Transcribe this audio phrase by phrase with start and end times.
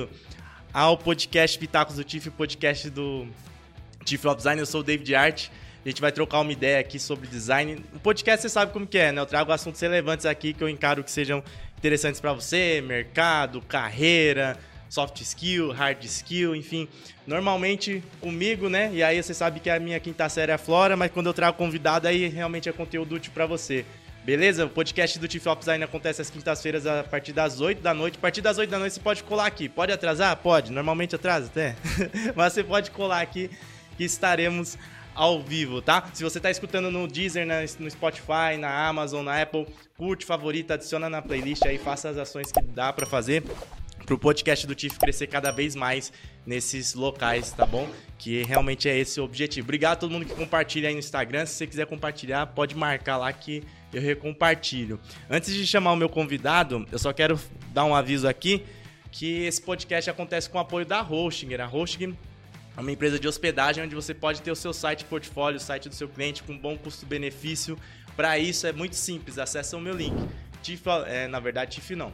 [0.00, 0.08] bem-vindo
[0.72, 3.26] ao podcast Pitacos do TIF, o podcast do
[4.04, 4.60] TIF of Design.
[4.60, 5.48] Eu sou o David Art.
[5.84, 7.82] A gente vai trocar uma ideia aqui sobre design.
[7.94, 9.20] O podcast você sabe como que é, né?
[9.20, 11.42] Eu trago assuntos relevantes aqui que eu encaro que sejam
[11.78, 14.58] interessantes para você, mercado, carreira,
[14.88, 16.86] soft skill, hard skill, enfim.
[17.26, 18.90] Normalmente comigo, né?
[18.92, 21.34] E aí você sabe que a minha quinta série é a Flora, mas quando eu
[21.34, 23.84] trago convidado aí realmente é conteúdo útil para você.
[24.30, 24.64] Beleza?
[24.64, 28.16] O podcast do Tiff Ops ainda acontece às quintas-feiras a partir das 8 da noite.
[28.16, 29.68] A partir das 8 da noite você pode colar aqui.
[29.68, 30.36] Pode atrasar?
[30.36, 30.70] Pode.
[30.70, 31.74] Normalmente atrasa até.
[32.36, 33.50] Mas você pode colar aqui
[33.96, 34.78] que estaremos
[35.16, 36.08] ao vivo, tá?
[36.14, 37.44] Se você tá escutando no Deezer,
[37.80, 39.66] no Spotify, na Amazon, na Apple,
[39.98, 43.42] curte, favorita, adiciona na playlist aí, faça as ações que dá para fazer
[44.04, 46.12] pro podcast do TIF crescer cada vez mais
[46.46, 47.88] nesses locais, tá bom?
[48.18, 49.66] Que realmente é esse o objetivo.
[49.66, 51.46] Obrigado a todo mundo que compartilha aí no Instagram.
[51.46, 55.00] Se você quiser compartilhar, pode marcar lá que eu recompartilho.
[55.28, 57.38] Antes de chamar o meu convidado, eu só quero
[57.72, 58.64] dar um aviso aqui
[59.10, 61.60] que esse podcast acontece com o apoio da Hostinger.
[61.60, 62.14] A Hostinger
[62.76, 65.88] é uma empresa de hospedagem onde você pode ter o seu site portfólio, o site
[65.88, 67.78] do seu cliente com bom custo-benefício.
[68.16, 70.16] Para isso é muito simples, acesse o meu link.
[70.62, 72.12] TIF, é, na verdade, TIF não.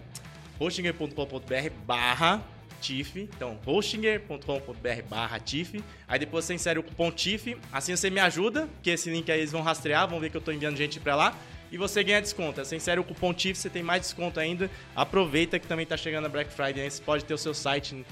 [0.59, 2.43] hostinger.com.br barra
[2.81, 3.21] TIF.
[3.21, 5.83] Então, hostinger.com.br barra TIF.
[6.07, 7.57] Aí depois você insere o cupom TIF.
[7.73, 10.41] Assim você me ajuda, que esse link aí eles vão rastrear, vão ver que eu
[10.41, 11.37] estou enviando gente para lá
[11.71, 12.65] e você ganha desconto.
[12.65, 14.71] Você insere o cupom TIF, você tem mais desconto ainda.
[14.95, 18.05] Aproveita que também está chegando a Black Friday, você pode ter o seu site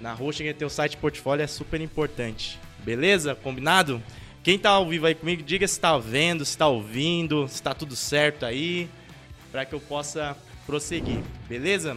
[0.00, 2.58] na Hosting, ter o site portfólio é super importante.
[2.80, 3.34] Beleza?
[3.34, 4.02] Combinado?
[4.42, 7.72] Quem está ao vivo aí comigo, diga se está vendo, se está ouvindo, se está
[7.72, 8.90] tudo certo aí,
[9.52, 11.20] para que eu possa prosseguir.
[11.48, 11.96] Beleza?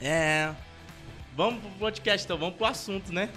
[0.00, 0.50] É,
[1.36, 3.28] vamos pro podcast então, vamos pro assunto, né?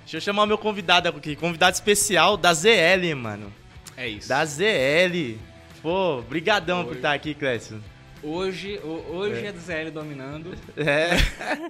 [0.00, 3.52] Deixa eu chamar o meu convidado aqui, convidado especial da ZL, mano.
[3.96, 4.28] É isso.
[4.28, 5.38] Da ZL.
[5.82, 7.82] Pô, brigadão por estar aqui, Clécio.
[8.22, 9.48] Hoje, hoje é.
[9.48, 10.54] é do ZL dominando.
[10.76, 11.10] É.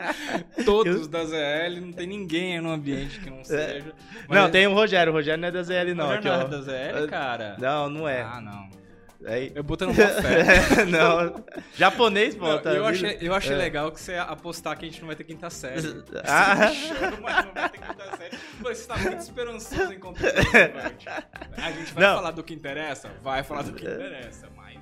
[0.64, 1.08] Todos eu...
[1.08, 3.44] da ZL, não tem ninguém no ambiente que não é.
[3.44, 3.92] seja.
[4.28, 4.38] Mas...
[4.38, 5.12] Não, tem o Rogério.
[5.12, 6.06] O Rogério não é da ZL, não.
[6.06, 7.56] Rogério não é da ZL, cara?
[7.58, 8.22] Não, não é.
[8.22, 8.79] Ah, não.
[9.26, 9.52] Aí...
[9.54, 10.84] Eu boto no café.
[10.88, 11.44] não.
[11.74, 12.58] Japonês, pô.
[12.58, 13.58] Tá eu, achei, eu achei é.
[13.58, 16.02] legal que você apostar que a gente não vai ter quinta série.
[16.24, 16.52] Ah.
[16.52, 18.38] Achando, mas não vai ter quinta série.
[18.60, 20.38] Você tá muito esperançoso em conteúdo,
[21.56, 22.16] A gente vai não.
[22.16, 23.10] falar do que interessa?
[23.22, 24.80] Vai falar do que interessa, mas...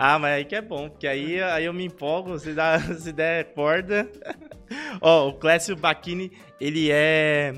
[0.00, 3.12] Ah, mas aí que é bom, porque aí, aí eu me empolgo, se, dá, se
[3.12, 4.08] der corda.
[5.00, 7.52] Ó, o Clécio Bacchini, ele é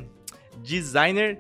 [0.63, 1.39] designer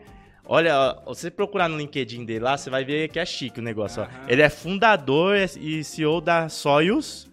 [0.52, 4.02] Olha, você procurar no LinkedIn dele lá, você vai ver que é chique o negócio.
[4.02, 4.08] Ó.
[4.26, 7.30] Ele é fundador e CEO da Soyuz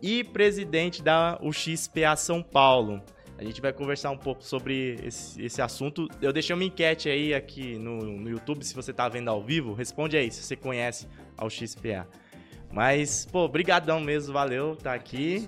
[0.00, 3.02] e presidente da UXPA São Paulo.
[3.36, 6.08] A gente vai conversar um pouco sobre esse, esse assunto.
[6.22, 9.74] Eu deixei uma enquete aí aqui no, no YouTube, se você tá vendo ao vivo,
[9.74, 11.06] responde aí se você conhece
[11.36, 12.08] a UXPA.
[12.72, 15.46] Mas, pô, brigadão mesmo, valeu tá aqui.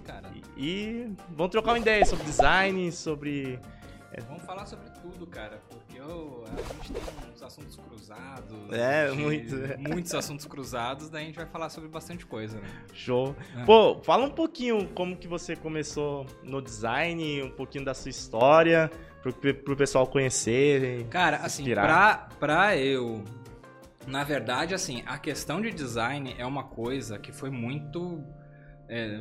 [0.58, 3.58] e, e vamos trocar uma ideia sobre design, sobre...
[4.12, 4.20] É...
[4.20, 5.58] Vamos falar sobre tudo, cara
[6.10, 7.02] a gente tem
[7.34, 8.72] uns assuntos cruzados.
[8.72, 9.54] É, muito.
[9.78, 12.68] Muitos assuntos cruzados, daí a gente vai falar sobre bastante coisa, né?
[12.92, 13.34] Show.
[13.56, 13.64] É.
[13.64, 18.90] Pô, fala um pouquinho como que você começou no design, um pouquinho da sua história,
[19.22, 21.06] pro, pro pessoal conhecer.
[21.08, 23.24] Cara, assim, pra, pra eu.
[24.06, 28.24] Na verdade, assim, a questão de design é uma coisa que foi muito.
[28.88, 29.20] É,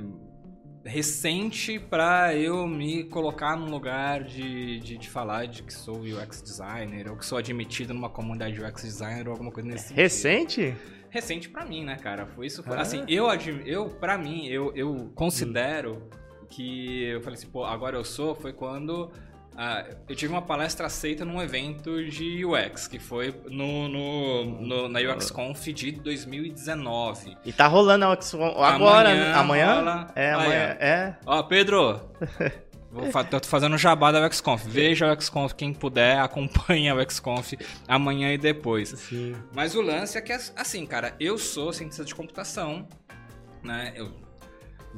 [0.88, 6.42] recente para eu me colocar num lugar de, de, de, falar de que sou UX
[6.42, 10.62] designer ou que sou admitido numa comunidade UX designer ou alguma coisa nesse Recente?
[10.62, 10.98] Sentido.
[11.10, 12.26] Recente para mim, né, cara?
[12.26, 12.64] Foi isso.
[12.64, 12.82] Foi, ah.
[12.82, 13.28] Assim, eu,
[13.66, 16.46] eu para mim, eu, eu considero hum.
[16.50, 19.12] que eu falei assim, pô, agora eu sou, foi quando
[19.60, 24.88] ah, eu tive uma palestra aceita num evento de UX, que foi no, no, no
[24.88, 27.36] na UXConf de 2019.
[27.44, 29.34] E tá rolando a UXConf agora, amanhã?
[29.34, 29.74] amanhã?
[29.74, 30.08] Rola...
[30.16, 30.78] É, amanhã.
[30.80, 31.16] É.
[31.26, 32.00] Ó, Pedro,
[32.92, 34.64] Vou, tô fazendo o jabá da UXConf.
[34.66, 37.54] Veja o UXConf, quem puder, acompanha o UXConf
[37.88, 38.90] amanhã e depois.
[38.90, 39.36] Sim.
[39.54, 42.88] Mas o lance é que, assim, cara, eu sou cientista de computação,
[43.64, 43.94] né?
[43.96, 44.27] Eu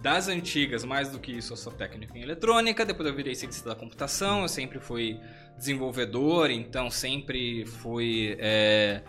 [0.01, 3.69] das antigas, mais do que isso, eu sou técnico em eletrônica, depois eu virei cientista
[3.69, 5.19] da computação, eu sempre fui
[5.57, 8.36] desenvolvedor, então sempre fui.
[8.40, 9.01] É,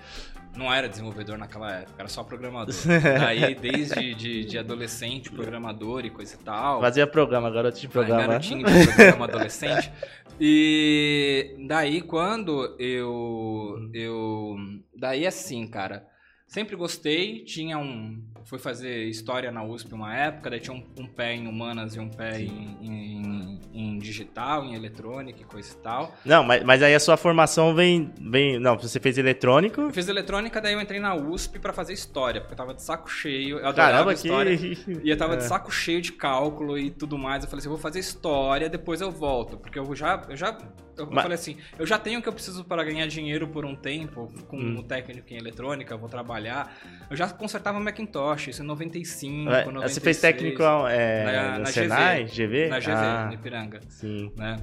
[0.57, 2.75] não era desenvolvedor naquela época, era só programador.
[3.21, 6.81] Daí, desde de, de, adolescente, programador e coisa e tal.
[6.81, 8.27] Fazia programa, garoto de programa.
[8.27, 9.91] Garotinho de programa adolescente.
[10.43, 13.91] E daí, quando eu.
[13.93, 14.57] eu
[14.97, 16.07] daí, assim, cara
[16.51, 18.21] Sempre gostei, tinha um.
[18.45, 22.01] Fui fazer história na USP uma época, daí tinha um, um pé em humanas e
[22.01, 26.15] um pé em, em, em, digital, em eletrônica e coisa e tal.
[26.25, 28.59] Não, mas, mas aí a sua formação vem, vem.
[28.59, 29.81] Não, você fez eletrônico.
[29.81, 32.83] Eu fiz eletrônica, daí eu entrei na USP para fazer história, porque eu tava de
[32.83, 33.59] saco cheio.
[33.59, 34.57] Eu adorava Caramba, história.
[34.57, 35.01] Que...
[35.03, 35.37] E eu tava é.
[35.39, 37.45] de saco cheio de cálculo e tudo mais.
[37.45, 39.57] Eu falei assim, eu vou fazer história, depois eu volto.
[39.57, 40.23] Porque eu já.
[40.29, 40.57] Eu já
[41.01, 41.23] eu mas...
[41.23, 44.33] falei assim, eu já tenho o que eu preciso para ganhar dinheiro por um tempo,
[44.49, 44.79] com hum.
[44.79, 46.77] o técnico em eletrônica, vou trabalhar.
[47.09, 49.93] Eu já consertava Macintosh, isso em 95, é, 96.
[49.93, 52.47] Você fez técnico é, na, na Senai, GV?
[52.47, 52.69] GV?
[52.69, 53.81] Na GV, ah, no Ipiranga.
[53.89, 54.33] Sim.
[54.37, 54.57] Né?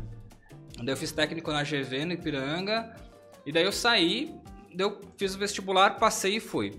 [0.78, 2.94] Daí eu fiz técnico na GV, no Ipiranga,
[3.46, 4.36] e daí eu saí,
[4.74, 6.74] daí eu fiz o vestibular, passei e fui.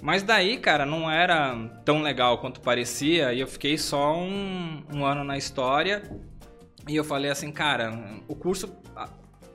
[0.00, 5.04] Mas daí, cara, não era tão legal quanto parecia, e eu fiquei só um, um
[5.04, 6.02] ano na história,
[6.88, 7.92] e eu falei assim, cara,
[8.26, 8.74] o curso,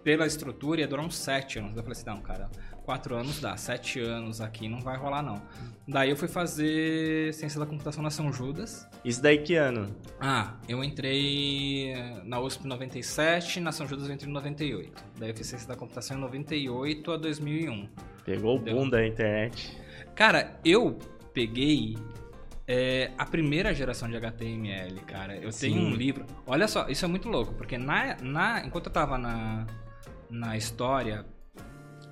[0.03, 1.75] pela estrutura, ia durar uns sete anos.
[1.75, 2.49] Eu falei assim, não, cara,
[2.83, 5.41] quatro anos dá, sete anos aqui não vai rolar não.
[5.87, 8.87] Daí eu fui fazer ciência da computação na São Judas.
[9.03, 9.95] Isso daí que ano?
[10.19, 15.03] Ah, eu entrei na USP em 97, na São Judas eu entrei em 98.
[15.17, 17.89] Daí eu fiz ciência da computação em 98 a 2001.
[18.25, 19.77] Pegou o boom da internet.
[20.15, 20.99] Cara, eu
[21.33, 21.97] peguei
[22.67, 25.35] é, a primeira geração de HTML, cara.
[25.35, 25.73] Eu Sim.
[25.73, 26.25] tenho um livro.
[26.45, 29.67] Olha só, isso é muito louco, porque na, na, enquanto eu tava na,
[30.29, 31.25] na história,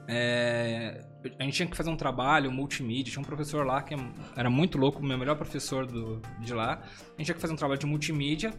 [0.08, 1.06] é,
[1.40, 3.12] a gente tinha que fazer um trabalho multimídia.
[3.12, 3.96] Tinha um professor lá que
[4.36, 6.82] era muito louco, o meu melhor professor do, de lá.
[6.84, 8.54] A gente tinha que fazer um trabalho de multimídia.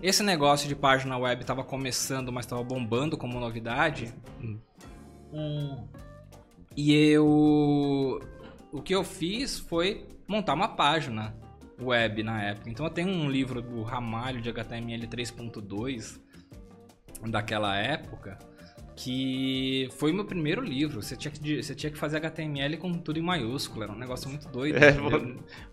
[0.00, 4.14] Esse negócio de página web estava começando, mas estava bombando como novidade.
[5.32, 5.88] Hum.
[6.76, 8.20] E eu.
[8.70, 11.34] O que eu fiz foi montar uma página
[11.80, 12.70] web na época.
[12.70, 16.20] Então eu tenho um livro do Ramalho de HTML 3.2
[17.28, 18.38] daquela época
[19.00, 21.00] que foi o meu primeiro livro.
[21.00, 24.28] Você tinha, que, você tinha que fazer HTML com tudo em maiúsculo, era um negócio
[24.28, 24.76] muito doido.
[24.76, 24.92] É,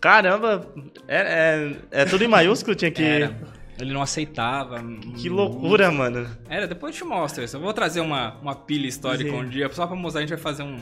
[0.00, 0.64] caramba,
[1.08, 3.02] é, é, é, tudo em maiúsculo, tinha que...
[3.04, 3.66] Era.
[3.78, 4.82] Ele não aceitava.
[5.16, 5.98] Que loucura, muito.
[5.98, 6.38] mano.
[6.48, 7.56] Era, depois eu te mostro isso.
[7.56, 9.36] Eu vou trazer uma, uma pilha histórica Sim.
[9.36, 10.78] um dia, só pra mostrar, a gente vai fazer um,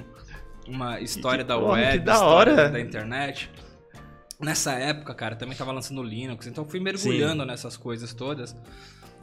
[0.68, 2.68] uma história que, da porra, web, da hora.
[2.68, 3.50] da internet.
[4.40, 7.48] Nessa época, cara, também tava lançando Linux, então fui mergulhando Sim.
[7.48, 8.56] nessas coisas todas.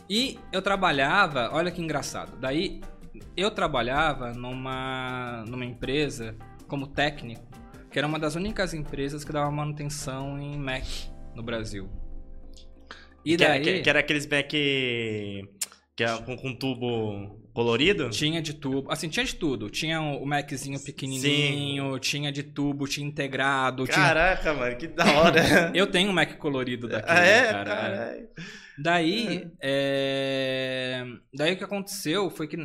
[0.10, 2.38] E eu trabalhava, olha que engraçado.
[2.38, 2.82] Daí
[3.36, 6.36] eu trabalhava numa, numa empresa
[6.68, 7.46] como técnico,
[7.92, 10.86] que era uma das únicas empresas que dava manutenção em Mac
[11.36, 11.90] no Brasil.
[13.26, 13.70] E que, daí...
[13.70, 15.48] Era, que, era aqueles Mac que
[16.00, 18.10] é com, com tubo colorido?
[18.10, 18.92] Tinha de tubo.
[18.92, 19.70] Assim, tinha de tudo.
[19.70, 22.00] Tinha o Maczinho pequenininho, Sim.
[22.00, 23.86] tinha de tubo, tinha integrado.
[23.86, 24.54] Caraca, tinha...
[24.54, 25.72] mano, que da hora.
[25.76, 27.52] Eu tenho um Mac colorido daqui, ah, é?
[27.52, 27.76] cara.
[27.76, 28.28] Carai.
[28.78, 29.52] Daí, uhum.
[29.62, 31.06] é...
[31.34, 32.58] daí o que aconteceu foi que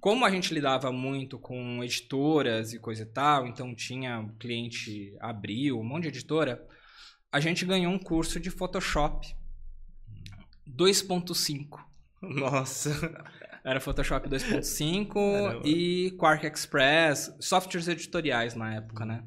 [0.00, 5.78] como a gente lidava muito com editoras e coisa e tal, então tinha cliente abriu,
[5.78, 6.66] um monte de editora,
[7.30, 9.28] a gente ganhou um curso de Photoshop
[10.66, 11.84] 2.5.
[12.22, 13.24] Nossa.
[13.64, 19.22] Era Photoshop 2.5 e Quark Express, softwares editoriais na época, né?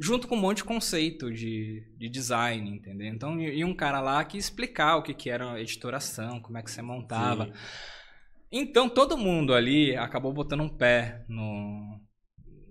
[0.00, 3.08] Junto com um monte de conceito de, de design, entendeu?
[3.08, 6.70] Então, e um cara lá que explicar o que, que era editoração, como é que
[6.70, 7.46] você montava.
[7.46, 7.52] Sim.
[8.50, 12.00] Então todo mundo ali acabou botando um pé no,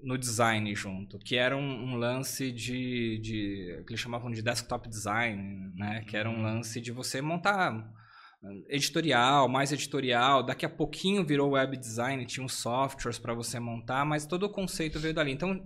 [0.01, 4.90] no design junto, que era um, um lance de, de, que eles chamavam de desktop
[4.90, 6.04] design, né?
[6.07, 7.92] Que era um lance de você montar
[8.69, 10.44] editorial, mais editorial.
[10.44, 14.50] Daqui a pouquinho virou web design, tinha uns softwares para você montar, mas todo o
[14.50, 15.31] conceito veio dali.
[15.31, 15.63] Então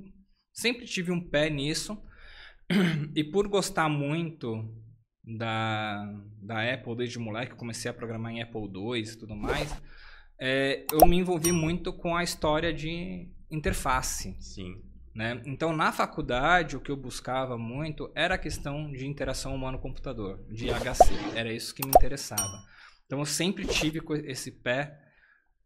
[0.54, 2.02] sempre tive um pé nisso
[3.16, 4.70] e por gostar muito
[5.24, 6.06] da,
[6.42, 9.72] da Apple desde moleque, comecei a programar em Apple II e tudo mais
[10.42, 14.36] é, eu me envolvi muito com a história de interface.
[14.40, 14.82] Sim.
[15.14, 15.42] Né?
[15.46, 20.68] Então, na faculdade, o que eu buscava muito era a questão de interação humano-computador, de
[20.68, 21.36] HC.
[21.36, 22.64] Era isso que me interessava.
[23.06, 24.98] Então, eu sempre tive esse pé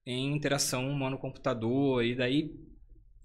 [0.05, 2.51] em interação humano-computador, e daí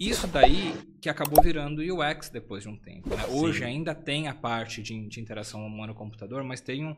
[0.01, 0.73] isso daí
[1.03, 3.11] que acabou virando UX depois de um tempo.
[3.11, 3.27] Né?
[3.27, 6.97] Hoje ainda tem a parte de, de interação humano-computador, mas tem um,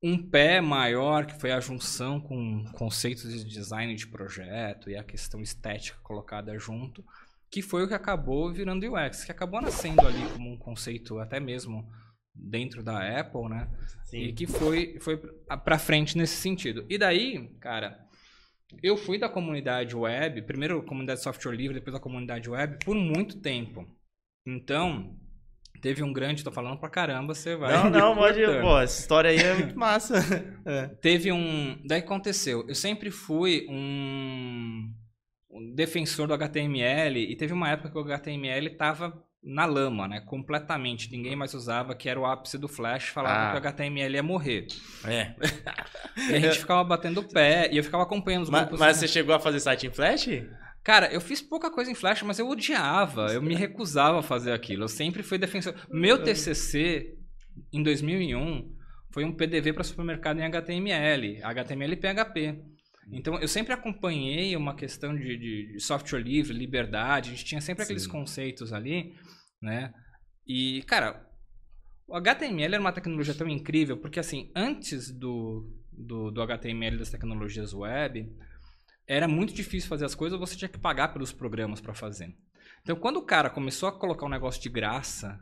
[0.00, 5.02] um pé maior, que foi a junção com conceitos de design de projeto e a
[5.02, 7.04] questão estética colocada junto,
[7.52, 11.38] que foi o que acabou virando UX, que acabou nascendo ali como um conceito até
[11.38, 11.86] mesmo
[12.34, 13.68] dentro da Apple, né?
[14.06, 14.22] Sim.
[14.22, 16.86] E que foi, foi para frente nesse sentido.
[16.88, 18.06] E daí, cara,
[18.82, 22.96] eu fui da comunidade web, primeiro comunidade de software livre, depois da comunidade web, por
[22.96, 23.86] muito tempo.
[24.46, 25.14] Então,
[25.82, 27.72] Teve um grande, tô falando pra caramba, você vai.
[27.72, 28.40] Não, não, pode.
[28.60, 30.14] Pô, essa história aí é muito massa.
[30.64, 30.86] É.
[30.86, 31.76] Teve um.
[31.84, 32.64] Daí aconteceu.
[32.68, 34.94] Eu sempre fui um.
[35.52, 39.12] Um defensor do HTML e teve uma época que o HTML tava
[39.44, 40.20] na lama, né?
[40.20, 41.10] Completamente.
[41.10, 43.50] Ninguém mais usava, que era o ápice do Flash, falava Ah.
[43.50, 44.66] que o HTML ia morrer.
[45.04, 45.34] É.
[46.30, 48.78] E a gente ficava batendo o pé e eu ficava acompanhando os Mas, grupos.
[48.80, 49.00] mas né?
[49.00, 50.28] você chegou a fazer site em Flash?
[50.84, 53.32] Cara, eu fiz pouca coisa em Flash, mas eu odiava.
[53.32, 54.84] Eu me recusava a fazer aquilo.
[54.84, 55.74] Eu sempre fui defensor.
[55.90, 57.14] Meu TCC,
[57.72, 58.70] em 2001,
[59.10, 61.40] foi um PDV para supermercado em HTML.
[61.42, 62.62] HTML e PHP.
[63.10, 67.30] Então, eu sempre acompanhei uma questão de, de- de software livre, liberdade.
[67.30, 68.08] A gente tinha sempre aqueles Sim.
[68.10, 69.14] conceitos ali,
[69.60, 69.92] né?
[70.46, 71.28] E, cara,
[72.06, 77.10] o HTML era uma tecnologia tão incrível, porque, assim, antes do, do, do HTML das
[77.10, 78.30] tecnologias web,
[79.06, 82.34] era muito difícil fazer as coisas, você tinha que pagar pelos programas para fazer.
[82.82, 85.38] Então, quando o cara começou a colocar um negócio de graça,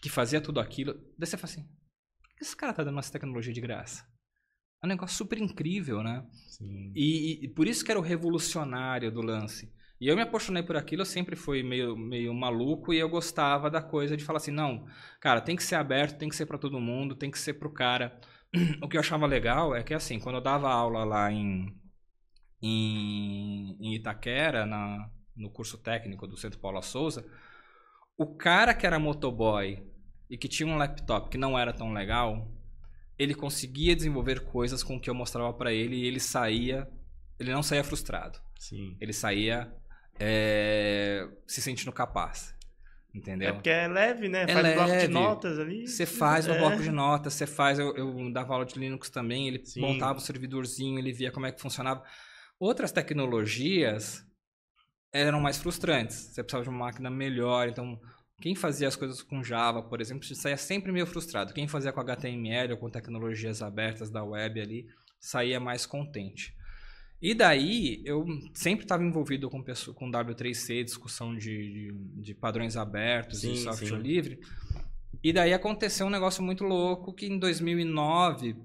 [0.00, 1.62] que fazia tudo aquilo, daí você fala assim,
[2.22, 4.04] por que esse cara tá dando essa tecnologia de graça?
[4.84, 6.22] É um negócio super incrível, né?
[6.46, 6.92] Sim.
[6.94, 9.72] E, e- por isso que era o revolucionário do lance.
[9.98, 13.70] E eu me apaixonei por aquilo, eu sempre fui meio, meio maluco e eu gostava
[13.70, 14.84] da coisa de falar assim, não,
[15.20, 17.70] cara, tem que ser aberto, tem que ser para todo mundo, tem que ser pro
[17.72, 18.20] cara.
[18.82, 21.74] O que eu achava legal é que assim, quando eu dava aula lá em,
[22.62, 27.24] em, em Itaquera, na, no curso técnico do Centro Paula Souza,
[28.16, 29.82] o cara que era motoboy
[30.30, 32.48] e que tinha um laptop que não era tão legal,
[33.18, 36.88] ele conseguia desenvolver coisas com o que eu mostrava para ele e ele saía,
[37.38, 38.96] ele não saía frustrado, Sim.
[39.00, 39.72] ele saía
[40.18, 42.54] é, se sentindo capaz,
[43.14, 43.54] É entendeu?
[43.54, 44.44] porque é leve, né?
[44.44, 45.12] É Faz um bloco de leve.
[45.12, 45.86] notas ali.
[45.88, 46.58] Você faz no É.
[46.58, 47.78] bloco de notas, você faz.
[47.78, 49.80] Eu, eu dava aula de Linux também, ele Sim.
[49.80, 52.02] montava o servidorzinho, ele via como é que funcionava.
[52.58, 54.24] Outras tecnologias
[55.12, 56.16] eram mais frustrantes.
[56.16, 57.68] Você precisava de uma máquina melhor.
[57.68, 58.00] Então,
[58.44, 61.54] quem fazia as coisas com Java, por exemplo, saía sempre meio frustrado.
[61.54, 64.86] Quem fazia com HTML ou com tecnologias abertas da web ali,
[65.18, 66.54] saía mais contente.
[67.22, 68.22] E daí, eu
[68.52, 73.96] sempre estava envolvido com, com W3C, discussão de, de, de padrões abertos e Sim, software
[73.96, 74.02] sim.
[74.02, 74.38] livre.
[75.22, 78.56] E daí aconteceu um negócio muito louco que em 2009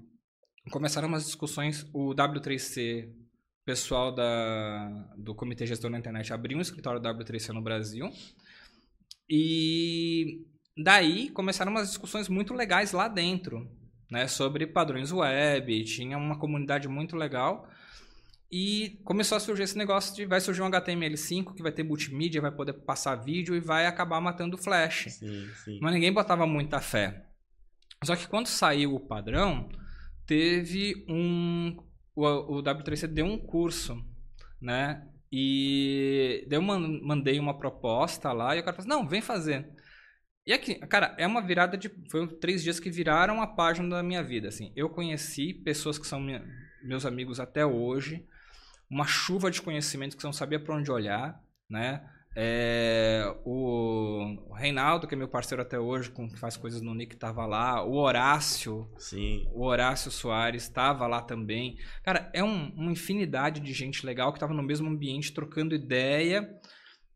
[0.70, 6.60] começaram umas discussões, o W3C, o pessoal da, do Comitê Gestor da Internet abriu um
[6.60, 8.12] escritório W3C no Brasil.
[9.30, 10.44] E
[10.76, 13.70] daí começaram umas discussões muito legais lá dentro,
[14.10, 17.70] né, sobre padrões web, tinha uma comunidade muito legal.
[18.50, 22.40] E começou a surgir esse negócio de vai surgir um HTML5 que vai ter multimídia,
[22.40, 25.06] vai poder passar vídeo e vai acabar matando o Flash.
[25.10, 25.78] Sim, sim.
[25.80, 27.26] Mas ninguém botava muita fé.
[28.02, 29.68] Só que quando saiu o padrão,
[30.26, 31.76] teve um.
[32.16, 34.04] O, o W3C deu um curso,
[34.60, 35.06] né?
[35.32, 39.20] E daí eu man- mandei uma proposta lá e o cara falou assim: não, vem
[39.22, 39.68] fazer.
[40.46, 41.90] E aqui, cara, é uma virada de.
[42.10, 44.48] Foi três dias que viraram a página da minha vida.
[44.48, 46.44] Assim, eu conheci pessoas que são minha-
[46.82, 48.26] meus amigos até hoje,
[48.90, 52.02] uma chuva de conhecimentos que você não sabia para onde olhar, né?
[52.36, 57.14] É, o Reinaldo, que é meu parceiro até hoje, com, que faz coisas no Nick,
[57.14, 57.84] estava lá.
[57.84, 59.48] O Horácio, Sim.
[59.52, 61.76] o Horácio Soares estava lá também.
[62.04, 66.48] Cara, é um- uma infinidade de gente legal que estava no mesmo ambiente trocando ideia.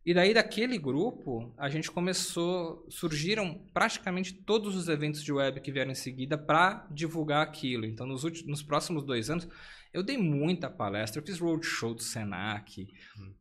[0.04, 5.72] E daí daquele grupo, a gente começou, surgiram praticamente todos os eventos de web que
[5.72, 7.86] vieram em seguida para divulgar aquilo.
[7.86, 9.48] Então, nos, últimos, nos próximos dois anos,
[9.94, 12.86] eu dei muita palestra, eu fiz roadshow do Senac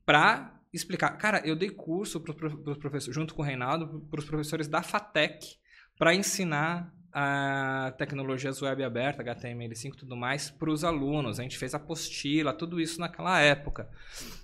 [0.06, 1.12] para explicar.
[1.18, 4.82] Cara, eu dei curso para os professores, junto com o Reinaldo, para os professores da
[4.82, 5.58] FATEC
[5.98, 11.40] para ensinar a tecnologias web aberta, HTML5 e tudo mais, para os alunos.
[11.40, 13.88] A gente fez apostila, tudo isso naquela época.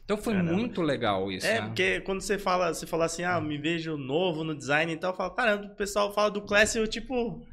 [0.06, 0.54] Então foi Caramba.
[0.54, 1.48] muito legal isso.
[1.48, 1.68] É, né?
[1.68, 5.12] porque quando você fala, você fala assim, ah, me vejo novo no design e tal,
[5.14, 7.44] eu falo, caramba, o pessoal fala do Class, eu tipo.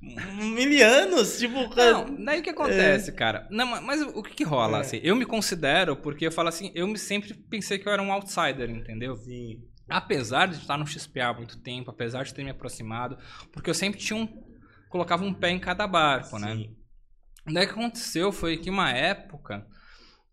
[0.00, 1.74] Mil anos, tipo.
[1.74, 3.48] Não, daí o que acontece, cara?
[3.50, 4.78] Não, ma- mas o que, que rola?
[4.78, 4.80] É.
[4.82, 8.02] Assim, eu me considero, porque eu falo assim, eu me sempre pensei que eu era
[8.02, 9.16] um outsider, entendeu?
[9.16, 9.60] Sim.
[9.88, 13.18] Apesar de estar no XPA há muito tempo, apesar de ter me aproximado,
[13.52, 14.28] porque eu sempre tinha um.
[14.88, 16.54] colocava um pé em cada barco, né?
[16.54, 16.76] Sim.
[17.46, 19.66] Daí o que aconteceu foi que uma época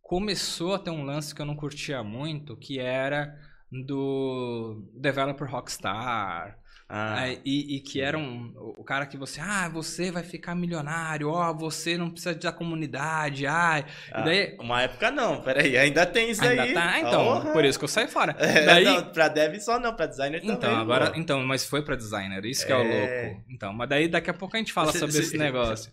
[0.01, 3.33] começou a ter um lance que eu não curtia muito, que era
[3.71, 6.59] do Developer Rockstar.
[6.87, 7.39] Ah, né?
[7.43, 11.51] e, e que era um, o cara que você, ah, você vai ficar milionário, ó,
[11.51, 13.85] você não precisa da comunidade, ai.
[14.11, 14.55] ah, daí.
[14.59, 16.73] Uma época não, peraí, ainda tem isso Ainda aí.
[16.75, 17.53] tá, ah, então, Porra.
[17.53, 18.35] por isso que eu saí fora.
[18.39, 20.55] É, daí, não, pra dev só não, pra designer também.
[20.57, 21.19] então, agora, pô.
[21.19, 23.23] então, mas foi pra designer, isso que é o É.
[23.29, 23.43] louco.
[23.49, 25.91] Então, mas daí daqui a pouco a gente fala sobre esse negócio.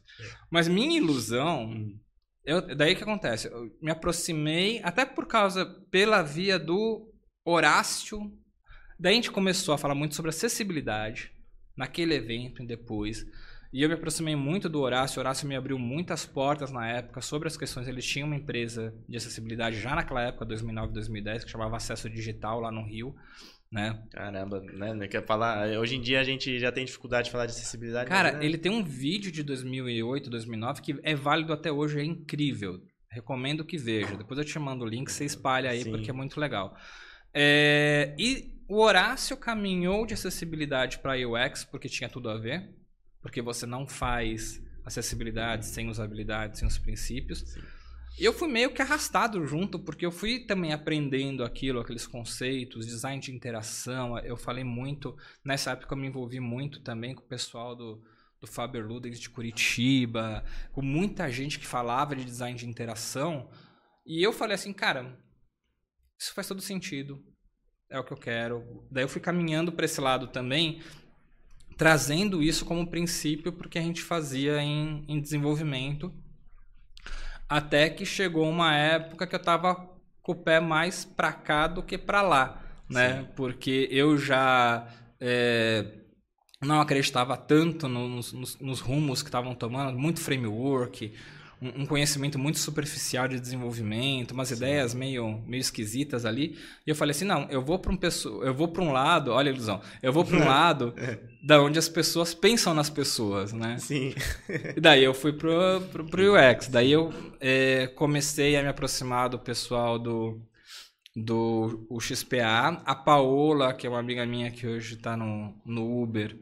[0.50, 1.72] Mas minha ilusão,
[2.44, 7.08] eu, daí que acontece, eu me aproximei, até por causa, pela via do
[7.46, 8.30] Horácio,
[9.02, 11.32] daí a gente começou a falar muito sobre acessibilidade,
[11.76, 13.26] naquele evento e depois.
[13.72, 15.18] E eu me aproximei muito do Horácio.
[15.18, 17.88] O Horácio me abriu muitas portas na época sobre as questões.
[17.88, 22.60] Eles tinham uma empresa de acessibilidade já naquela época, 2009, 2010, que chamava Acesso Digital
[22.60, 23.12] lá no Rio.
[23.72, 24.00] Né?
[24.12, 25.08] Caramba, né?
[25.08, 25.66] Quer falar.
[25.78, 28.08] Hoje em dia a gente já tem dificuldade de falar de acessibilidade.
[28.08, 28.46] Cara, mas, né?
[28.46, 32.80] ele tem um vídeo de 2008, 2009 que é válido até hoje, é incrível.
[33.10, 34.14] Recomendo que veja.
[34.16, 35.90] Depois eu te mando o link, você espalha aí, Sim.
[35.90, 36.76] porque é muito legal.
[37.34, 38.14] É...
[38.18, 42.74] E o Horácio caminhou de acessibilidade para UX porque tinha tudo a ver.
[43.20, 47.40] Porque você não faz acessibilidade sem usabilidade, sem os princípios.
[47.40, 47.60] Sim.
[48.18, 53.20] Eu fui meio que arrastado junto, porque eu fui também aprendendo aquilo, aqueles conceitos, design
[53.20, 54.18] de interação.
[54.20, 55.14] Eu falei muito,
[55.44, 58.02] nessa época eu me envolvi muito também com o pessoal do,
[58.40, 63.50] do Faber Ludens de Curitiba, com muita gente que falava de design de interação.
[64.06, 65.14] E eu falei assim, cara,
[66.18, 67.22] isso faz todo sentido,
[67.92, 68.64] é o que eu quero.
[68.90, 70.80] Daí eu fui caminhando para esse lado também,
[71.76, 76.12] trazendo isso como princípio porque a gente fazia em, em desenvolvimento
[77.48, 79.74] até que chegou uma época que eu tava
[80.22, 83.20] com o pé mais para cá do que para lá, né?
[83.20, 83.28] Sim.
[83.36, 84.88] Porque eu já
[85.20, 85.84] é,
[86.62, 91.12] não acreditava tanto nos, nos, nos rumos que estavam tomando, muito framework,
[91.82, 94.56] um, conhecimento muito superficial de desenvolvimento, umas Sim.
[94.56, 96.58] ideias meio, meio esquisitas ali.
[96.86, 99.30] E eu falei assim, não, eu vou para um pessoa, eu vou para um lado,
[99.30, 101.18] olha a ilusão, eu vou para um lado é.
[101.44, 103.78] da onde as pessoas pensam nas pessoas, né?
[103.78, 104.14] Sim.
[104.76, 106.68] e daí eu fui pro, pro, pro UX.
[106.68, 110.40] Daí eu é, comecei a me aproximar do pessoal do
[111.14, 116.02] do o XPA, a Paola, que é uma amiga minha que hoje está no, no
[116.02, 116.34] Uber,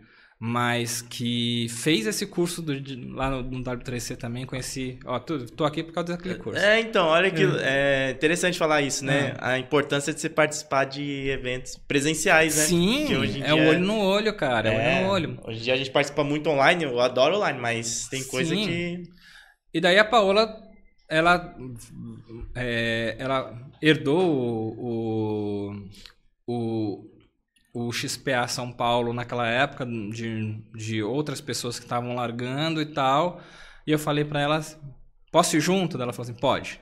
[0.43, 5.45] mas que fez esse curso do, de, lá no, no, W3C também, conheci, ó, tô,
[5.45, 6.59] tô aqui por causa daquele curso.
[6.59, 9.37] É, então, olha que é, é interessante falar isso, né?
[9.37, 9.37] É.
[9.39, 12.63] A importância de você participar de eventos presenciais, né?
[12.63, 15.39] Sim, é o olho no olho, cara, é, olho no é, olho.
[15.47, 18.67] Hoje em dia a gente participa muito online, eu adoro online, mas tem coisa Sim.
[18.67, 19.03] que...
[19.75, 20.59] E daí a Paola,
[21.07, 21.55] ela,
[22.55, 25.75] é, ela herdou o,
[26.47, 27.20] o, o
[27.93, 33.41] XPA São Paulo naquela época de, de outras pessoas que estavam largando e tal.
[33.87, 34.61] E eu falei para ela,
[35.31, 36.01] posso ir junto?
[36.01, 36.81] Ela falou assim, pode.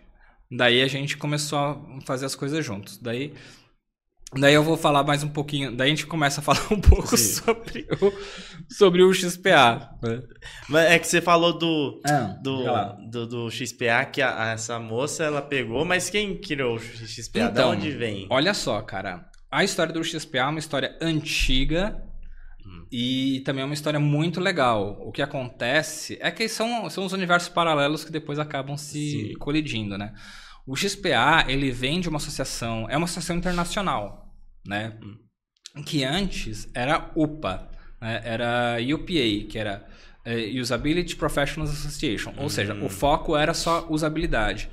[0.50, 2.96] Daí a gente começou a fazer as coisas juntos.
[2.96, 3.34] Daí,
[4.32, 5.76] daí eu vou falar mais um pouquinho.
[5.76, 8.12] Daí a gente começa a falar um pouco sobre o,
[8.72, 9.90] sobre o XPA.
[10.02, 10.22] Né?
[10.68, 15.24] Mas é que você falou do, ah, do, do, do, XPA, que a, essa moça
[15.24, 17.40] ela pegou, mas quem criou o XPA?
[17.40, 18.26] Então, de onde vem?
[18.30, 19.28] Olha só, cara.
[19.50, 22.02] A história do XPA é uma história antiga
[22.64, 22.86] hum.
[22.92, 24.98] e também é uma história muito legal.
[25.00, 29.34] O que acontece é que são, são os universos paralelos que depois acabam se Sim.
[29.34, 30.12] colidindo, né?
[30.66, 34.34] O XPA, ele vem de uma associação, é uma associação internacional,
[34.66, 34.98] né?
[35.02, 35.16] Hum.
[35.82, 38.20] Que antes era UPA, né?
[38.22, 39.86] era UPA, que era
[40.26, 42.34] uh, Usability Professionals Association.
[42.36, 42.88] Ou seja, o hum.
[42.90, 44.68] foco era só usabilidade.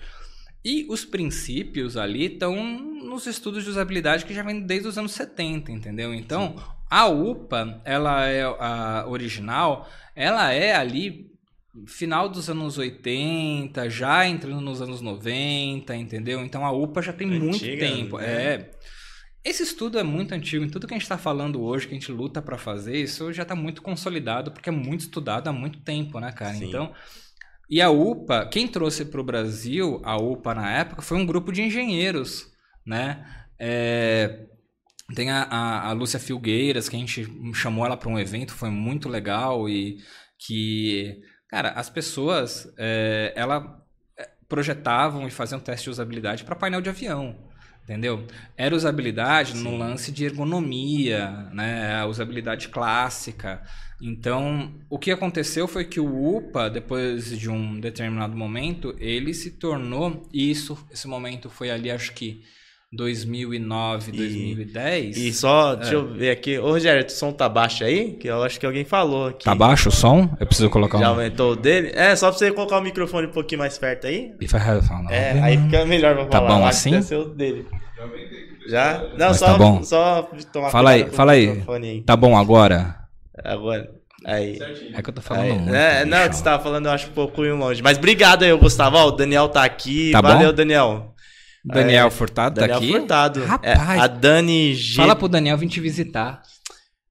[0.66, 5.12] E os princípios ali estão nos estudos de usabilidade que já vem desde os anos
[5.12, 6.12] 70, entendeu?
[6.12, 6.64] Então, Sim.
[6.90, 11.32] a UPA, ela é a original, ela é ali
[11.86, 16.44] final dos anos 80, já entrando nos anos 90, entendeu?
[16.44, 18.18] Então a UPA já tem Antiga, muito tempo.
[18.18, 18.26] Né?
[18.26, 18.72] É.
[19.44, 22.00] Esse estudo é muito antigo, em tudo que a gente está falando hoje, que a
[22.00, 25.80] gente luta para fazer, isso já está muito consolidado, porque é muito estudado há muito
[25.82, 26.56] tempo, né, cara?
[26.56, 26.70] Sim.
[26.70, 26.92] Então,
[27.70, 31.52] e a UPA, quem trouxe para o Brasil a UPA na época foi um grupo
[31.52, 32.52] de engenheiros,
[32.86, 33.26] né?
[33.58, 34.46] É,
[35.14, 38.70] tem a, a, a, Lúcia Filgueiras, que a gente chamou ela para um evento, foi
[38.70, 39.98] muito legal e
[40.38, 43.84] que, cara, as pessoas, é, ela
[44.18, 47.36] é, projetavam e faziam teste de usabilidade para painel de avião,
[47.84, 48.26] entendeu?
[48.58, 49.64] Era usabilidade Sim.
[49.64, 51.96] no lance de ergonomia, né?
[51.96, 53.62] A usabilidade clássica.
[54.02, 59.52] Então, o que aconteceu foi que o UPA, depois de um determinado momento, ele se
[59.52, 60.78] tornou isso.
[60.92, 62.42] Esse momento foi ali, acho que
[62.92, 65.18] 2009, e, 2010.
[65.18, 65.76] E só, é.
[65.78, 66.58] deixa eu ver aqui.
[66.58, 68.14] Ô, Rogério, o som tá baixo aí?
[68.14, 69.46] Que eu acho que alguém falou aqui.
[69.46, 70.30] Tá baixo o som?
[70.40, 71.12] Eu preciso colocar Já um...
[71.12, 71.92] aumentou o dele?
[71.94, 74.34] É, só pra você colocar o microfone um pouquinho mais perto aí.
[74.42, 76.50] If I have found é, aí fica melhor pra tá falar.
[76.50, 77.00] Tá bom assim?
[77.36, 77.66] Dele.
[78.68, 79.04] Já?
[79.18, 79.84] Não, Mas só, tá bom.
[79.84, 81.64] só tomar Fala aí, fala aí.
[81.82, 82.02] aí.
[82.02, 83.05] Tá bom agora?
[83.46, 83.90] Agora.
[84.26, 84.60] Aí.
[84.94, 85.76] É que eu tô falando aí, muito.
[85.76, 87.82] É, não, que você tava falando, eu acho um pouco longe.
[87.82, 88.98] Mas obrigado aí, Gustavo.
[88.98, 90.12] Ó, o Daniel tá aqui.
[90.12, 90.56] Tá Valeu, bom?
[90.56, 91.16] Daniel.
[91.64, 92.86] Daniel é, Furtado Daniel tá aqui?
[92.86, 93.44] Daniel Furtado.
[93.44, 94.00] É, Rapaz.
[94.00, 94.96] É, a Dani G.
[94.96, 96.42] Fala pro Daniel vir te visitar.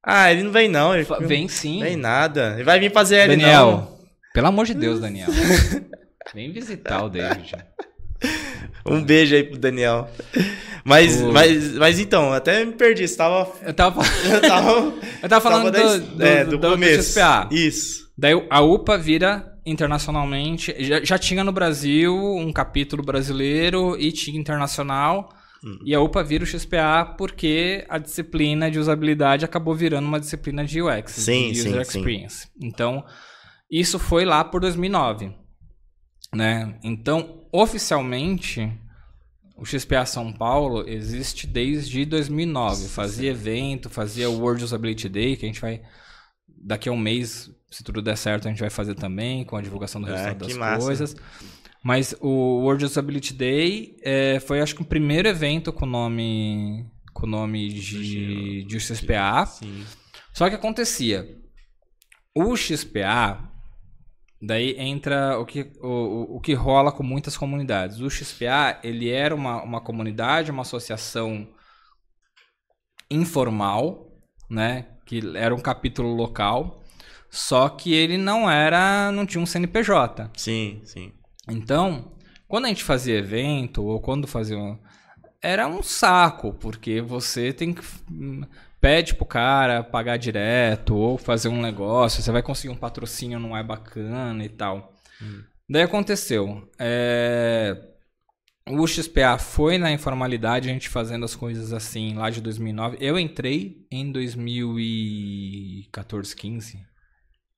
[0.02, 0.94] Ah, ele não vem não.
[0.94, 1.06] Ele...
[1.20, 1.80] Vem sim.
[1.80, 2.52] Vem nada.
[2.54, 3.98] Ele vai vir fazer ele Daniel, não.
[4.32, 5.28] pelo amor de Deus, Daniel.
[6.34, 7.56] vem visitar o David.
[8.86, 10.10] Um beijo aí pro Daniel.
[10.84, 11.32] Mas, o...
[11.32, 13.08] mas, mas então, até me perdi.
[13.08, 13.50] Você tava.
[13.62, 14.02] Eu tava.
[14.30, 16.98] eu tava, eu tava falando tava do, do, é, do, do, começo.
[16.98, 17.48] Do XPA.
[17.50, 18.10] Isso.
[18.16, 20.74] Daí a UPA vira internacionalmente.
[20.80, 25.30] Já, já tinha no Brasil um capítulo brasileiro e tinha internacional.
[25.64, 25.78] Hum.
[25.82, 30.62] E a UPA vira o XPA porque a disciplina de usabilidade acabou virando uma disciplina
[30.62, 31.98] de UX, Sim, de sim, User sim.
[31.98, 32.48] Experience.
[32.60, 33.02] Então,
[33.70, 35.43] isso foi lá por 2009.
[36.34, 36.78] Né?
[36.82, 38.70] Então, oficialmente,
[39.56, 42.88] o XPA São Paulo existe desde 2009.
[42.88, 45.80] Fazia evento, fazia o World Usability Day, que a gente vai.
[46.66, 49.62] Daqui a um mês, se tudo der certo, a gente vai fazer também, com a
[49.62, 50.84] divulgação do Ah, resultado que das massa.
[50.86, 51.16] coisas.
[51.82, 56.86] Mas o World Usability Day é, foi, acho que, o primeiro evento com o nome,
[57.12, 59.44] com nome de, de XPA.
[59.46, 59.84] Sim.
[60.32, 61.28] Só que acontecia.
[62.34, 63.52] O XPA,
[64.46, 68.00] daí entra o que, o, o- que rola com muitas comunidades.
[68.00, 71.46] O XPA, ele era uma, uma comunidade, uma associação
[73.10, 74.10] informal,
[74.50, 74.86] né?
[75.06, 76.82] Que era um capítulo local.
[77.30, 80.30] Só que ele não era, não tinha um CNPJ.
[80.36, 81.12] Sim, sim.
[81.48, 82.12] Então,
[82.46, 84.56] quando a gente fazia evento, ou quando fazia.
[84.58, 84.78] um-
[85.42, 87.82] Era um saco, porque você tem que.
[88.84, 93.40] Hum, Pede pro cara pagar direto, ou fazer um negócio, você vai conseguir um patrocínio,
[93.40, 94.92] não é bacana e tal.
[95.68, 96.70] Daí aconteceu.
[96.78, 97.76] é,
[98.68, 102.98] O XPA foi na informalidade, a gente fazendo as coisas assim lá de 2009.
[103.00, 106.78] Eu entrei em 2014, 15.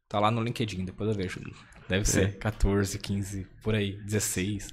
[0.09, 1.41] Tá lá no LinkedIn, depois eu vejo.
[1.89, 4.73] Deve ser 14, 15, por aí, 16.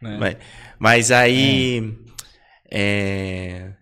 [0.00, 0.16] né?
[0.18, 0.36] Mas,
[0.78, 1.98] mas aí.
[2.70, 3.72] é,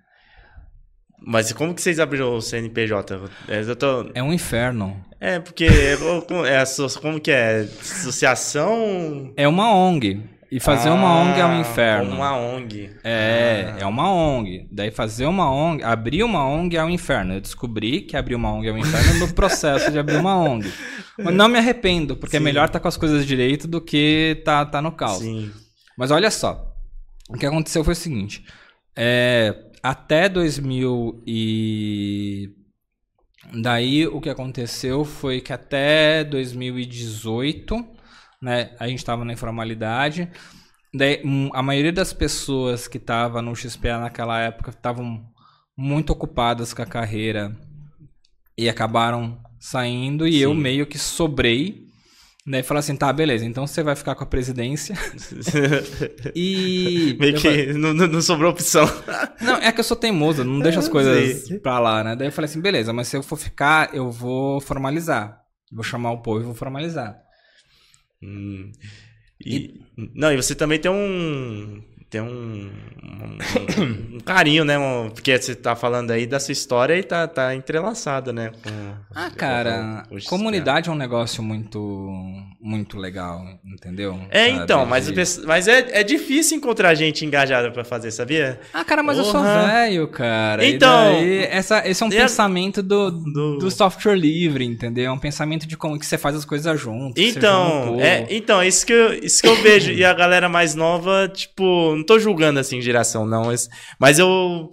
[1.30, 3.20] Mas como que vocês abriram o CNPJ?
[3.48, 4.10] É, Eu tô...
[4.14, 4.96] É um inferno.
[5.20, 5.66] é porque.
[6.46, 7.68] É, asso- como que é?
[7.80, 9.32] Associação.
[9.36, 10.22] É uma ONG.
[10.50, 12.14] E fazer uma ONG é um Ah, inferno.
[12.14, 12.90] Uma ONG.
[13.04, 13.80] É, Ah.
[13.80, 14.66] é uma ONG.
[14.72, 17.34] Daí fazer uma ONG, abrir uma ONG é um inferno.
[17.34, 20.72] Eu descobri que abrir uma ONG é um inferno no processo de abrir uma ONG.
[21.18, 22.44] Mas não me arrependo, porque é Sim.
[22.46, 25.18] melhor estar com as coisas direito do que tá, tá no caos.
[25.18, 25.50] Sim.
[25.98, 26.74] Mas olha só.
[27.28, 28.42] O que aconteceu foi o seguinte.
[28.96, 32.54] é, até 2000 e...
[33.62, 37.82] Daí o que aconteceu foi que até 2018,
[38.42, 40.30] né, a gente estava na informalidade.
[40.92, 45.24] Daí, hum, a maioria das pessoas que estava no XPA naquela época estavam
[45.76, 47.56] muito ocupadas com a carreira
[48.56, 50.58] e acabaram saindo e eu Sim.
[50.58, 51.87] meio que sobrei.
[52.50, 54.94] Daí falei assim, tá, beleza, então você vai ficar com a presidência.
[56.34, 57.16] E.
[57.20, 58.86] Meio eu falei- que não, não- sobrou opção.
[59.40, 62.16] Não, é que eu sou teimoso, não deixo as coisas pra lá, né?
[62.16, 65.40] Daí eu falei assim, beleza, mas se eu for ficar, eu vou formalizar.
[65.72, 67.18] Vou chamar o povo e vou formalizar.
[68.22, 68.72] Hum.
[69.44, 69.80] E,
[70.14, 71.82] Não, e você também tem um.
[72.10, 72.70] Tem um.
[73.02, 74.78] Um, um carinho, né?
[74.78, 78.50] um- porque você tá falando aí da sua história e tá, tá entrelaçada, né?
[78.62, 81.78] com- Ah, cara, com- com comunidade é um negócio muito,
[82.60, 84.18] muito legal, entendeu?
[84.30, 84.62] É, Sabe?
[84.62, 88.60] então, mas, De- mas é, é difícil encontrar gente engajada pra fazer, sabia?
[88.72, 90.64] Ah, cara, mas eu sou velho, cara.
[90.64, 95.06] Então, daí, essa, esse é um pensamento do, do- do software livre, entendeu?
[95.06, 97.14] É um pensamento de como que você faz as coisas juntos.
[97.14, 97.58] que você chama
[97.90, 99.92] o Então, é, então, isso que, eu, isso que eu vejo.
[99.92, 103.44] E a galera mais nova, tipo, não tô julgando assim geração, não.
[103.46, 103.68] Mas,
[104.00, 104.70] mas eu.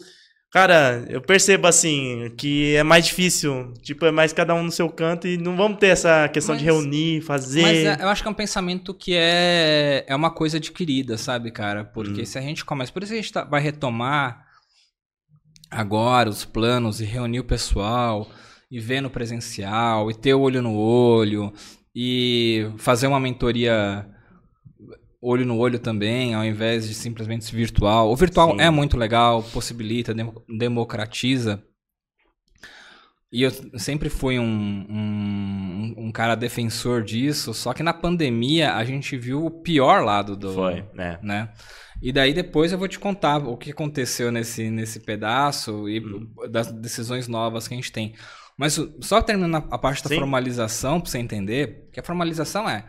[0.52, 3.74] Cara, eu percebo assim que é mais difícil.
[3.82, 6.64] Tipo, é mais cada um no seu canto e não vamos ter essa questão de
[6.64, 7.62] Mas- reunir, fazer.
[7.62, 11.52] Mas é- eu acho que é um pensamento que é, é uma coisa adquirida, sabe,
[11.52, 11.84] cara?
[11.84, 12.26] Porque Hum.
[12.26, 12.90] se a gente começa.
[12.94, 14.46] Por isso a gente tá- vai retomar
[15.70, 18.30] agora os planos e reunir o pessoal
[18.72, 21.52] e ver no presencial e ter o olho no olho
[21.94, 24.08] e fazer uma mentoria
[25.28, 28.12] olho no olho também, ao invés de simplesmente virtual.
[28.12, 28.62] O virtual Sim.
[28.62, 31.62] é muito legal, possibilita, demo- democratiza.
[33.32, 34.46] E eu sempre fui um,
[34.90, 40.38] um, um cara defensor disso, só que na pandemia a gente viu o pior lado
[40.38, 40.54] do.
[40.54, 41.20] Foi, né?
[41.22, 41.50] Né?
[42.02, 46.30] E daí depois eu vou te contar o que aconteceu nesse, nesse pedaço e Hum.
[46.50, 48.14] das decisões novas que a gente tem.
[48.58, 50.20] Mas só terminando a parte da Sim.
[50.20, 52.86] formalização, pra você entender, que a formalização é.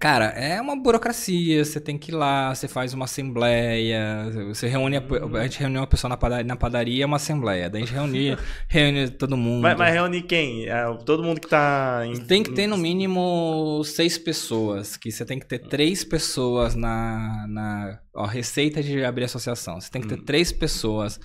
[0.00, 4.96] Cara, é uma burocracia, você tem que ir lá, você faz uma assembleia, você reúne,
[4.96, 5.02] a,
[5.38, 7.94] a gente reuniu uma pessoa na padaria, na padaria é uma assembleia, daí a gente
[7.94, 8.36] reúne,
[8.68, 9.62] reúne todo mundo.
[9.62, 10.66] Mas, mas reunir quem?
[10.68, 12.02] É, todo mundo que tá.
[12.04, 16.74] Em, Tem que ter no mínimo seis pessoas, que você tem que ter três pessoas
[16.74, 19.80] na, na ó, receita de abrir associação.
[19.80, 20.24] Você tem que ter Hum.
[20.24, 21.20] três pessoas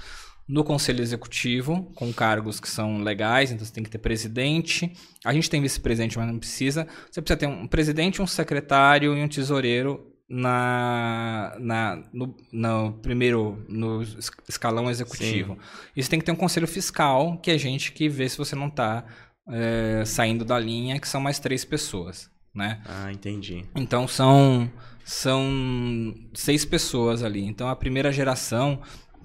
[0.52, 4.92] no conselho executivo, com cargos que são legais, então você tem que ter presidente.
[5.24, 6.86] A gente tem vice-presidente, mas não precisa.
[7.10, 13.64] Você precisa ter um presidente, um secretário e um tesoureiro na, na, no, no primeiro
[13.70, 15.58] no es- escalão executivo.
[15.96, 18.54] E você tem que ter um conselho fiscal, que é gente que vê se você
[18.56, 19.06] não está
[19.50, 22.82] é, saindo da linha, que são mais três pessoas, né?
[22.86, 23.64] Ah, entendi.
[23.74, 24.70] Então são
[25.06, 27.44] são seis pessoas ali.
[27.46, 28.82] Então a primeira geração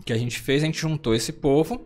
[0.07, 1.85] que a gente fez, a gente juntou esse povo,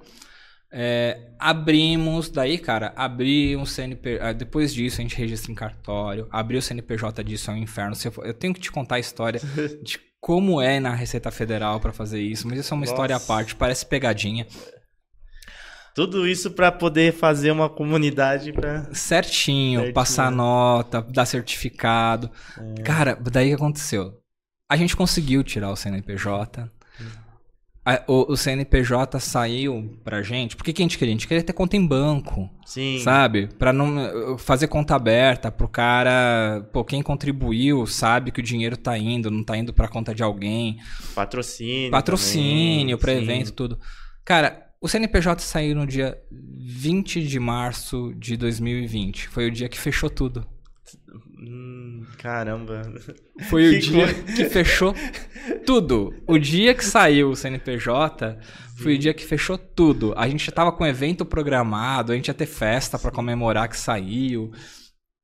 [0.72, 4.22] é, abrimos, daí, cara, abri um CNPJ.
[4.22, 6.28] Ah, depois disso, a gente registra em cartório.
[6.30, 7.96] Abrir o CNPJ disso é um inferno.
[8.22, 9.40] Eu tenho que te contar a história
[9.82, 12.92] de como é na Receita Federal para fazer isso, mas isso é uma Nossa.
[12.92, 14.46] história à parte, parece pegadinha.
[15.94, 18.84] Tudo isso para poder fazer uma comunidade pra...
[18.94, 22.30] Certinho, Certinho, passar nota, dar certificado.
[22.78, 22.82] É.
[22.82, 24.20] Cara, daí que aconteceu?
[24.68, 26.70] A gente conseguiu tirar o CNPJ.
[27.90, 30.54] A, o, o, CNPJ saiu pra gente.
[30.54, 31.12] Por que, que a gente queria?
[31.12, 32.48] A gente queria ter conta em banco.
[32.64, 33.00] Sim.
[33.00, 33.48] Sabe?
[33.58, 36.68] Pra não fazer conta aberta pro cara.
[36.72, 40.22] Pô, quem contribuiu sabe que o dinheiro tá indo, não tá indo pra conta de
[40.22, 40.78] alguém.
[41.16, 41.90] Patrocínio.
[41.90, 42.98] Patrocínio também.
[42.98, 43.22] pra Sim.
[43.22, 43.80] evento, tudo.
[44.24, 49.28] Cara, o CNPJ saiu no dia 20 de março de 2020.
[49.28, 50.46] Foi o dia que fechou tudo.
[51.42, 52.82] Hum, caramba.
[53.48, 54.94] Foi o dia que fechou
[55.64, 56.14] tudo.
[56.26, 58.38] O dia que saiu o CNPJ
[58.76, 60.12] foi o dia que fechou tudo.
[60.16, 63.76] A gente já tava com evento programado, a gente ia ter festa para comemorar que
[63.76, 64.50] saiu,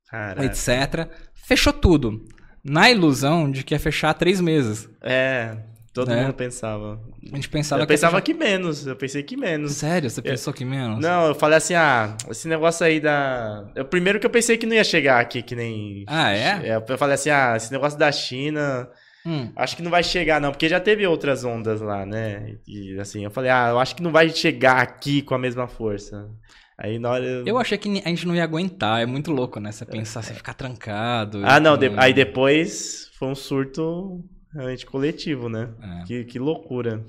[0.09, 0.43] Caraca.
[0.45, 1.07] etc.
[1.35, 2.25] Fechou tudo.
[2.63, 4.89] Na ilusão de que ia fechar três meses.
[5.01, 5.55] É.
[5.97, 6.21] Todo né?
[6.21, 6.99] mundo pensava.
[7.31, 7.93] A gente pensava eu que.
[7.93, 8.85] pensava que menos.
[8.85, 9.71] Eu pensei que menos.
[9.71, 10.07] Sério?
[10.07, 10.99] Você pensou que menos?
[10.99, 13.65] Não, eu falei assim, ah, esse negócio aí da.
[13.75, 16.05] O primeiro que eu pensei que não ia chegar aqui, que nem.
[16.05, 16.69] Ah, é?
[16.69, 18.87] é eu falei assim, ah, esse negócio da China.
[19.25, 19.51] Hum.
[19.55, 22.57] Acho que não vai chegar, não, porque já teve outras ondas lá, né?
[22.65, 25.67] E assim, eu falei, ah, eu acho que não vai chegar aqui com a mesma
[25.67, 26.29] força.
[26.77, 27.25] Aí na hora.
[27.25, 29.71] Eu, eu achei que a gente não ia aguentar, é muito louco, né?
[29.71, 30.23] Você pensar, é.
[30.23, 31.41] você ficar trancado.
[31.43, 31.91] Ah, não, de...
[31.97, 34.23] aí depois foi um surto
[34.57, 35.69] realmente coletivo, né?
[35.81, 36.03] É.
[36.05, 37.05] Que, que loucura.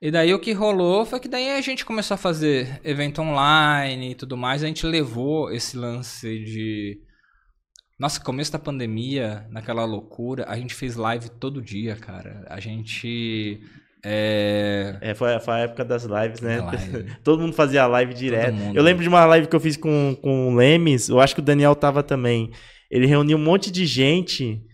[0.00, 4.12] E daí o que rolou foi que daí a gente começou a fazer evento online
[4.12, 4.62] e tudo mais.
[4.62, 6.98] A gente levou esse lance de.
[7.98, 12.46] Nossa, começo da pandemia, naquela loucura, a gente fez live todo dia, cara.
[12.48, 13.60] A gente.
[14.02, 14.96] É...
[15.02, 16.62] é, foi, foi a época das lives, né?
[16.62, 17.16] Live.
[17.22, 18.56] Todo mundo fazia live direto.
[18.74, 21.42] Eu lembro de uma live que eu fiz com, com o Lemes, eu acho que
[21.42, 22.50] o Daniel tava também.
[22.90, 24.64] Ele reuniu um monte de gente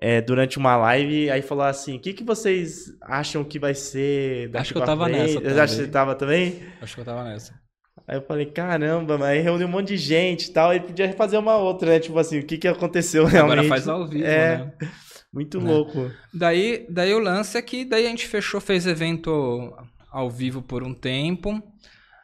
[0.00, 4.50] é, durante uma live, aí falou assim: o que, que vocês acham que vai ser
[4.54, 5.18] Acho que eu tava frente?
[5.18, 5.40] nessa.
[5.40, 5.60] Também.
[5.60, 6.62] Acho que você tava também?
[6.80, 7.66] Acho que eu tava nessa.
[8.06, 11.38] Aí eu falei, caramba, mas reuniu um monte de gente e tal, e podia fazer
[11.38, 11.98] uma outra, né?
[11.98, 13.58] Tipo assim, o que, que aconteceu realmente.
[13.58, 14.72] Agora faz ao vivo, é, né?
[15.32, 15.70] Muito né?
[15.70, 16.10] louco.
[16.32, 19.74] Daí, daí o lance é que daí a gente fechou, fez evento
[20.10, 21.60] ao vivo por um tempo.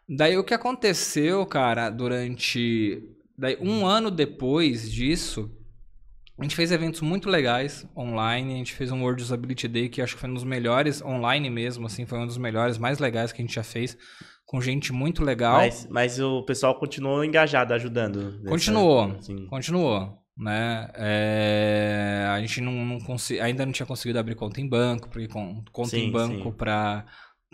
[0.08, 3.02] Daí o que aconteceu, cara, durante.
[3.36, 5.50] Daí, um ano depois disso,
[6.38, 8.54] a gente fez eventos muito legais online.
[8.54, 11.50] A gente fez um World Usability Day que acho que foi um dos melhores online
[11.50, 13.96] mesmo, assim, foi um dos melhores, mais legais que a gente já fez,
[14.46, 15.58] com gente muito legal.
[15.58, 18.32] Mas, mas o pessoal continuou engajado, ajudando.
[18.38, 18.48] Nessa...
[18.48, 19.46] Continuou, Sim.
[19.46, 20.18] continuou.
[20.34, 20.90] Né?
[20.94, 22.26] É...
[22.30, 23.38] a gente não, não consegui...
[23.38, 27.04] ainda não tinha conseguido abrir conta em banco, porque conta sim, em banco para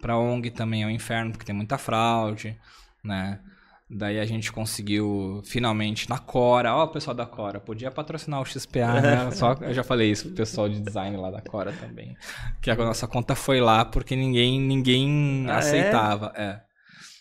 [0.01, 2.57] para ONG também é um inferno, porque tem muita fraude,
[3.03, 3.41] né?
[3.91, 8.45] Daí a gente conseguiu finalmente na Cora, ó, o pessoal da Cora, podia patrocinar o
[8.45, 9.31] XPA, né?
[9.33, 12.15] Só eu já falei isso pro pessoal de design lá da Cora também.
[12.61, 15.57] Que a nossa conta foi lá porque ninguém ninguém ah, é?
[15.57, 16.43] aceitava, é.
[16.43, 16.61] é.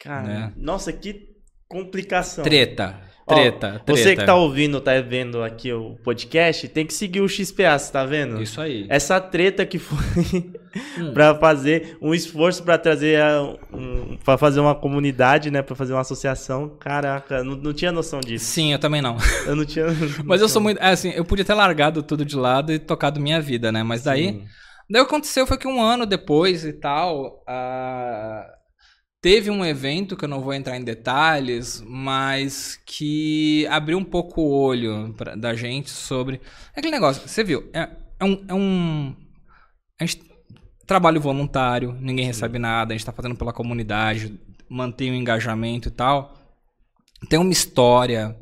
[0.02, 0.54] Cara, né?
[0.58, 1.38] nossa, que
[1.70, 2.44] complicação.
[2.44, 3.07] Treta.
[3.28, 7.28] Treta, Ó, Você que tá ouvindo, tá vendo aqui o podcast, tem que seguir o
[7.28, 8.42] XPA, você tá vendo?
[8.42, 8.86] Isso aí.
[8.90, 9.98] Essa treta que foi
[10.98, 11.12] hum.
[11.14, 13.20] para fazer um esforço para trazer
[13.74, 16.70] um, para fazer uma comunidade, né, para fazer uma associação.
[16.80, 18.46] Caraca, não, não, tinha noção disso.
[18.46, 19.18] Sim, eu também não.
[19.46, 19.88] Eu não tinha.
[20.24, 23.20] Mas eu sou muito, é assim, eu podia ter largado tudo de lado e tocado
[23.20, 23.84] minha vida, né?
[23.84, 24.46] Mas daí Sim.
[24.90, 28.57] Daí o que aconteceu foi que um ano depois e tal, uh,
[29.28, 34.40] Teve um evento que eu não vou entrar em detalhes, mas que abriu um pouco
[34.40, 36.40] o olho pra, da gente sobre.
[36.74, 37.70] É aquele negócio, você viu?
[37.74, 37.90] É,
[38.22, 38.46] é um.
[38.48, 39.14] É um
[40.00, 40.24] a gente,
[40.86, 45.92] trabalho voluntário, ninguém recebe nada, a gente está fazendo pela comunidade, mantém o engajamento e
[45.92, 46.34] tal.
[47.30, 48.34] Tem uma história,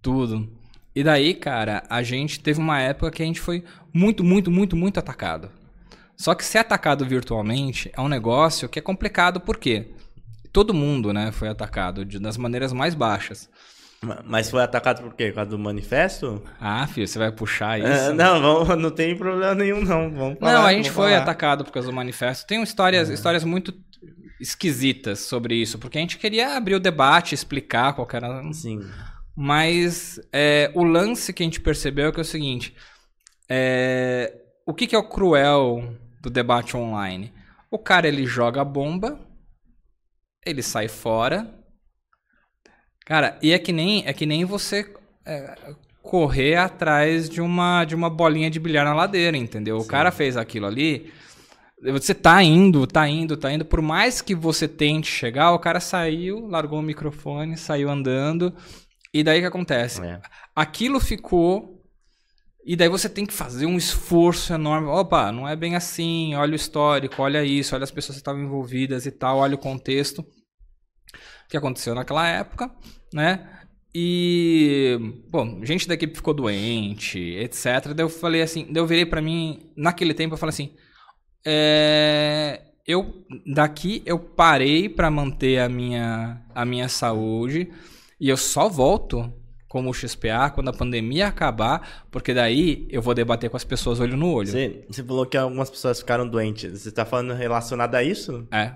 [0.00, 0.50] tudo.
[0.96, 4.74] E daí, cara, a gente teve uma época que a gente foi muito, muito, muito,
[4.74, 5.59] muito atacado.
[6.20, 9.88] Só que ser atacado virtualmente é um negócio que é complicado porque
[10.52, 13.48] todo mundo, né, foi atacado de, das maneiras mais baixas.
[14.26, 15.28] Mas foi atacado por quê?
[15.28, 16.42] Por causa do manifesto?
[16.60, 18.10] Ah, filho, você vai puxar é, isso?
[18.10, 20.10] É, não, vamos, não tem problema nenhum, não.
[20.10, 21.22] Vamos não, a gente foi falar.
[21.22, 22.46] atacado por causa do manifesto.
[22.46, 23.14] Tem histórias, é.
[23.14, 23.72] histórias muito
[24.38, 28.42] esquisitas sobre isso, porque a gente queria abrir o debate, explicar qual era.
[28.52, 28.80] Sim.
[29.34, 32.76] Mas é, o lance que a gente percebeu é que é o seguinte:
[33.48, 34.34] é,
[34.66, 37.32] o que, que é o cruel do debate online.
[37.70, 39.18] O cara ele joga a bomba,
[40.44, 41.52] ele sai fora.
[43.04, 44.94] Cara, e é que nem, é que nem você
[45.26, 49.78] é, correr atrás de uma, de uma bolinha de bilhar na ladeira, entendeu?
[49.78, 51.12] O cara fez aquilo ali.
[51.82, 53.64] Você tá indo, tá indo, tá indo.
[53.64, 58.54] Por mais que você tente chegar, o cara saiu, largou o microfone, saiu andando.
[59.12, 60.04] E daí o que acontece?
[60.04, 60.20] É.
[60.54, 61.79] Aquilo ficou.
[62.64, 64.88] E daí você tem que fazer um esforço enorme.
[64.88, 66.34] Opa, não é bem assim.
[66.34, 69.58] Olha o histórico, olha isso, olha as pessoas que estavam envolvidas e tal, olha o
[69.58, 70.24] contexto
[71.48, 72.70] que aconteceu naquela época,
[73.12, 73.60] né?
[73.92, 74.96] E,
[75.28, 77.92] bom, gente da equipe ficou doente, etc.
[77.94, 80.76] Daí eu falei assim, daí eu virei pra mim, naquele tempo eu falei assim,
[81.44, 87.72] é, eu, daqui eu parei pra manter a minha, a minha saúde
[88.20, 89.32] e eu só volto
[89.70, 94.16] como XPA quando a pandemia acabar, porque daí eu vou debater com as pessoas olho
[94.16, 94.48] no olho.
[94.48, 96.82] Você, você falou que algumas pessoas ficaram doentes.
[96.82, 98.48] Você tá falando relacionado a isso?
[98.50, 98.74] É.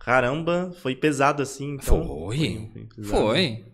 [0.00, 1.74] Caramba, foi pesado assim.
[1.74, 2.04] Então.
[2.04, 2.68] Foi.
[2.74, 2.86] Foi.
[2.96, 3.08] pesado.
[3.22, 3.64] Foi.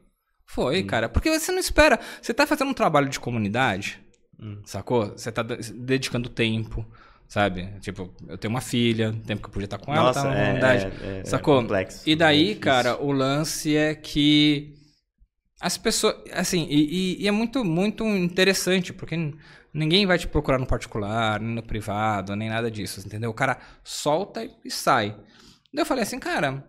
[0.45, 1.09] Foi, cara.
[1.09, 1.99] Porque você não espera.
[2.21, 3.99] Você tá fazendo um trabalho de comunidade,
[4.39, 4.59] Hum.
[4.67, 5.07] sacou?
[5.17, 6.85] Você tá de- dedicando tempo,
[7.27, 7.69] sabe?
[7.81, 10.39] Tipo, eu tenho uma filha, tempo que eu podia estar com ela, Nossa, tá na
[10.39, 11.61] é, é, é, sacou?
[11.63, 12.03] complexo.
[12.09, 14.75] E daí, É cara, o lance é que
[15.61, 16.17] as pessoas.
[16.33, 19.17] Assim, e, e- e é muito, muito interessante, porque
[19.73, 23.31] ninguém vai te procurar no particular, nem no privado, nem nada disso, entendeu?
[23.31, 25.11] O cara solta e, e sai.
[25.73, 26.67] Daí eu falei assim, cara,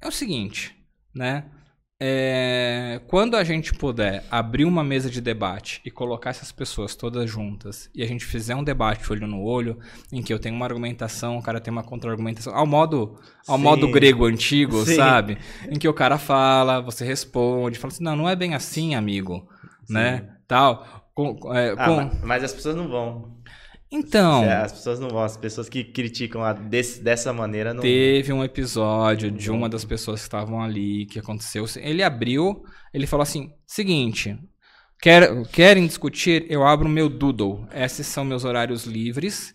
[0.00, 0.76] é o seguinte,
[1.14, 1.44] né?
[2.02, 7.28] É, quando a gente puder abrir uma mesa de debate e colocar essas pessoas todas
[7.30, 9.78] juntas e a gente fizer um debate olho no olho,
[10.10, 13.62] em que eu tenho uma argumentação, o cara tem uma contra-argumentação, ao modo, ao Sim.
[13.64, 14.96] modo grego antigo, Sim.
[14.96, 15.36] sabe?
[15.68, 19.46] Em que o cara fala, você responde, fala assim, não, não é bem assim, amigo,
[19.86, 20.26] né?
[20.48, 20.86] Tal.
[21.14, 23.36] Com- é, Ah, com- mas as pessoas não vão.
[23.92, 25.22] Então, É, As pessoas não vão.
[25.22, 27.82] As pessoas que criticam a desse- dessa maneira não.
[27.82, 31.64] Teve um episódio de uma das pessoas que estavam ali que aconteceu.
[31.76, 32.62] Ele abriu,
[32.94, 34.38] ele falou assim: seguinte,
[35.02, 36.46] quer, querem discutir?
[36.48, 37.66] Eu abro meu doodle.
[37.72, 39.52] Esses são meus horários livres.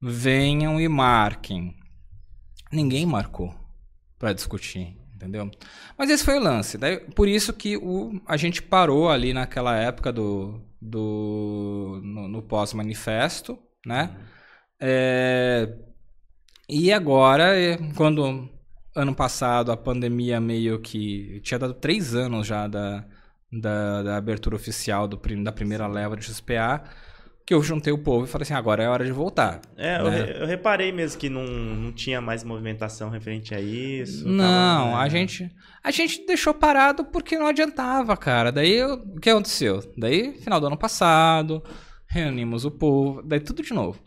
[0.00, 1.74] Venham e marquem.
[2.70, 3.54] Ninguém marcou
[4.18, 5.48] pra discutir, entendeu?
[5.96, 6.76] Mas esse foi o lance.
[6.76, 12.42] Daí, por isso que o, a gente parou ali naquela época do, do no, no
[12.42, 13.56] pós-manifesto,
[13.86, 14.16] né?
[14.80, 15.72] É,
[16.68, 18.48] e agora, é, quando
[18.94, 23.04] ano passado a pandemia meio que tinha dado três anos já da,
[23.52, 26.82] da, da abertura oficial do, da primeira leva do XPA,
[27.46, 29.60] que eu juntei o povo e falei assim, agora é hora de voltar.
[29.76, 30.22] É, eu, né?
[30.24, 34.26] re- eu reparei mesmo que não, não tinha mais movimentação referente a isso.
[34.28, 34.44] Não,
[34.90, 35.10] tava, a né?
[35.10, 35.50] gente
[35.84, 38.52] a gente deixou parado porque não adiantava, cara.
[38.52, 39.80] Daí eu- o que aconteceu?
[39.98, 41.62] Daí final do ano passado,
[42.08, 44.00] reunimos o povo, daí tudo de novo.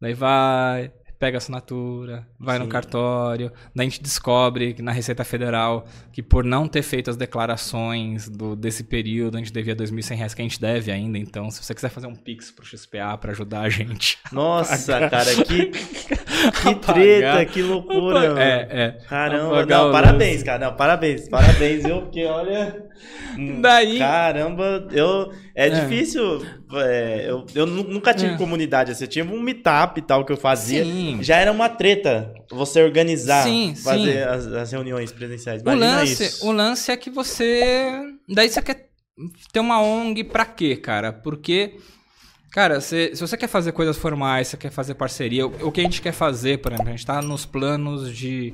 [0.00, 0.92] Daí vai,
[1.22, 2.70] pega a assinatura, vai no Sim.
[2.72, 7.16] cartório, daí a gente descobre que na Receita Federal que por não ter feito as
[7.16, 11.48] declarações do, desse período, a gente devia 2.100 reais, que a gente deve ainda, então
[11.48, 14.18] se você quiser fazer um Pix pro XPA pra ajudar a gente.
[14.32, 18.42] Nossa, cara, que, que treta, que loucura.
[18.42, 18.90] É, é.
[19.08, 20.58] Caramba, não, parabéns, cara.
[20.58, 22.02] Não, parabéns, parabéns, viu?
[22.02, 22.90] Porque olha.
[23.38, 25.32] Hum, Daí- Caramba, eu.
[25.54, 25.70] É, É.
[25.70, 26.40] difícil.
[26.74, 28.36] é, eu, eu nu- nunca tive É.
[28.36, 29.04] comunidade assim.
[29.04, 30.84] Eu tinha um meetup e tal que eu fazia.
[30.84, 31.18] Sim.
[31.22, 34.18] Já era uma treta você organizar, Sim, fazer sim.
[34.22, 35.62] As, as reuniões presenciais.
[35.62, 36.46] O lance, isso.
[36.46, 38.00] o lance é que você.
[38.28, 38.88] Daí você quer
[39.52, 41.12] ter uma ONG pra quê, cara?
[41.12, 41.76] Porque.
[42.52, 45.80] Cara, se, se você quer fazer coisas formais, você quer fazer parceria, o, o que
[45.80, 48.52] a gente quer fazer, por exemplo, a gente tá nos planos de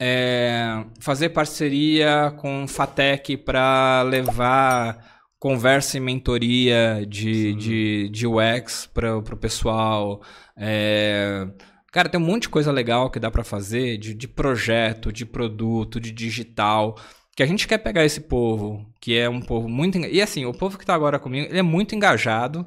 [0.00, 9.18] é, fazer parceria com Fatec para levar conversa e mentoria de, de, de UX para
[9.18, 10.22] o pessoal.
[10.56, 11.46] É,
[11.92, 15.26] cara, tem um monte de coisa legal que dá para fazer de, de projeto, de
[15.26, 16.96] produto, de digital.
[17.36, 19.98] Que a gente quer pegar esse povo, que é um povo muito.
[19.98, 22.66] E assim, o povo que tá agora comigo, ele é muito engajado.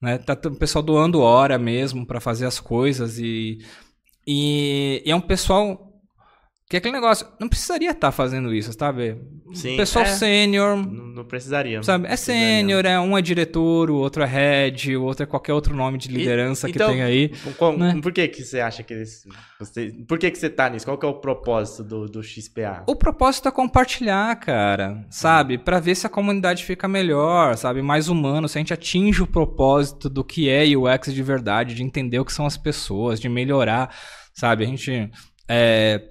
[0.00, 0.18] Né?
[0.18, 3.58] Tá o pessoal doando hora mesmo para fazer as coisas e,
[4.26, 5.85] e, e é um pessoal
[6.68, 9.16] que é aquele negócio, não precisaria estar fazendo isso, sabe?
[9.54, 10.08] Sim, pessoal é.
[10.08, 11.80] sênior, Não, precisaria.
[11.80, 12.08] sabe?
[12.08, 15.76] É sênior, é um é diretor, o outro é head, o outro é qualquer outro
[15.76, 17.30] nome de liderança E- que então, tem aí.
[17.56, 18.00] Com- né?
[18.02, 19.22] Por que, que você acha que eles.
[19.60, 20.84] Você, por que, que você tá nisso?
[20.84, 22.82] Qual que é o propósito do, do XPA?
[22.88, 25.58] O propósito é compartilhar, cara, sabe?
[25.58, 27.80] Pra ver se a comunidade fica melhor, sabe?
[27.80, 31.84] Mais humano, se a gente atinge o propósito do que é UX de verdade, de
[31.84, 33.94] entender o que são as pessoas, de melhorar,
[34.34, 34.64] sabe?
[34.64, 35.08] A gente
[35.48, 36.02] é,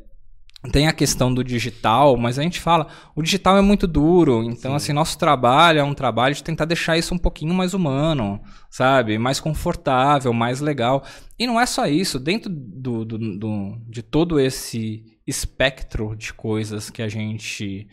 [0.71, 4.75] tem a questão do digital, mas a gente fala, o digital é muito duro, então
[4.75, 9.17] assim, nosso trabalho é um trabalho de tentar deixar isso um pouquinho mais humano, sabe?
[9.17, 11.03] Mais confortável, mais legal.
[11.37, 16.89] E não é só isso, dentro do, do- do- de todo esse espectro de coisas
[16.89, 17.87] que a gente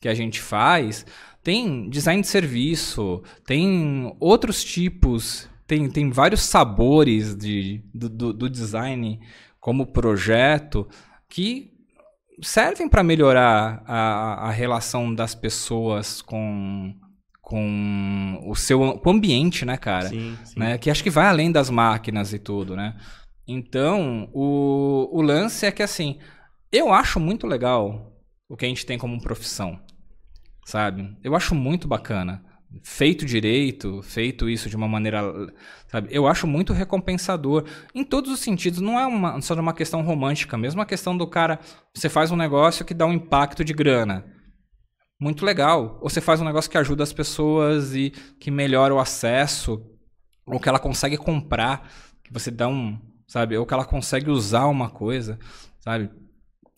[0.00, 1.04] que a gente faz,
[1.42, 8.48] tem design de serviço, tem outros tipos, tem, tem vários sabores de, do, do, do
[8.48, 9.18] design
[9.58, 10.86] como projeto
[11.28, 11.67] que
[12.42, 16.94] servem para melhorar a, a relação das pessoas com,
[17.40, 20.08] com o seu com o ambiente, né, cara?
[20.08, 20.58] Sim, sim.
[20.58, 20.78] Né?
[20.78, 22.96] Que acho que vai além das máquinas e tudo, né?
[23.46, 26.18] Então, o, o lance é que, assim,
[26.70, 28.12] eu acho muito legal
[28.48, 29.80] o que a gente tem como profissão,
[30.66, 31.16] sabe?
[31.24, 32.44] Eu acho muito bacana.
[32.82, 35.22] Feito direito, feito isso de uma maneira,
[35.86, 36.08] sabe?
[36.10, 37.64] Eu acho muito recompensador
[37.94, 38.80] em todos os sentidos.
[38.80, 41.58] Não é uma, só uma questão romântica, mesmo a questão do cara,
[41.94, 44.24] você faz um negócio que dá um impacto de grana.
[45.20, 45.98] Muito legal.
[46.00, 49.82] Ou você faz um negócio que ajuda as pessoas e que melhora o acesso,
[50.46, 51.90] ou que ela consegue comprar,
[52.22, 53.56] que você dá um, sabe?
[53.56, 55.38] Ou que ela consegue usar uma coisa,
[55.80, 56.10] sabe?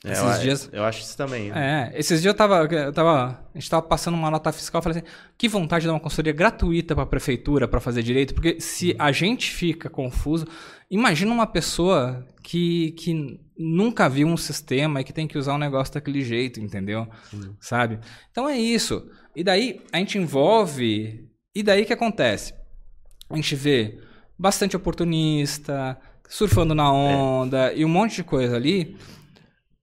[0.05, 1.51] É, esses eu, dias- eu acho isso também.
[1.53, 3.39] É, esses dias eu tava, eu tava.
[3.55, 6.01] A gente tava passando uma nota fiscal, eu falei assim, que vontade de dar uma
[6.01, 10.47] consultoria gratuita pra prefeitura pra fazer direito, porque se a gente fica confuso,
[10.91, 15.59] imagina uma pessoa que, que nunca viu um sistema e que tem que usar um
[15.59, 17.07] negócio daquele jeito, entendeu?
[17.61, 17.99] Sabe?
[18.31, 19.07] Então é isso.
[19.37, 21.29] E daí a gente envolve.
[21.55, 22.55] E daí o que acontece?
[23.29, 23.99] A gente vê
[24.39, 25.99] bastante oportunista,
[26.29, 28.97] surfando na onda e um monte de coisa ali.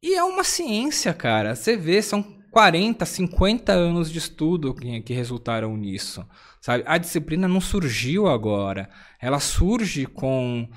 [0.01, 1.55] E é uma ciência, cara.
[1.55, 6.25] Você vê, são 40, 50 anos de estudo que, que resultaram nisso.
[6.61, 6.83] Sabe?
[6.85, 8.89] A disciplina não surgiu agora.
[9.21, 10.67] Ela surge com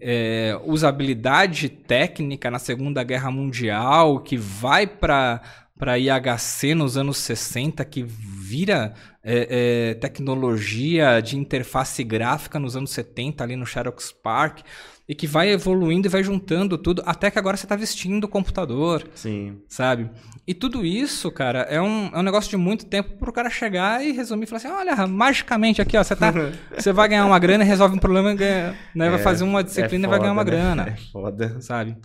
[0.00, 5.40] é, usabilidade técnica na Segunda Guerra Mundial, que vai para
[5.78, 12.90] para IHC nos anos 60, que vira é, é, tecnologia de interface gráfica nos anos
[12.90, 14.62] 70, ali no Xerox Park,
[15.08, 18.28] e que vai evoluindo e vai juntando tudo, até que agora você está vestindo o
[18.28, 19.62] computador, Sim.
[19.68, 20.10] sabe?
[20.46, 24.04] E tudo isso, cara, é um, é um negócio de muito tempo pro cara chegar
[24.04, 26.32] e resumir e falar assim: olha, magicamente aqui, ó, você, tá,
[26.76, 29.10] você vai ganhar uma grana e resolve um problema, ganha, né?
[29.10, 30.58] vai É, fazer uma é disciplina e vai ganhar uma foda, né?
[30.58, 31.60] grana É foda.
[31.60, 31.96] sabe?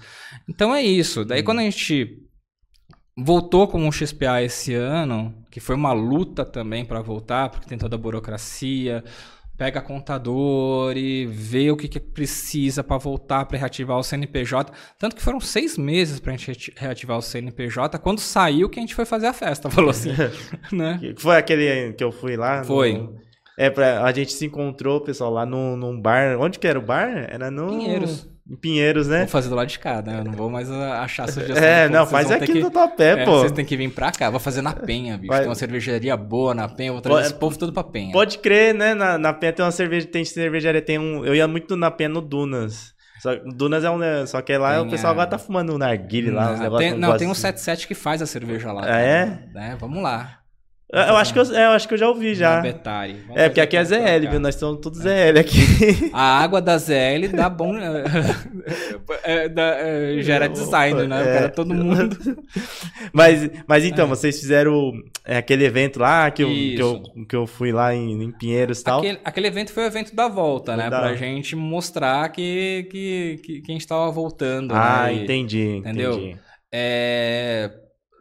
[0.50, 1.26] Então é isso.
[1.26, 2.24] Daí quando a gente
[3.18, 7.78] voltou com o XPA esse ano, que foi uma luta também para voltar, porque tem
[7.78, 9.04] toda a burocracia,
[9.64, 14.74] pega contador e vê o que, que precisa para voltar para reativar o CNPJ.
[15.00, 17.98] Tanto que foram seis meses para a gente reati- reativar o CNPJ.
[18.00, 20.12] Quando saiu que a gente foi fazer a festa, falou assim,
[20.70, 21.00] né?
[21.18, 22.60] Foi aquele que eu fui lá?
[22.60, 23.10] no- Foi.
[23.58, 26.38] É, pra, a gente se encontrou, pessoal, lá num, num bar.
[26.40, 27.08] Onde que era o bar?
[27.30, 27.68] Era no.
[27.70, 28.28] Pinheiros.
[28.50, 29.20] Em Pinheiros, né?
[29.20, 30.20] Vou fazer do lado de cá, né?
[30.20, 31.56] Eu não vou mais ah, achar sugestão.
[31.64, 33.38] É, não, faz aqui que- no Topé, É, pô.
[33.40, 34.30] vocês têm que vir pra cá.
[34.30, 35.30] Vou fazer na Penha, bicho.
[35.30, 36.92] Vai- Tem uma cervejaria boa na Penha.
[36.92, 38.12] Vou trazer Pode- esse povo todo pra Penha.
[38.12, 38.94] Pode crer, né?
[38.94, 41.24] Na, na Penha tem uma cerveja, tem cervejaria, tem um.
[41.26, 42.92] Eu ia muito na Penha no Dunas.
[43.22, 43.98] Só, Dunas é um.
[43.98, 46.58] né, Só que lá Tem o pessoal a- agora tá fumando um narguile lá, uns
[46.58, 46.92] não, negócios.
[46.92, 47.42] eu não, tem um assim.
[47.42, 48.84] 77 que faz a cerveja lá.
[48.86, 49.40] Ah, é?
[49.54, 49.78] Né?
[49.80, 50.40] Vamos lá.
[50.94, 52.62] Eu, acho que eu, é, eu acho que eu já ouvi já.
[52.62, 53.18] Betari.
[53.34, 54.40] É, porque aqui é ZL, viu?
[54.40, 56.12] Nós somos todos ZL aqui.
[56.14, 57.74] A água da ZL dá bom.
[59.24, 61.22] é, dá- é, gera design, né?
[61.22, 61.34] É.
[61.34, 62.16] cara, todo mundo.
[63.12, 64.92] Mas, mas então, vocês fizeram
[65.26, 68.80] é, aquele evento lá que eu, que, eu, que eu fui lá em, em Pinheiros
[68.80, 69.00] e tal.
[69.00, 70.90] Aquele, aquele evento foi o evento da volta, né?
[70.90, 74.74] Da- Pra gente mostrar que, que, que, que a gente tava voltando.
[74.74, 75.14] Ah, né?
[75.16, 76.14] Entendi, entendeu?
[76.14, 76.38] entendi.
[76.72, 77.70] É,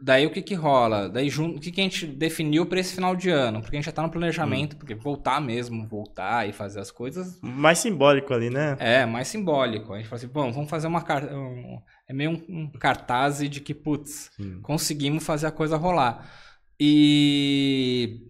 [0.05, 1.07] Daí o que que rola?
[1.07, 3.61] Daí o que que a gente definiu pra esse final de ano?
[3.61, 4.11] Porque a gente já tá no Hum.
[4.11, 8.75] planejamento, porque voltar mesmo, voltar e fazer as coisas Mais simbólico ali, né?
[8.79, 9.93] é mais simbólico.
[9.93, 13.39] A gente fala assim, bom, vamos fazer uma car- um- é meio um, um cartaz
[13.49, 14.59] de que, putz, Sim.
[14.61, 16.29] conseguimos fazer a coisa rolar.
[16.77, 18.27] E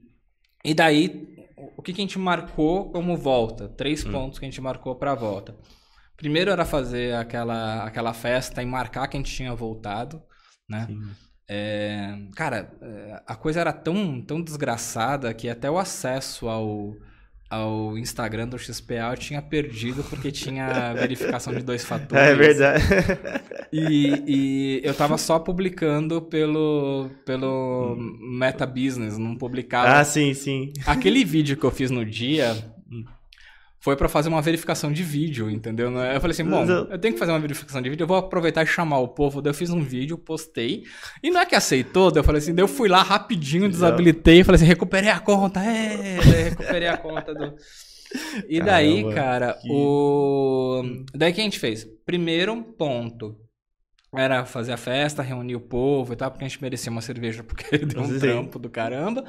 [0.64, 1.28] e daí
[1.76, 3.68] o que que a gente marcou como volta?
[3.68, 5.56] Três pontos que a gente marcou pra volta.
[6.16, 10.22] Primeiro era fazer aquela aquela festa e marcar que a gente tinha voltado,
[10.70, 10.86] né?
[10.88, 11.02] Sim.
[11.48, 16.96] É, cara, é, a coisa era tão, tão desgraçada que até o acesso ao,
[17.50, 22.26] ao Instagram do XPA eu tinha perdido porque tinha verificação de dois fatores.
[22.26, 22.84] É verdade.
[23.72, 30.00] E, e eu tava só publicando pelo, pelo Meta Business, não publicava.
[30.00, 30.72] ah, sim, sim.
[30.86, 32.56] Aquele vídeo que eu fiz no dia
[33.84, 35.92] foi pra fazer uma verificação de vídeo, entendeu?
[35.92, 38.64] Eu falei assim, bom, eu tenho que fazer uma verificação de vídeo, eu vou aproveitar
[38.64, 39.42] e chamar o povo.
[39.42, 40.84] Daí eu fiz um vídeo, postei,
[41.22, 44.42] e não é que aceitou, daí eu falei assim, daí eu fui lá rapidinho, desabilitei,
[44.46, 47.54] falei assim, recuperei a conta, é, daí recuperei a conta do...
[48.48, 50.82] E daí, Caramba, cara, que- o...
[51.14, 51.86] Daí o que a gente fez?
[52.06, 53.36] Primeiro ponto,
[54.16, 57.44] era fazer a festa, reunir o povo e tal, porque a gente merecia uma cerveja,
[57.44, 59.26] porque deu um trampo do caramba.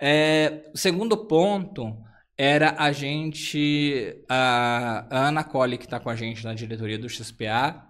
[0.00, 1.96] É, segundo ponto
[2.38, 4.24] era a gente.
[4.28, 7.84] A, Ana Colli, que está com a gente na diretoria do XPA,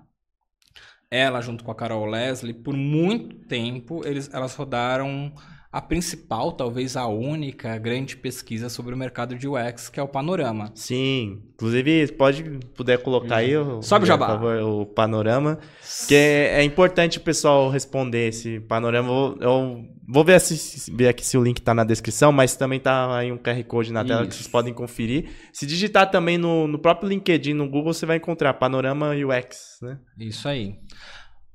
[1.10, 5.32] ela, junto com a Carol Leslie, por muito tempo, eles, elas rodaram
[5.70, 10.08] a principal, talvez a única grande pesquisa sobre o mercado de UX, que é o
[10.08, 10.70] Panorama.
[10.74, 12.42] Sim, inclusive pode
[12.74, 14.28] puder colocar aí o, Sobe o jabá.
[14.28, 15.58] favor, o panorama,
[16.06, 19.10] que é, é importante o pessoal responder esse panorama.
[19.10, 22.80] Eu, eu vou ver, se, ver aqui se o link tá na descrição, mas também
[22.80, 24.38] tá aí um QR Code na tela que Isso.
[24.38, 25.28] vocês podem conferir.
[25.52, 29.98] Se digitar também no, no próprio LinkedIn, no Google, você vai encontrar Panorama UX, né?
[30.18, 30.76] Isso aí.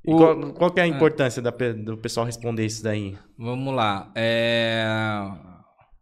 [0.06, 3.16] O- qual, qual que é a importância da do pessoal responder isso daí?
[3.38, 4.12] Vamos lá.
[4.14, 4.84] É,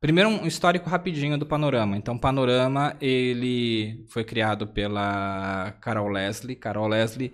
[0.01, 1.97] Primeiro um histórico rapidinho do Panorama.
[1.97, 6.57] Então, Panorama ele foi criado pela Carol Leslie.
[6.57, 7.33] Carol Leslie,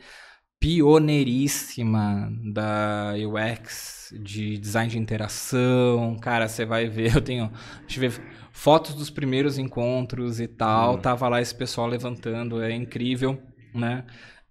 [0.61, 6.19] pioneiríssima da UX, de design de interação.
[6.21, 7.51] Cara, você vai ver, eu tenho,
[7.87, 10.99] deixa eu ver fotos dos primeiros encontros e tal.
[10.99, 13.41] Tava lá esse pessoal levantando, é incrível,
[13.75, 14.05] né?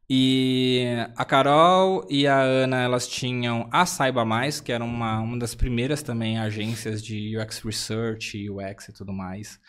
[0.10, 0.86] E
[1.18, 5.54] a Carol e a Ana, elas tinham a Saiba Mais, que era uma, uma das
[5.54, 9.60] primeiras também agências de UX Research, UX e tudo mais.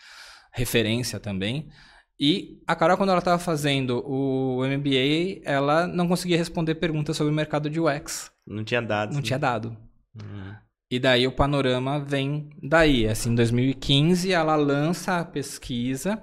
[0.53, 1.69] Referência também.
[2.17, 7.31] E a Carol, quando ela estava fazendo o MBA, ela não conseguia responder perguntas sobre
[7.31, 8.31] o mercado de UX.
[8.47, 9.15] Não tinha dados.
[9.15, 9.25] Não né?
[9.25, 9.75] tinha dado.
[10.15, 10.53] Hum.
[10.91, 13.07] E daí o panorama vem daí.
[13.07, 16.21] Assim, em 2015 ela lança a pesquisa.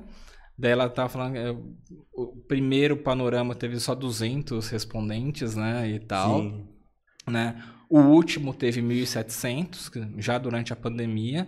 [0.58, 1.50] Daí ela tava falando, é,
[2.14, 6.66] o primeiro panorama teve só 200 respondentes, né, e tal, Sim.
[7.26, 7.62] né?
[7.88, 11.46] O último teve 1.700, que- já durante a pandemia,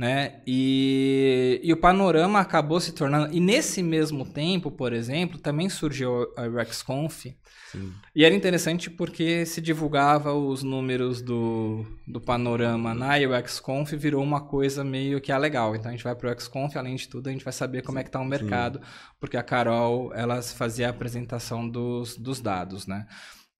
[0.00, 0.40] né?
[0.46, 3.36] E, e o panorama acabou se tornando...
[3.36, 7.26] E nesse mesmo tempo, por exemplo, também surgiu a UXConf,
[7.70, 7.92] Sim.
[8.16, 14.40] e era interessante porque se divulgava os números do, do panorama na UXConf virou uma
[14.40, 15.76] coisa meio que ah, legal.
[15.76, 17.98] Então a gente vai para o UXConf, além de tudo, a gente vai saber como
[17.98, 18.80] é que está o mercado,
[19.20, 23.06] porque a Carol, ela fazia a apresentação dos, dos dados, né?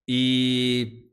[0.09, 1.05] E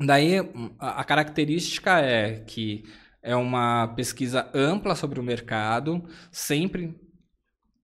[0.00, 0.38] daí
[0.78, 2.82] a, a característica é que
[3.22, 6.94] é uma pesquisa ampla sobre o mercado, sempre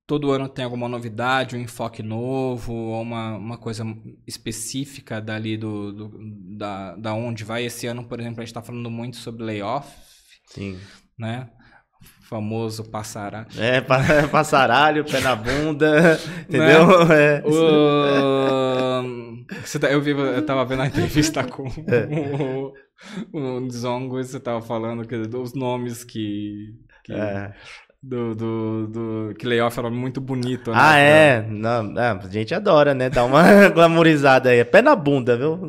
[0.07, 3.85] todo ano tem alguma novidade, um enfoque novo, ou uma, uma coisa
[4.27, 6.19] específica dali do, do-
[6.57, 7.65] da, da onde vai.
[7.65, 9.89] Esse ano, por exemplo, a gente está falando muito sobre layoff,
[10.47, 10.79] Sim.
[11.19, 11.49] né?
[12.21, 13.47] O famoso passará.
[13.59, 16.19] É, pa- passaralho, pé na bunda,
[16.49, 16.87] entendeu?
[17.13, 17.43] É.
[17.45, 19.45] O...
[19.81, 22.73] Tá- eu, vi, eu tava vendo a entrevista com o,
[23.33, 26.75] o Zongo e você tava falando que, dos nomes que.
[27.05, 27.53] que É.
[28.03, 30.77] do, do, do- Que layoff era muito bonito, né?
[30.81, 31.43] Ah, é.
[31.43, 33.11] Não, é, a gente adora, né?
[33.11, 34.65] Dar uma glamorizada aí.
[34.65, 35.69] Pé na bunda, viu?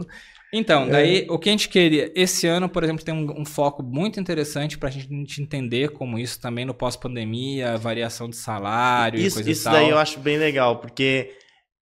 [0.54, 2.10] Então, daí o que a gente queria.
[2.16, 6.40] Esse ano, por exemplo, tem um, um foco muito interessante pra gente entender como isso
[6.40, 9.74] também no pós-pandemia, variação de salário e Isso, coisa e isso tal.
[9.74, 11.32] daí eu acho bem legal, porque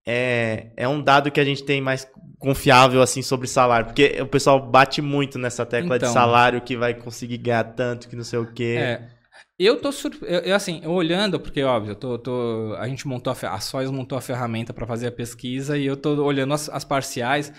[0.05, 2.07] é, é um dado que a gente tem mais
[2.39, 3.87] confiável, assim, sobre salário.
[3.87, 6.13] Porque o pessoal bate muito nessa tecla de Então.
[6.13, 8.75] salário que vai conseguir ganhar tanto, que não sei o quê.
[8.79, 9.09] É.
[9.57, 10.25] Eu tô surpreso.
[10.43, 14.17] Eu, assim, olhando, porque, óbvio, eu tô, tô- a gente montou a, a Sois montou
[14.17, 17.53] a ferramenta para fazer a pesquisa e eu tô olhando as, as parciais.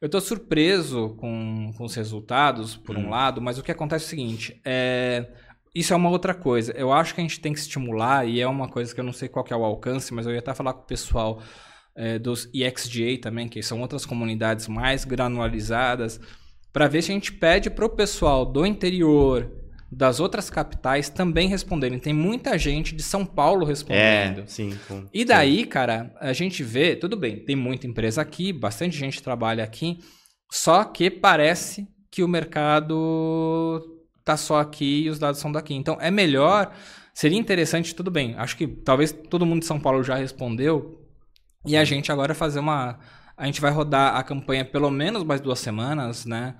[0.00, 3.10] Eu tô surpreso com, com os resultados, por um Hum.
[3.10, 5.26] lado, mas o que acontece é o seguinte: é,
[5.74, 6.72] isso é uma outra coisa.
[6.72, 9.12] Eu acho que a gente tem que estimular, e é uma coisa que eu não
[9.12, 11.40] sei qual que é o alcance, mas eu ia até falar com o pessoal
[11.94, 16.20] é, dos EXGA também, que são outras comunidades mais granularizadas,
[16.72, 19.50] para ver se a gente pede para o pessoal do interior,
[19.90, 21.98] das outras capitais também responderem.
[21.98, 24.40] Tem muita gente de São Paulo respondendo.
[24.40, 24.78] É, sim.
[24.88, 29.22] com- E daí, cara, a gente vê, tudo bem, tem muita empresa aqui, bastante gente
[29.22, 29.98] trabalha aqui,
[30.50, 33.82] só que parece que o mercado
[34.24, 35.74] tá só aqui e os dados são daqui.
[35.74, 36.72] Então é melhor,
[37.12, 38.34] seria interessante, tudo bem.
[38.38, 41.01] Acho que talvez todo mundo de São Paulo já respondeu
[41.64, 42.98] e a gente agora fazer uma
[43.36, 46.54] a gente vai rodar a campanha pelo menos mais duas semanas, né?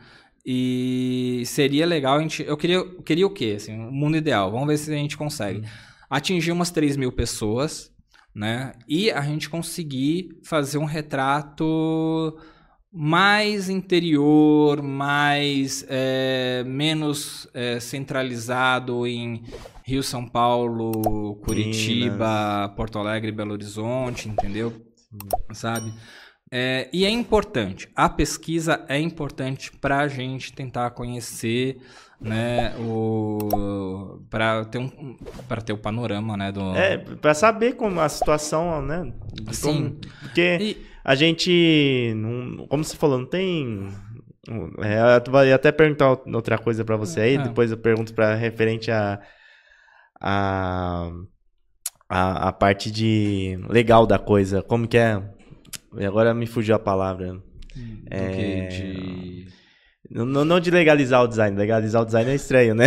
[0.45, 2.43] E seria legal a gente.
[2.43, 3.55] Eu queria, eu queria o quê?
[3.57, 4.51] Assim, o mundo ideal.
[4.51, 5.63] Vamos ver se a gente consegue.
[6.11, 7.93] Atingir umas 3 mil pessoas,
[8.35, 8.73] né?
[8.89, 12.37] E a gente conseguir fazer um retrato
[12.93, 19.45] mais interior, mais é, menos é, centralizado em
[19.85, 24.92] Rio, São Paulo, Curitiba, Porto Alegre, Belo Horizonte, entendeu?
[25.53, 25.93] Sabe?
[26.55, 31.79] É, e é importante, a pesquisa é importante para a gente tentar conhecer,
[32.21, 35.17] né, o para ter um
[35.49, 39.13] para ter o panorama, né, do É, pra saber como a situação, né?
[39.51, 39.99] Sim.
[40.21, 43.89] porque E- a gente, não- como você falou, não tem...
[44.83, 47.43] É, eu ia até perguntar outra coisa pra você aí, Ah.
[47.45, 49.21] depois eu pergunto para referente a,
[50.21, 51.11] a,
[52.13, 55.23] a, a parte de legal da coisa, como que é...
[56.07, 57.39] Agora me fugiu a palavra.
[58.11, 59.47] É, de
[60.11, 61.57] Não, não de legalizar o design.
[61.57, 62.87] Legalizar o design é estranho, né?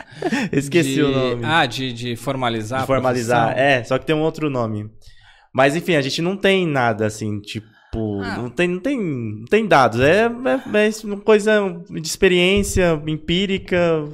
[0.52, 1.02] Esqueci de...
[1.02, 1.42] o nome.
[1.44, 2.80] Ah, de, de formalizar.
[2.80, 3.58] de formalizar.
[3.58, 4.90] É, só que tem um outro nome.
[5.52, 7.66] Mas enfim, a gente não tem nada assim, tipo.
[8.22, 8.36] Ah.
[8.36, 10.00] Não, tem, não, tem, não tem dados.
[10.00, 14.04] É, é, é uma coisa de experiência empírica.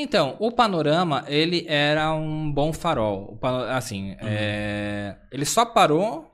[0.00, 3.36] Então, o panorama, ele era um bom farol.
[3.70, 4.16] Assim, Uhum.
[4.20, 6.32] é, ele só parou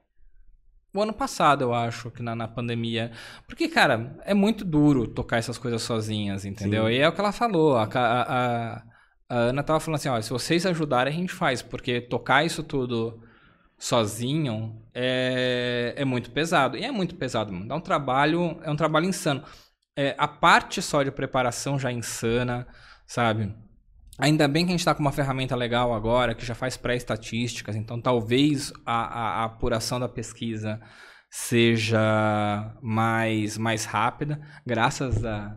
[0.94, 3.10] o ano passado, eu acho, que na, na pandemia.
[3.48, 6.84] Porque, cara, é muito duro tocar essas coisas sozinhas, entendeu?
[6.86, 6.92] Sim.
[6.92, 7.76] E é o que ela falou.
[7.76, 8.82] A, a-
[9.28, 11.62] a Ana tava falando assim, ó, se vocês ajudarem, a gente faz.
[11.62, 13.20] Porque tocar isso tudo
[13.78, 16.76] sozinho é, é muito pesado.
[16.76, 17.66] E é muito pesado, mano.
[17.66, 19.42] Dá um trabalho, é um trabalho insano.
[19.96, 22.66] É, a parte só de preparação já é insana,
[23.06, 23.54] sabe?
[24.18, 27.74] Ainda bem que a gente está com uma ferramenta legal agora, que já faz pré-estatísticas,
[27.76, 30.80] então talvez a, a- a apuração da pesquisa
[31.30, 31.98] seja
[32.80, 35.56] mais, mais rápida, graças a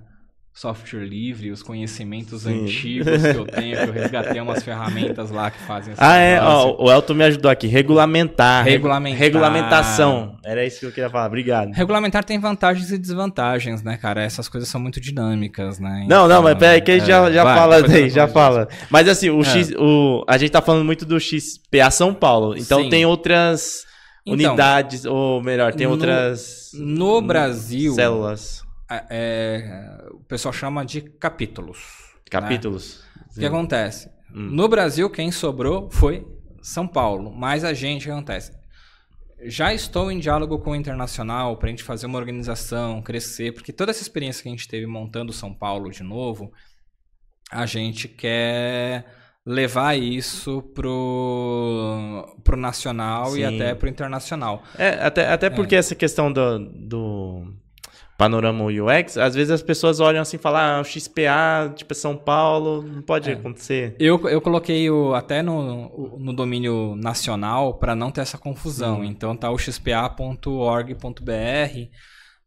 [0.60, 2.64] software livre, os conhecimentos Sim.
[2.64, 6.42] antigos que eu tenho, que eu resgatei umas ferramentas lá que fazem esse Ah, é.
[6.42, 7.68] Ó, o Elton me ajudou aqui.
[7.68, 8.66] Regulamentar.
[8.66, 9.20] Regulamentar.
[9.20, 10.36] Regulamentação.
[10.44, 11.28] Era isso que eu queria falar.
[11.28, 11.72] Obrigado.
[11.74, 14.24] Regulamentar tem vantagens e desvantagens, né, cara?
[14.24, 16.06] Essas coisas são muito dinâmicas, né?
[16.10, 18.28] Não, não, Então, mas peraí que a gente já, é, já vai, fala daí, já
[18.28, 18.68] fala.
[18.90, 19.44] Mas assim, o É.
[19.44, 22.58] X, o, a gente tá falando muito do XPA São Paulo.
[22.58, 22.90] Então Sim.
[22.90, 23.86] tem outras
[24.26, 30.86] Então, unidades, ou melhor, tem no- outras No Brasil, células, é, é, o pessoal chama
[30.86, 32.14] de capítulos.
[32.30, 33.04] capítulos.
[33.36, 34.10] O que acontece?
[34.34, 34.50] Hum.
[34.52, 36.26] No Brasil, quem sobrou foi
[36.62, 37.32] São Paulo.
[37.32, 38.52] Mas a gente, o que acontece?
[39.44, 43.72] Já estou em diálogo com o internacional para a gente fazer uma organização, crescer, porque
[43.72, 46.52] toda essa experiência que a gente teve montando São Paulo de novo,
[47.52, 49.06] a gente quer
[49.46, 53.56] levar isso pro, pro nacional e Sim.
[53.56, 54.64] até pro internacional.
[54.78, 57.54] É, até, até porque essa questão do, do
[58.18, 61.96] panorama UX, às vezes as pessoas olham assim e falam, ah, o XPA, tipo, é
[61.96, 63.34] São Paulo, não pode É.
[63.34, 63.96] acontecer.
[64.00, 69.02] Eu, eu coloquei o, até no, no domínio nacional para não ter essa confusão.
[69.02, 69.08] Sim.
[69.10, 70.96] Então tá o xpa.org.br,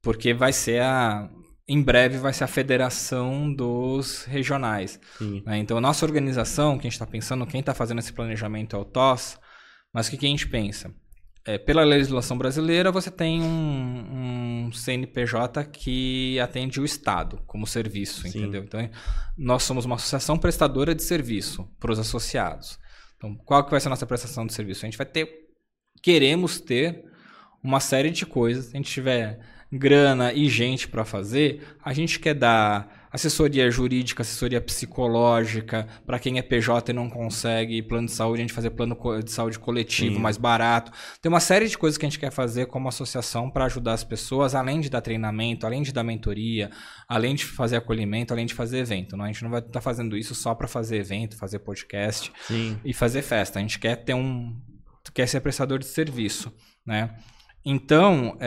[0.03, 1.29] porque vai ser a.
[1.69, 4.99] Em breve vai ser a federação dos regionais.
[5.47, 5.59] Né?
[5.59, 8.79] Então, a nossa organização, que a gente está pensando, quem está fazendo esse planejamento é
[8.79, 9.39] o TOS,
[9.95, 10.93] mas o que, que a gente pensa?
[11.45, 18.23] É, pela legislação brasileira, você tem um, um CNPJ que atende o Estado como serviço,
[18.23, 18.41] Sim.
[18.41, 18.63] entendeu?
[18.63, 18.91] Então,
[19.39, 22.79] nós somos uma associação prestadora de serviço para os associados.
[23.17, 24.85] Então, qual que vai ser a nossa prestação de serviço?
[24.85, 25.49] A gente vai ter,
[26.03, 27.05] queremos ter
[27.63, 28.67] uma série de coisas.
[28.67, 29.41] Se a gente tiver
[29.73, 36.39] grana e gente para fazer, a gente quer dar assessoria jurídica, assessoria psicológica para quem
[36.39, 40.17] é PJ e não consegue plano de saúde, a gente fazer plano de saúde coletivo
[40.17, 40.21] Sim.
[40.21, 40.93] mais barato.
[41.21, 44.05] Tem uma série de coisas que a gente quer fazer como associação para ajudar as
[44.05, 46.71] pessoas, além de dar treinamento, além de dar mentoria,
[47.09, 49.17] além de fazer acolhimento, além de fazer evento.
[49.17, 49.25] Não?
[49.25, 52.79] A gente não vai estar fazendo isso só para fazer evento, fazer podcast Sim.
[52.85, 53.59] e fazer festa.
[53.59, 54.57] A gente quer ter um.
[55.13, 56.53] quer ser prestador de serviço,
[56.87, 57.11] né?
[57.65, 58.39] Então,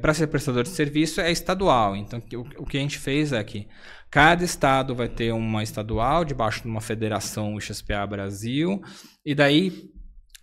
[0.00, 1.94] para ser prestador de serviço é estadual.
[1.94, 3.68] Então, o, o que a gente fez é que
[4.10, 8.82] cada estado vai ter uma estadual debaixo de uma federação, XPA Brasil,
[9.24, 9.90] e daí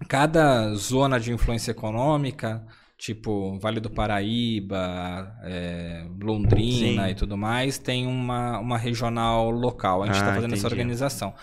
[0.07, 2.65] cada zona de influência econômica,
[2.97, 7.11] tipo Vale do Paraíba, é, Londrina Sim.
[7.11, 10.03] e tudo mais, tem uma, uma regional local.
[10.03, 10.73] A gente está Ah, fazendo essa entendi.
[10.73, 11.33] organização.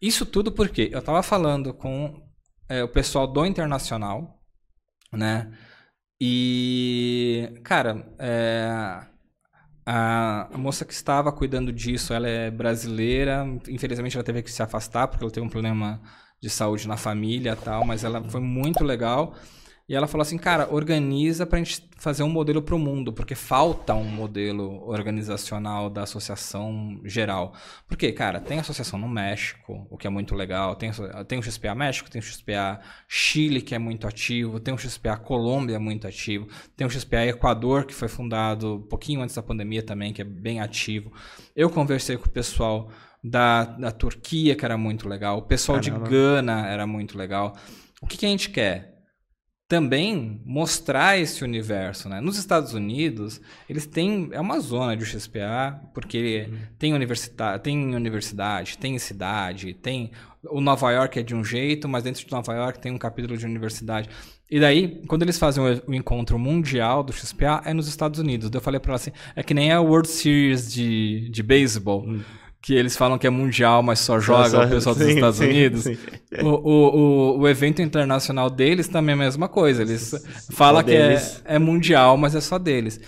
[0.00, 2.22] Isso tudo porque eu estava falando com
[2.68, 4.38] é, o pessoal do Internacional,
[5.12, 5.50] né?
[6.26, 8.66] E, cara, é,
[9.84, 13.44] a, a moça que estava cuidando disso, ela é brasileira.
[13.68, 16.00] Infelizmente, ela teve que se afastar porque ela teve um problema
[16.40, 19.34] de saúde na família tal, mas ela foi muito legal.
[19.86, 23.92] E ela falou assim, cara, organiza pra gente fazer um modelo pro mundo, porque falta
[23.92, 27.52] um modelo organizacional da associação geral.
[27.86, 30.90] Porque, cara, tem associação no México, o que é muito legal, tem,
[31.28, 35.18] tem o XPA México, tem o XPA Chile, que é muito ativo, tem o XPA
[35.18, 39.82] Colômbia, muito ativo, tem o XPA Equador, que foi fundado um pouquinho antes da pandemia
[39.82, 41.12] também, que é bem ativo.
[41.54, 42.88] Eu conversei com o pessoal
[43.22, 46.04] da, da Turquia, que era muito legal, o pessoal Caramba.
[46.04, 47.54] de Gana era muito legal.
[48.00, 48.93] O que, que a gente quer?
[49.66, 52.20] Também mostrar esse universo, né?
[52.20, 56.48] Nos Estados Unidos, eles têm é uma zona de XPA, porque
[56.78, 60.10] tem universidade, tem universidade, tem cidade, tem
[60.50, 63.36] o Nova York é de um jeito, mas dentro de Nova York tem um capítulo
[63.36, 64.08] de universidade.
[64.50, 68.50] E daí, quando eles fazem o, o encontro mundial do XPA, é nos Estados Unidos.
[68.50, 72.06] Daí eu falei para ela assim, é que nem a World Series de, de beisebol,
[72.64, 75.44] que eles falam que é mundial, mas só joga o pessoal dos Sim, Estados sim,
[75.44, 75.82] Unidos.
[75.82, 75.98] sim.
[76.42, 79.82] O, o, o, evento internacional deles também é a mesma coisa.
[79.82, 80.14] Eles
[80.50, 82.98] falam que é, é mundial, mas é só deles.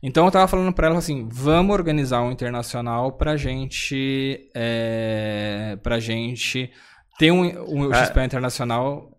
[0.00, 5.98] Então eu tava falando para ela assim, vamos organizar um internacional pra gente, é, pra
[5.98, 6.70] gente
[7.18, 8.04] ter um, um Ah.
[8.04, 9.10] XP internacional,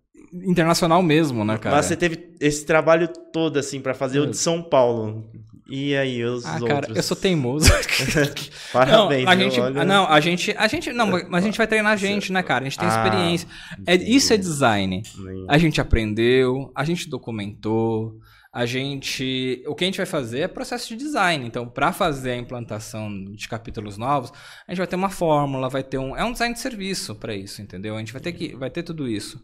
[0.47, 1.75] internacional mesmo, né, cara?
[1.75, 5.29] Mas você teve esse trabalho todo, assim, pra fazer o de São Paulo.
[5.67, 6.69] E aí, os Ah, outros?
[6.69, 7.69] cara, eu sou teimoso.
[8.71, 9.83] Parabéns, não, a gente, Olha.
[9.85, 12.61] não, a gente, a gente, não, mas a gente vai treinar a gente, né, cara?
[12.65, 13.47] A gente tem Ah, experiência.
[13.85, 15.01] É, isso é design.
[15.17, 18.19] Nem- A gente aprendeu, a gente documentou,
[18.53, 21.45] a gente, o que a gente vai fazer é processo de design.
[21.45, 24.31] Então, para fazer a implantação de capítulos novos,
[24.67, 27.35] a gente vai ter uma fórmula, vai ter um, é um design de serviço para
[27.35, 27.95] isso, entendeu?
[27.95, 29.41] A gente vai ter que, vai ter tudo isso.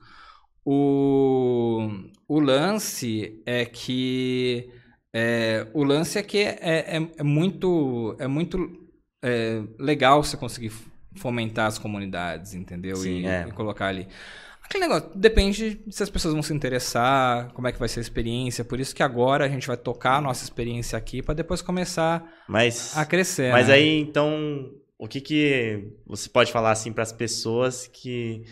[0.63, 1.89] O,
[2.27, 4.69] o lance é que
[5.13, 8.57] é, o lance é que é, é, é muito é muito
[9.23, 10.71] é, legal você conseguir
[11.15, 12.95] fomentar as comunidades, entendeu?
[12.95, 13.45] Sim, e, é.
[13.47, 14.07] e colocar ali.
[14.63, 18.01] Aquele negócio, depende se as pessoas vão se interessar, como é que vai ser a
[18.01, 18.63] experiência.
[18.63, 22.25] Por isso que agora a gente vai tocar a nossa experiência aqui para depois começar
[22.47, 23.51] Mas, a crescer.
[23.51, 23.73] mas né?
[23.73, 28.45] aí, então, o que que você pode falar, assim, pras pessoas que...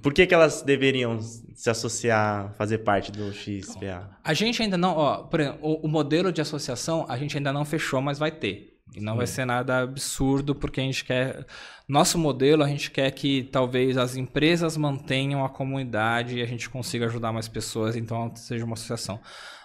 [0.00, 4.16] Por que que elas deveriam se associar, fazer parte do XPA?
[4.22, 7.52] A gente ainda não, ó, por exemplo, o, o modelo de associação a gente ainda
[7.52, 8.72] não fechou, mas vai ter.
[8.94, 11.46] E não vai ser nada absurdo, porque a gente quer.
[11.88, 16.68] Nosso modelo, a gente quer que talvez as empresas mantenham a comunidade e a gente
[16.68, 19.18] consiga ajudar mais pessoas, então seja uma associação.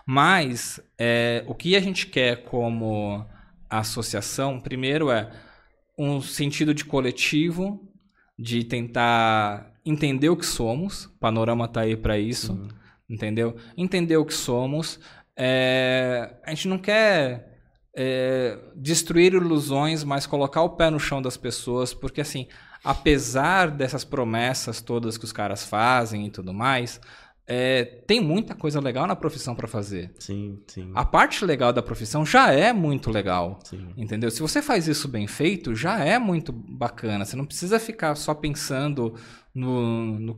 [0.05, 3.25] Mas é, o que a gente quer como
[3.69, 5.29] associação, primeiro é
[5.97, 7.85] um sentido de coletivo,
[8.39, 11.07] de tentar entender o que somos.
[11.19, 12.57] Panorama tá aí para isso
[13.09, 13.55] entendeu?
[13.75, 14.99] Entender o que somos.
[15.35, 17.59] É, a gente não quer
[17.95, 22.47] é, destruir ilusões, mas colocar o pé no chão das pessoas, porque assim,
[22.83, 26.99] apesar dessas promessas todas que os caras fazem e tudo mais,
[27.49, 30.11] é, tem muita coisa legal na profissão para fazer.
[30.19, 33.59] Sim, sim, A parte legal da profissão já é muito legal.
[33.63, 33.87] sim.
[33.95, 34.29] Entendeu?
[34.29, 37.23] Se você faz isso bem feito, já é muito bacana.
[37.23, 39.15] Você não precisa ficar só pensando
[39.57, 40.35] no, no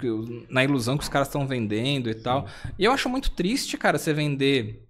[0.50, 2.48] na ilusão que os caras estão vendendo e tal.
[2.78, 4.86] E eu acho muito triste, cara, você vender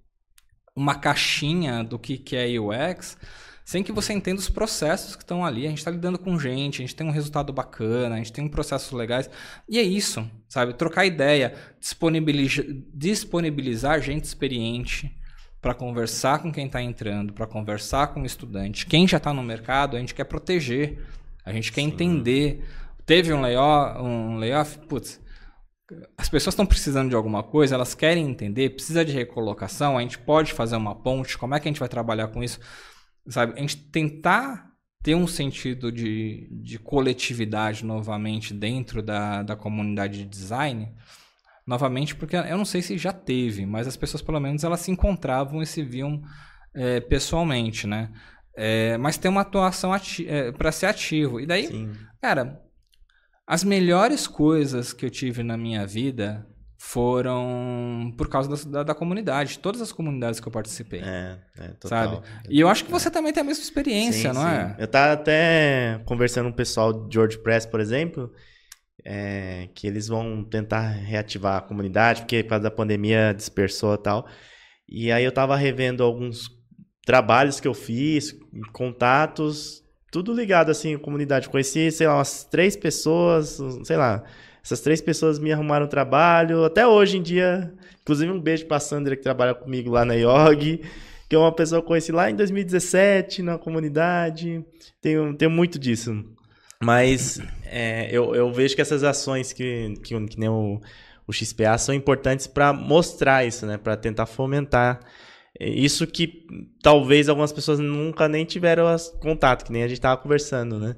[0.76, 3.18] uma caixinha do que, que é UX
[3.66, 5.66] sem que você entenda os processos que estão ali.
[5.66, 8.44] A gente está lidando com gente, a gente tem um resultado bacana, a gente tem
[8.44, 9.30] um processos legais.
[9.68, 10.74] E é isso, sabe?
[10.74, 15.16] Trocar ideia, disponibilizar, disponibilizar gente experiente
[15.62, 18.88] para conversar com quem está entrando, para conversar com o estudante.
[18.88, 21.06] Quem já está no mercado, a gente quer proteger,
[21.46, 22.64] a gente quer entender.
[23.10, 25.20] Teve um layoff, um layoff, putz,
[26.16, 30.20] as pessoas estão precisando de alguma coisa, elas querem entender, precisa de recolocação, a gente
[30.20, 32.60] pode fazer uma ponte, como é que a gente vai trabalhar com isso?
[33.28, 34.70] Sabe, a gente tentar
[35.02, 40.94] ter um sentido de, de coletividade novamente dentro da, da comunidade de design,
[41.66, 44.92] novamente, porque eu não sei se já teve, mas as pessoas pelo menos elas se
[44.92, 46.22] encontravam e se viam
[46.76, 48.12] é, pessoalmente, né?
[48.56, 49.94] É, mas tem uma atuação
[50.60, 51.40] para ser ativo.
[51.40, 51.92] E daí, Sim.
[52.22, 52.69] Cara,
[53.50, 56.48] as melhores coisas que eu tive na minha vida
[56.78, 59.58] foram por causa da, da, da comunidade.
[59.58, 61.02] Todas as comunidades que eu participei.
[61.02, 62.24] É, é, total.
[62.24, 62.28] Sabe?
[62.48, 64.56] E eu acho que você também tem a mesma experiência, Sim, não sim.
[64.56, 64.76] é?
[64.78, 68.32] Eu tava até conversando com o pessoal de WordPress, por exemplo,
[69.04, 73.98] é, que eles vão tentar reativar a comunidade, porque por causa da pandemia dispersou e
[73.98, 74.28] tal.
[74.88, 76.52] E aí eu tava revendo alguns
[77.04, 78.32] trabalhos que eu fiz,
[78.72, 79.82] contatos,
[80.12, 81.50] tudo ligado assim à comunidade.
[81.50, 84.24] Conheci, sei lá, umas três pessoas, sei lá.
[84.64, 86.64] Essas três pessoas me arrumaram trabalho.
[86.64, 90.82] Até hoje em dia, inclusive um beijo pra Sandra que trabalha comigo lá na IOG
[91.30, 94.66] que é uma pessoa que eu conheci lá em 2017 na comunidade.
[95.00, 96.26] Tenho, tenho muito disso.
[96.82, 100.82] Mas é, eu, eu vejo que essas ações que, que, que nem o,
[101.28, 103.78] o XPA são importantes para mostrar isso, né?
[103.78, 105.02] Para tentar fomentar
[105.60, 106.46] isso que
[106.82, 108.86] talvez algumas pessoas nunca nem tiveram
[109.20, 110.96] contato, que nem a gente estava conversando, né?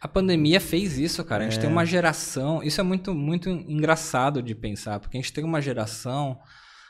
[0.00, 1.44] A pandemia fez isso, cara.
[1.44, 1.62] A gente É.
[1.62, 2.62] tem uma geração.
[2.62, 6.38] Isso é muito, muito engraçado de pensar, porque a gente tem uma geração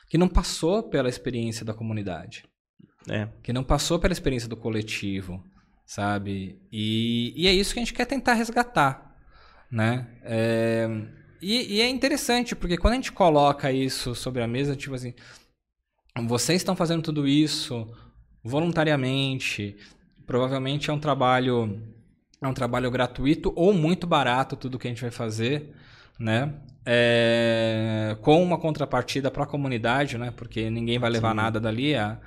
[0.09, 2.45] que não passou pela experiência da comunidade.
[3.09, 5.45] É, que não passou pela experiência do coletivo,
[5.85, 6.59] sabe?
[6.73, 9.15] E, e é isso que a gente quer tentar resgatar,
[9.71, 10.09] né?
[10.23, 10.89] É,
[11.43, 15.13] e, e é interessante, porque quando a gente coloca isso sobre a mesa, tipo assim,
[16.23, 17.87] vocês estão fazendo tudo isso
[18.43, 19.77] voluntariamente,
[20.27, 21.81] provavelmente é um trabalho
[22.41, 25.75] é um trabalho gratuito ou muito barato tudo que a gente vai fazer,
[26.19, 26.55] né?
[26.87, 30.31] É, com uma contrapartida para a comunidade, né?
[30.31, 31.37] Porque ninguém vai levar Sim.
[31.37, 31.95] nada dali.
[31.95, 32.19] A,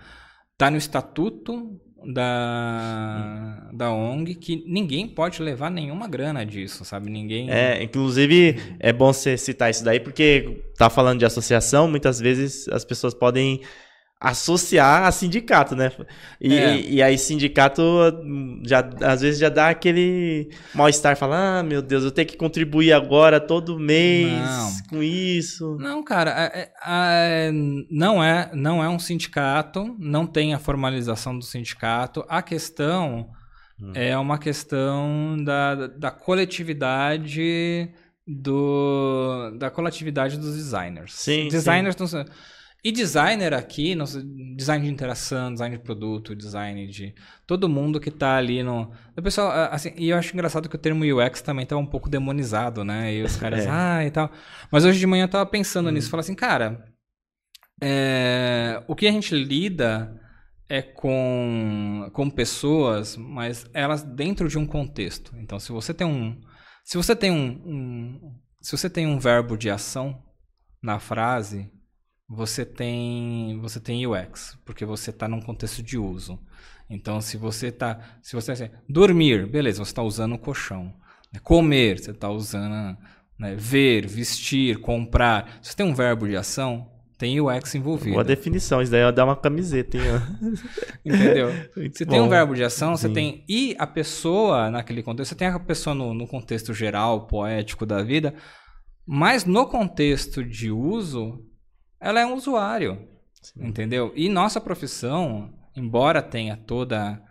[0.57, 7.09] tá no estatuto da, da ONG que ninguém pode levar nenhuma grana disso, sabe?
[7.09, 7.51] Ninguém.
[7.51, 12.67] É, inclusive é bom você citar isso daí, porque tá falando de associação, muitas vezes
[12.69, 13.61] as pessoas podem
[14.19, 15.91] associar a sindicato, né?
[16.41, 16.79] E, É.
[16.81, 17.81] e, aí sindicato
[18.65, 22.93] já às vezes já dá aquele mal-estar, fala, ah, meu Deus, eu tenho que contribuir
[22.93, 24.71] agora todo mês Não.
[24.89, 25.77] com isso.
[25.79, 27.51] Não, cara, é- é-
[27.91, 32.25] não é não é um sindicato, não tem a formalização do sindicato.
[32.27, 33.29] A questão
[33.79, 33.91] Hum.
[33.93, 37.89] é uma questão da, da coletividade
[38.25, 41.13] do da coletividade dos designers.
[41.13, 42.25] Sim, designers não são-
[42.87, 44.21] e designer aqui, não sei,
[44.55, 47.13] design de interação, design de produto, design de
[47.45, 48.91] todo mundo que tá ali no.
[49.17, 52.09] O pessoal, assim, e eu acho engraçado que o termo UX também tá um pouco
[52.09, 53.13] demonizado, né?
[53.13, 53.69] E os caras, É.
[53.69, 54.31] ah, e tal.
[54.71, 56.85] Mas hoje de manhã eu tava pensando nisso, falar assim, cara,
[57.81, 60.19] é, o que a gente lida
[60.69, 65.33] é com, com pessoas, mas elas dentro de um contexto.
[65.37, 66.39] Então, se você tem um,
[66.83, 70.21] se você tem um, um- se você tem um verbo de ação
[70.81, 71.71] na frase,
[72.27, 76.39] você tem você tem UX, porque você está num contexto de uso.
[76.89, 80.93] Então, se você tá, se você assim, dormir, beleza, você está usando o colchão.
[81.33, 81.39] né?
[81.43, 82.97] Comer, você está usando
[83.37, 83.55] né?
[83.57, 85.59] ver, vestir, comprar.
[85.61, 88.13] Se você tem um verbo de ação, tem UX envolvido.
[88.13, 90.03] Boa definição, isso daí é dar uma camiseta, hein?
[91.03, 91.49] Entendeu?
[91.75, 93.13] Muito Você tem um verbo de ação, você Sim.
[93.13, 93.45] tem.
[93.49, 98.03] E a pessoa, naquele contexto, você tem a pessoa no, no contexto geral, poético da
[98.03, 98.33] vida,
[99.05, 101.43] mas no contexto de uso,
[101.99, 103.07] ela é um usuário.
[103.55, 104.11] Entendeu?
[104.15, 107.21] E nossa profissão, embora tenha toda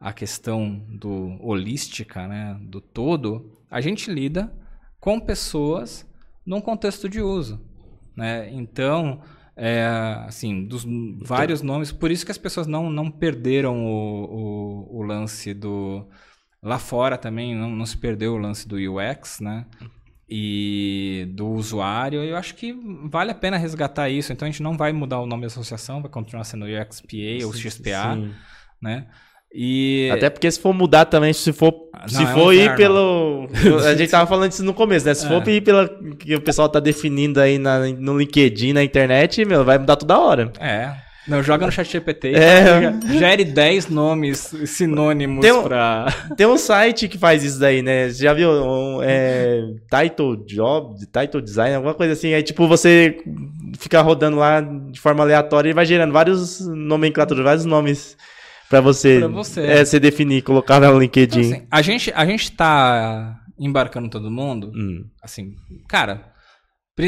[0.00, 4.52] a questão do holística, né, do todo, a gente lida
[5.00, 6.06] com pessoas
[6.46, 7.60] num contexto de uso,
[8.16, 8.48] né?
[8.50, 9.20] Então,
[9.56, 9.84] é,
[10.26, 10.86] assim, dos
[11.20, 16.08] vários nomes, por isso que as pessoas não, não perderam o, o, o lance do
[16.62, 19.66] lá fora também não, não se perdeu o lance do UX, né?
[20.30, 22.74] E do usuário, eu acho que
[23.10, 24.32] vale a pena resgatar isso.
[24.32, 27.52] Então a gente não vai mudar o nome da associação, vai continuar sendo UXPA ou
[27.52, 28.32] XPA, Sim.
[28.80, 29.06] né?
[29.50, 32.52] E Até porque se for mudar também, se for, Ah, não, se é um for
[32.52, 32.76] ir inferno.
[32.76, 33.48] pelo.
[33.88, 35.14] A gente tava falando isso no começo, né?
[35.14, 35.28] Se É.
[35.28, 35.88] for ir pela.
[36.18, 40.18] que o pessoal tá definindo aí na, no LinkedIn, na internet, meu, vai mudar toda
[40.18, 40.52] hora.
[40.60, 40.94] é,
[41.28, 42.92] não joga no chat GPT, É.
[43.18, 46.06] gere 10 nomes sinônimos Tem um- pra
[46.36, 48.08] Tem um site que faz isso daí, né?
[48.08, 48.50] Você já viu?
[48.50, 49.60] Um, é,
[49.90, 52.32] title Job, Title Design, alguma coisa assim.
[52.34, 53.18] Aí, tipo, você
[53.78, 58.16] fica rodando lá de forma aleatória e vai gerando vários nomenclaturas, vários nomes
[58.68, 59.60] pra você, Pra você.
[59.62, 61.40] É, você definir, colocar no LinkedIn.
[61.40, 65.54] Então, assim, a gente a gente tá embarcando todo mundo Hum, assim,
[65.88, 66.22] cara,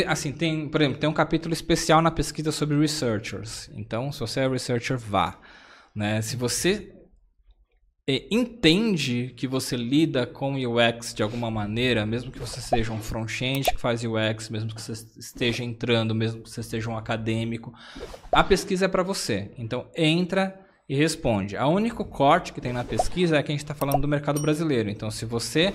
[0.07, 3.71] assim, tem, por exemplo, tem um capítulo especial na pesquisa sobre researchers.
[3.75, 5.39] Então, se você é researcher, vá,
[5.95, 6.23] né?
[6.23, 6.93] Se você
[8.07, 13.01] eh, entende que você lida com UX de alguma maneira, mesmo que você seja um
[13.01, 17.73] front-end que faz UX, mesmo que você esteja entrando, mesmo que você seja um acadêmico,
[18.33, 19.51] a pesquisa é para você.
[19.59, 21.57] Então, entra e responde.
[21.57, 24.41] A único corte que tem na pesquisa é que a gente está falando do mercado
[24.41, 24.91] brasileiro.
[24.91, 25.73] Então, se você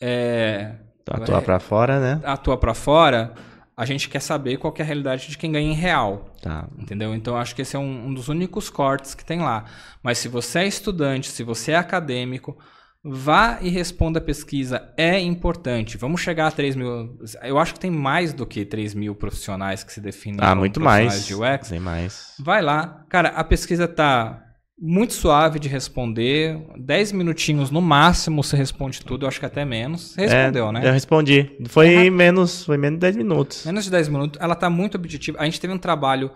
[0.00, 0.74] é,
[1.08, 2.20] atuar pra fora, né?
[2.24, 3.34] atua para fora,
[3.78, 6.34] a gente quer saber qual que é a realidade de quem ganha em real.
[6.42, 6.66] Tá.
[6.76, 7.14] Entendeu?
[7.14, 9.66] Então acho que esse é um, um dos únicos cortes que tem lá.
[10.02, 12.58] Mas se você é estudante, se você é acadêmico,
[13.04, 14.92] vá e responda a pesquisa.
[14.96, 15.96] É importante.
[15.96, 17.16] Vamos chegar a 3 mil.
[17.40, 20.62] Eu acho que tem mais do que 3 mil profissionais que se definem Ah, como
[20.62, 21.24] muito mais.
[21.24, 21.68] de UX.
[21.68, 22.34] Tem mais.
[22.40, 23.04] Vai lá.
[23.08, 24.42] Cara, a pesquisa tá
[24.80, 26.58] muito suave de responder.
[26.78, 29.24] 10 minutinhos no máximo você responde tudo.
[29.24, 30.12] Eu acho que até menos.
[30.12, 30.80] Você respondeu, É, né?
[30.88, 31.50] Eu respondi.
[31.68, 33.64] Foi menos, foi menos de 10 minutos.
[33.66, 34.40] Menos de 10 minutos.
[34.40, 35.38] Ela tá muito objetiva.
[35.40, 36.30] A gente teve um trabalho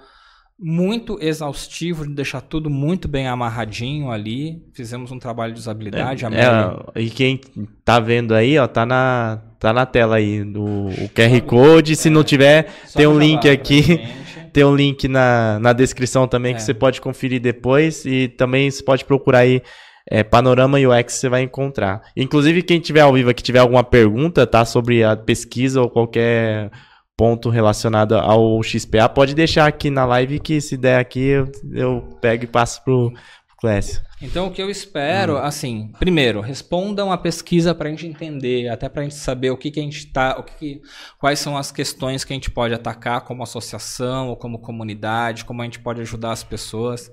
[0.65, 4.63] muito exaustivo de deixar tudo muito bem amarradinho ali.
[4.75, 6.23] Fizemos um trabalho de usabilidade.
[6.25, 6.37] Mary-
[6.95, 7.41] É, e quem
[7.85, 11.97] tá vendo aí, ó, tá na, tá na tela aí do QR Code.
[11.97, 13.83] Se não tiver, Só tem um link aqui.
[13.83, 14.22] gente.
[14.53, 16.55] Tem um link na, na descrição também É.
[16.57, 18.05] que você pode conferir depois.
[18.05, 19.63] E também você pode procurar aí
[20.11, 22.03] é, Panorama UX, você vai encontrar.
[22.17, 24.65] Inclusive, quem tiver ao vivo aqui, tiver alguma pergunta, tá?
[24.65, 26.71] Sobre a pesquisa ou qualquer
[27.17, 32.19] ponto relacionado ao XPA, pode deixar aqui na live que se der aqui, eu, eu
[32.21, 34.01] pego e passo pro, pro Clécio.
[34.23, 38.89] Então, o que eu espero, assim, primeiro, respondam a pesquisa para a gente entender, até
[38.89, 40.83] para a gente saber o que, que a gente tá, o que que-
[41.19, 45.61] quais são as questões que a gente pode atacar como associação ou como comunidade, como
[45.61, 47.11] a gente pode ajudar as pessoas,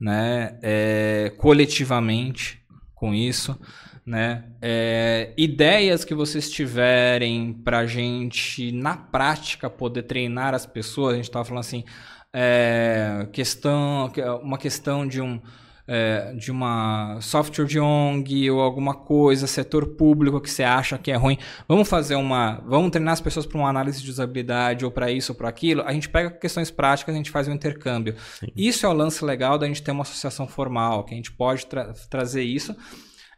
[0.00, 2.62] né, é, coletivamente
[2.94, 3.58] com isso,
[4.06, 11.12] né, É, ideias que vocês tiverem para a gente na prática poder treinar as pessoas,
[11.12, 11.84] a gente estava falando assim,
[12.32, 14.10] é, questão,
[14.42, 15.40] uma questão de um
[15.88, 21.10] é, de uma software de ONG ou alguma coisa, setor público que você acha que
[21.10, 21.38] é ruim.
[21.68, 22.60] Vamos fazer uma.
[22.66, 25.82] Vamos treinar as pessoas para uma análise de usabilidade ou para isso ou para aquilo.
[25.82, 28.16] A gente pega questões práticas e a gente faz um intercâmbio.
[28.40, 28.48] Sim.
[28.56, 31.66] Isso é o lance legal da gente ter uma associação formal, que a gente pode
[31.66, 32.74] tra trazer isso.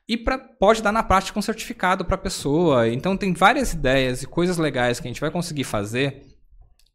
[0.09, 2.89] E pra, pode dar na prática um certificado para a pessoa.
[2.89, 6.23] Então tem várias ideias e coisas legais que a gente vai conseguir fazer,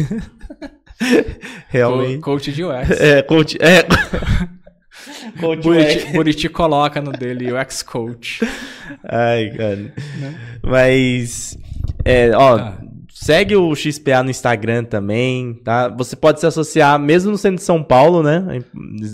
[1.67, 2.21] Realmente.
[2.21, 2.91] coach de UX.
[2.93, 3.83] É, coach, é.
[5.41, 8.39] coach Buriti, Buriti coloca no dele UX coach.
[9.03, 9.77] Ai, cara.
[9.77, 10.59] Né?
[10.63, 11.59] Mas
[12.05, 12.79] é, ó, ah.
[13.21, 15.89] Segue o XPA no Instagram também, tá?
[15.89, 18.63] Você pode se associar, mesmo no centro de São Paulo, né?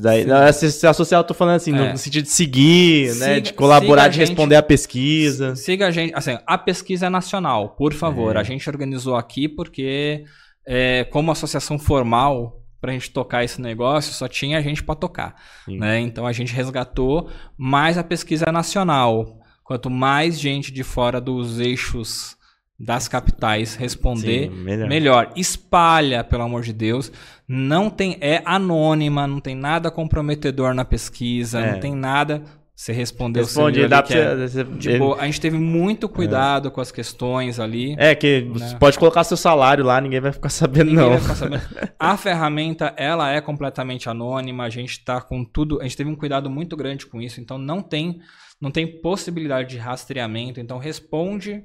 [0.02, 1.92] Daí, se, se associar, eu tô falando assim, é.
[1.92, 3.12] no sentido de seguir, né?
[3.12, 3.40] siga, né?
[3.40, 5.56] De colaborar, de gente, responder a pesquisa.
[5.56, 6.12] Siga a gente.
[6.14, 8.36] Assim, a pesquisa é nacional, por favor.
[8.36, 8.40] É.
[8.40, 10.24] A gente organizou aqui porque,
[10.66, 15.34] é, como associação formal, para a gente tocar esse negócio, só tinha gente para tocar.
[15.66, 16.00] Né?
[16.00, 19.40] Então a gente resgatou, mas a pesquisa é nacional.
[19.64, 22.36] Quanto mais gente de fora dos eixos
[22.78, 24.88] das capitais responder Sim, melhor.
[24.88, 25.32] melhor.
[25.36, 27.12] Espalha, pelo amor de Deus.
[27.46, 31.72] Não tem é anônima, não tem nada comprometedor na pesquisa, é.
[31.72, 32.42] não tem nada.
[32.76, 36.70] Você respondeu Responde, dá pra é, você, tipo, a gente teve muito cuidado é.
[36.72, 37.94] com as questões ali.
[37.96, 38.50] É que né?
[38.52, 41.20] você pode colocar seu salário lá, ninguém vai ficar sabendo ninguém não.
[41.20, 41.62] Ficar sabendo.
[41.96, 46.16] a ferramenta, ela é completamente anônima, a gente tá com tudo, a gente teve um
[46.16, 48.20] cuidado muito grande com isso, então não tem
[48.60, 51.62] não tem possibilidade de rastreamento, então responde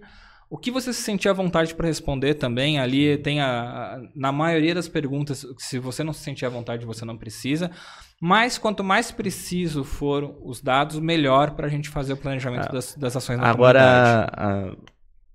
[0.50, 4.32] o que você se sentir à vontade para responder também, ali tem a, a, na
[4.32, 7.70] maioria das perguntas, se você não se sentir à vontade, você não precisa.
[8.20, 12.74] Mas quanto mais preciso for os dados, melhor para a gente fazer o planejamento ah,
[12.74, 14.76] das, das ações na Agora, a,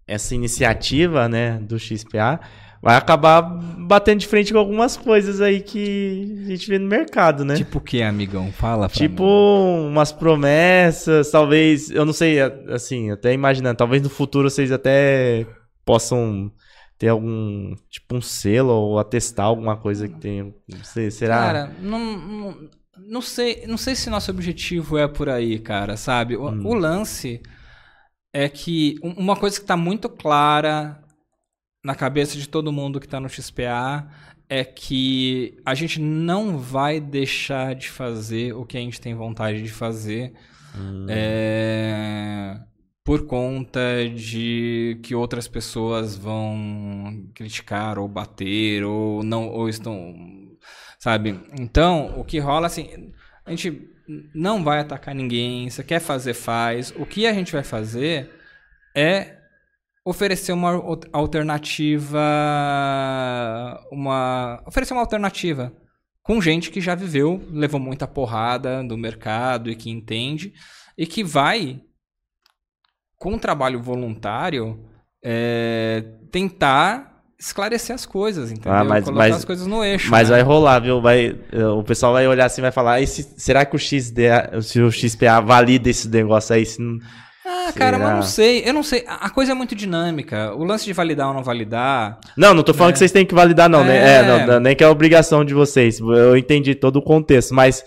[0.07, 2.41] essa iniciativa né, do XPA
[2.85, 7.45] vai acabar batendo de frente com algumas coisas aí que a gente vê no mercado,
[7.45, 7.57] né?
[7.57, 8.53] Tipo o que, amigão?
[8.53, 9.89] Fala pra Tipo mim.
[9.89, 15.47] umas promessas, talvez, eu não sei, assim, até imaginando, talvez no futuro vocês até
[15.85, 16.53] possam
[16.99, 21.37] ter algum, tipo um selo ou atestar alguma coisa que tenha, não sei, será?
[21.39, 22.57] Cara, não, não,
[22.99, 26.37] não sei, não sei se nosso objetivo é por aí, cara, sabe?
[26.37, 26.67] O, hum.
[26.67, 27.41] o lance
[28.33, 31.01] é que uma coisa que está muito clara
[31.85, 34.09] na cabeça de todo mundo que está no XPA
[34.49, 39.63] é que a gente não vai deixar de fazer o que a gente tem vontade
[39.63, 40.33] de fazer
[40.75, 41.07] hum.
[41.09, 42.59] é,
[43.05, 50.15] por conta de que outras pessoas vão criticar ou bater ou não ou estão
[50.99, 53.13] sabe então o que rola assim
[53.45, 53.91] a gente
[54.35, 58.31] não vai atacar ninguém você quer fazer faz o que a gente vai fazer
[58.95, 59.44] é
[60.05, 60.71] oferecer uma
[61.13, 62.21] alternativa
[63.91, 65.73] uma oferecer uma alternativa
[66.23, 70.53] com gente que já viveu, levou muita porrada do mercado e que entende
[70.97, 71.81] e que vai
[73.17, 74.89] com trabalho voluntário
[75.23, 78.73] é, tentar esclarecer as coisas, entendeu?
[78.73, 80.11] Ah, mas, Colocar mas, as coisas no eixo.
[80.11, 80.37] Mas né?
[80.37, 81.01] vai rolar, viu?
[81.01, 81.39] Vai,
[81.77, 85.41] o pessoal vai olhar assim e vai falar: será que o, XDA, se o XPA
[85.41, 86.65] valida esse negócio aí?
[86.65, 86.99] Se não,
[87.45, 88.63] ah, cara, mas não sei.
[88.65, 89.05] Eu não sei.
[89.07, 90.55] A coisa é muito dinâmica.
[90.55, 92.19] O lance de validar ou não validar.
[92.37, 92.93] Não, não tô falando é.
[92.95, 93.83] que vocês têm que validar, não.
[93.83, 93.85] É.
[93.85, 94.15] Né?
[94.15, 96.01] É, não, nem que é obrigação de vocês.
[96.01, 97.85] Eu entendi todo o contexto, mas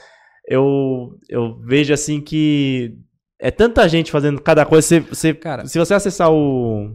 [0.48, 2.94] eu, eu vejo assim que
[3.40, 4.88] é tanta gente fazendo cada coisa.
[4.88, 6.92] Você, você, cara, se você acessar o,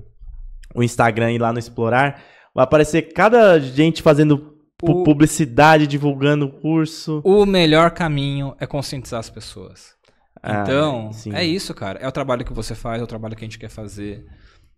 [0.74, 2.22] o Instagram e lá no Explorar,
[2.54, 4.52] vai aparecer cada gente fazendo
[4.82, 7.20] o, publicidade, divulgando o curso.
[7.24, 9.94] O melhor caminho é conscientizar as pessoas.
[10.42, 11.98] Ah, então, ah, é isso, cara.
[12.00, 14.26] É o trabalho que você faz, é o trabalho que a gente quer fazer.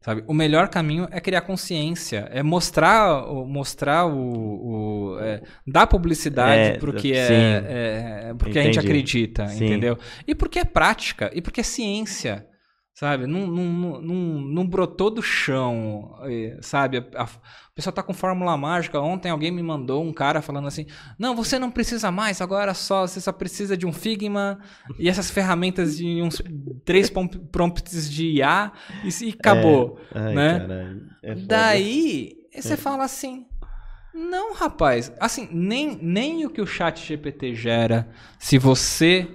[0.04, 0.22] Sabe?
[0.26, 6.78] O melhor caminho é criar consciência, é mostrar, mostrar o, o é, dar publicidade é,
[6.78, 9.64] porque é, é, é, porque a gente acredita, sim.
[9.64, 9.98] entendeu?
[10.26, 12.46] E porque é prática, e porque é ciência,
[12.94, 13.26] sabe?
[13.26, 16.16] Não, não, não, não, brotou do chão,
[16.60, 16.98] sabe?
[16.98, 19.00] A, a, o pessoal tá com fórmula mágica.
[19.00, 20.86] Ontem alguém me mandou um cara falando assim:
[21.18, 24.60] Não, você não precisa mais, agora só, você só precisa de um Figma
[24.96, 26.40] e essas ferramentas de uns
[26.84, 28.72] três prompts de IA
[29.02, 29.98] e, e acabou.
[30.14, 30.96] É, ai, né?
[31.20, 32.76] É Daí você é.
[32.76, 33.44] fala assim:
[34.14, 35.12] Não, rapaz.
[35.18, 39.28] Assim, nem, nem o que o chat GPT gera, se você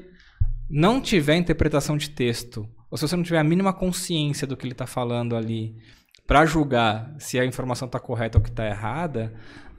[0.70, 4.66] não tiver interpretação de texto, ou se você não tiver a mínima consciência do que
[4.66, 5.76] ele está falando ali,
[6.26, 9.34] para julgar se a informação está correta ou que está errada,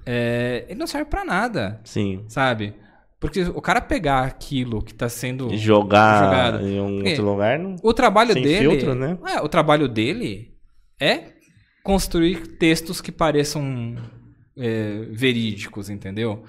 [0.05, 1.81] é, ele não serve para nada.
[1.85, 2.25] Sim.
[2.29, 2.75] Sabe?
[3.21, 6.67] Porque o cara pegar aquilo que está sendo jogar jogado.
[6.67, 7.77] em um outro lugar, não.
[7.83, 8.71] O trabalho Sem dele.
[8.71, 9.19] filtro, né?
[9.29, 10.55] É, o trabalho dele
[10.99, 11.35] é
[11.83, 13.95] construir textos que pareçam
[14.57, 16.45] é, verídicos, entendeu?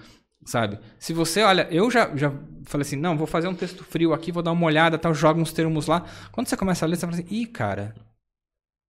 [0.46, 0.80] Sabe?
[0.98, 2.32] Se você olha, eu já, já
[2.66, 5.40] falei assim, não, vou fazer um texto frio aqui, vou dar uma olhada, tal, joga
[5.40, 6.04] uns termos lá.
[6.32, 7.94] Quando você começa a ler, você fala assim, ih, cara,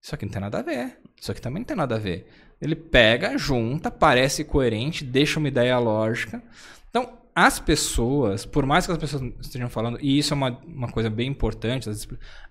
[0.03, 0.98] isso aqui não tem nada a ver.
[1.20, 2.26] Isso aqui também não tem nada a ver.
[2.61, 6.42] Ele pega, junta, parece coerente, deixa uma ideia lógica.
[6.88, 10.88] Então, as pessoas, por mais que as pessoas estejam falando, e isso é uma, uma
[10.90, 12.07] coisa bem importante, as-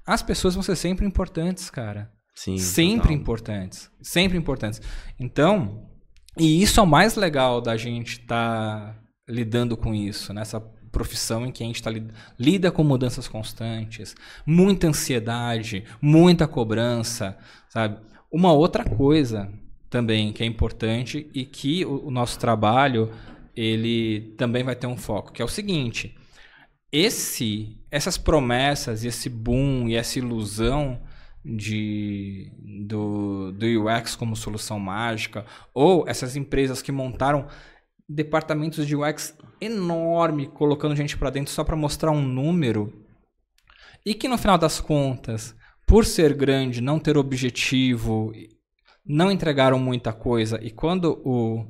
[0.06, 2.12] as pessoas vão ser sempre importantes, cara.
[2.36, 2.58] Sim.
[2.58, 3.14] sempre total.
[3.14, 3.92] importantes.
[4.02, 4.82] Sempre importantes.
[5.20, 5.91] Então,
[6.38, 10.60] e isso é o mais legal da gente estar lidando com isso, nessa
[10.92, 14.16] profissão em que a gente tá, lid- lida com mudanças constantes,
[14.46, 17.38] muita ansiedade, muita cobrança,
[17.70, 17.98] sabe?
[18.32, 19.52] Uma outra coisa
[19.90, 23.12] também que é importante e que o, o nosso trabalho
[23.56, 26.16] ele também vai ter um foco, que é o seguinte:
[26.92, 31.00] esse, essas promessas, esse boom e essa ilusão
[31.44, 32.52] de,
[32.86, 37.48] do, do UX como solução mágica, ou essas empresas que montaram
[38.08, 42.94] departamentos de UX enorme, colocando gente para dentro só para mostrar um número,
[44.06, 45.56] e que no final das contas,
[45.88, 48.32] por ser grande, não ter objetivo,
[49.06, 51.66] não entregaram muita coisa, e quando o,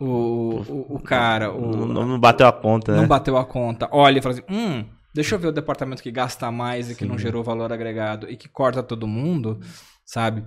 [0.00, 3.00] o, o, o cara, o, Não, não bateu a conta, né?
[3.00, 4.84] não bateu a conta, olha e fala assim, hum,
[5.14, 7.22] deixa eu ver o departamento que gasta mais e que não Sim.
[7.22, 9.60] gerou valor agregado e que corta todo mundo,
[10.04, 10.44] sabe?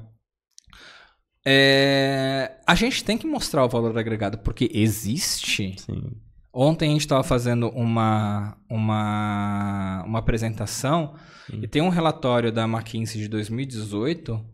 [1.46, 5.76] É, a gente tem que mostrar o valor agregado porque existe.
[5.80, 6.12] Sim.
[6.54, 11.16] Ontem a gente estava fazendo uma, uma, uma apresentação
[11.52, 14.46] e tem um relatório da McKinsey de 2018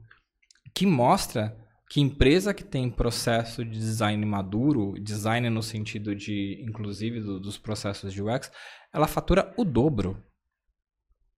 [0.74, 1.58] que mostra
[1.90, 7.58] que empresa que tem processo de design maduro, design no sentido de, inclusive, do- dos
[7.58, 8.52] processos de UX,
[8.94, 10.22] ela fatura o dobro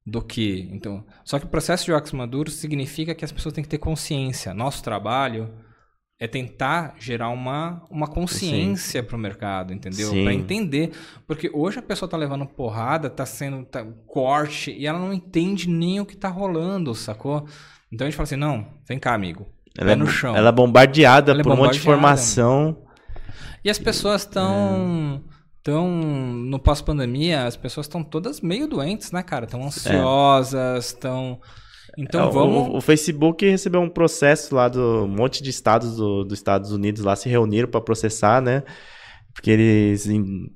[0.05, 0.67] do que.
[0.71, 3.77] Então, só que o processo de UX maduro significa que as pessoas têm que ter
[3.77, 4.53] consciência.
[4.53, 5.53] Nosso trabalho
[6.19, 10.11] é tentar gerar uma, uma consciência para o mercado, entendeu?
[10.11, 10.91] Para entender.
[11.25, 15.69] Porque hoje a pessoa tá levando porrada, tá sendo tá, corte, e ela não entende
[15.69, 17.47] nem o que tá rolando, sacou?
[17.91, 19.47] Então a gente fala assim: não, vem cá, amigo.
[19.77, 20.35] Ela é, no chão.
[20.35, 22.21] ela é bombardeada Ela é por um monte de bombardeada.
[22.21, 22.83] informação.
[23.63, 25.23] E as pessoas estão.
[25.64, 29.45] Tão, no pós-pandemia, as pessoas estão todas meio doentes, né, cara?
[29.45, 31.39] Estão ansiosas, estão.
[31.97, 32.68] Então É, vamos.
[32.70, 36.72] O, o Facebook recebeu um processo lá do um monte de estados do- dos Estados
[36.72, 38.64] Unidos lá se reuniram para processar, né?
[39.34, 40.07] Porque eles,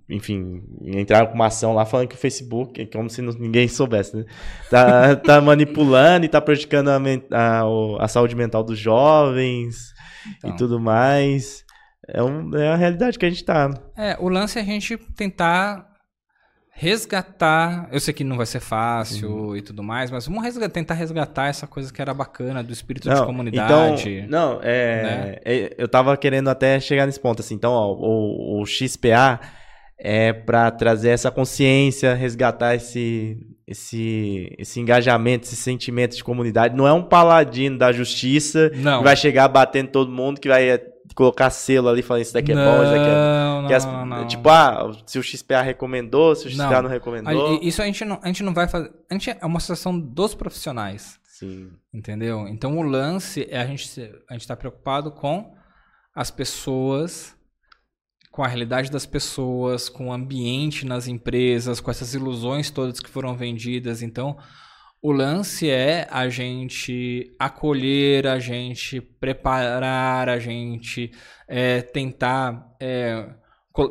[0.10, 4.16] enfim, entraram com uma ação lá falando que o Facebook, é como se ninguém soubesse,
[4.16, 4.26] né?
[4.70, 6.98] Tá, tá manipulando e tá prejudicando a,
[7.32, 7.64] a-
[8.00, 9.94] a saúde mental dos jovens
[10.38, 10.50] Então.
[10.50, 11.64] e tudo mais.
[12.08, 13.70] É, um- é a realidade que a gente tá.
[13.98, 15.88] É, o lance é a gente tentar
[16.76, 17.88] resgatar.
[17.92, 21.68] Eu sei que não vai ser fácil e tudo mais, mas vamos tentar resgatar essa
[21.68, 24.10] coisa que era bacana do espírito de comunidade.
[24.10, 25.36] Então, não, é, né?
[25.46, 27.56] é, eu tava querendo até chegar nesse ponto, assim.
[27.56, 29.40] Então, ó, o, o XPA
[30.00, 33.38] é para trazer essa consciência, resgatar esse,
[33.68, 36.76] esse, esse engajamento, esse sentimento de comunidade.
[36.76, 38.98] Não é um paladino da justiça Não.
[38.98, 40.80] que vai chegar batendo todo mundo, que vai
[41.14, 44.06] colocar selo ali falando isso daqui é bom, isso daqui é Não, não, as- não,
[44.06, 44.28] não.
[44.28, 46.82] Tipo, ah, se o XPA recomendou, se o XPA Não.
[46.84, 47.60] não, recomendou.
[47.62, 48.92] Isso a gente não, a gente não vai fazer.
[49.10, 51.20] A gente é uma associação dos profissionais.
[51.26, 51.72] Sim.
[51.94, 52.48] Entendeu?
[52.48, 54.00] Então o lance é a gente
[54.30, 55.54] a gente estar preocupado com
[56.16, 57.36] as pessoas,
[58.32, 63.10] com a realidade das pessoas, com o ambiente nas empresas, com essas ilusões todas que
[63.10, 64.02] foram vendidas.
[64.02, 64.38] Então
[65.04, 71.12] o lance é a gente acolher, a gente preparar, a gente
[71.46, 73.28] é, tentar é,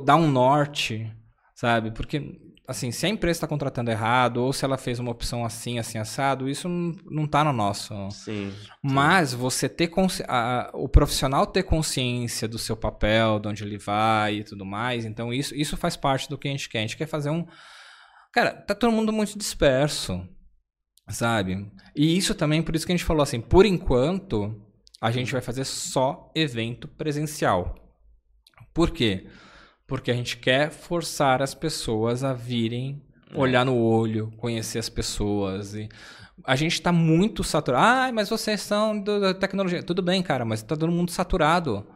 [0.06, 1.12] dar um norte,
[1.54, 1.90] sabe?
[1.90, 5.78] Porque assim, se a empresa está contratando errado ou se ela fez uma opção assim,
[5.78, 7.94] assim assado, isso não, não tá no nosso.
[8.10, 8.50] Sim.
[8.82, 10.24] Mas você ter consci...
[10.26, 15.04] a- o profissional ter consciência do seu papel, de onde ele vai e tudo mais,
[15.04, 16.78] então isso, isso faz parte do que a gente quer.
[16.78, 17.46] A gente quer fazer um.
[18.32, 20.26] Cara, tá todo mundo muito disperso,
[21.12, 21.70] sabe?
[21.94, 24.54] E isso também, por isso que a gente falou assim, por enquanto,
[25.00, 27.74] a gente vai fazer só evento presencial.
[28.72, 29.26] Por quê?
[29.86, 33.02] Porque a gente quer forçar as pessoas a virem
[33.34, 35.88] olhar no olho, conhecer as pessoas e
[36.44, 37.84] a gente está muito saturado.
[37.84, 39.82] Ah, mas vocês são da tecnologia.
[39.82, 41.86] Tudo bem, cara, mas está todo mundo saturado.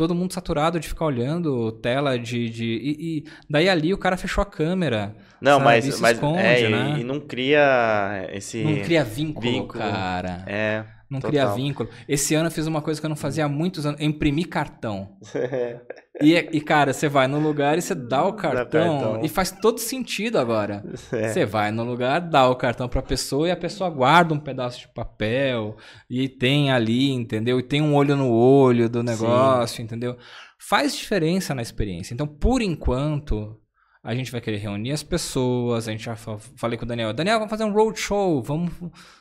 [0.00, 2.48] Todo mundo saturado de ficar olhando tela de.
[2.48, 5.14] de e, e daí ali o cara fechou a câmera.
[5.38, 5.64] Não, sabe?
[5.64, 6.96] mas, Isso mas esconde, é, e- né?
[7.00, 8.64] e, não cria esse.
[8.64, 9.78] Não cria vínculo, vínculo.
[9.78, 10.42] cara.
[10.46, 10.84] É.
[11.10, 11.30] Não total.
[11.30, 11.88] cria vínculo.
[12.08, 14.44] Esse ano eu fiz uma coisa que eu não fazia há muitos anos, eu imprimi
[14.44, 15.16] cartão.
[16.22, 19.24] E, e, cara, você vai no lugar e você dá o cartão, cartão.
[19.24, 20.84] e faz todo sentido agora.
[21.12, 21.28] É.
[21.30, 24.80] Você vai no lugar, dá o cartão pra pessoa e a pessoa guarda um pedaço
[24.80, 25.78] de papel
[26.10, 27.58] e tem ali, entendeu?
[27.58, 30.14] E tem um olho no olho do negócio, entendeu?
[30.58, 32.12] Faz diferença na experiência.
[32.12, 33.56] Então, por enquanto,
[34.04, 35.88] a gente vai querer reunir as pessoas.
[35.88, 37.14] A gente já fa- falei com o Daniel.
[37.14, 38.42] Daniel, vamos fazer um roadshow.
[38.42, 38.70] Vamos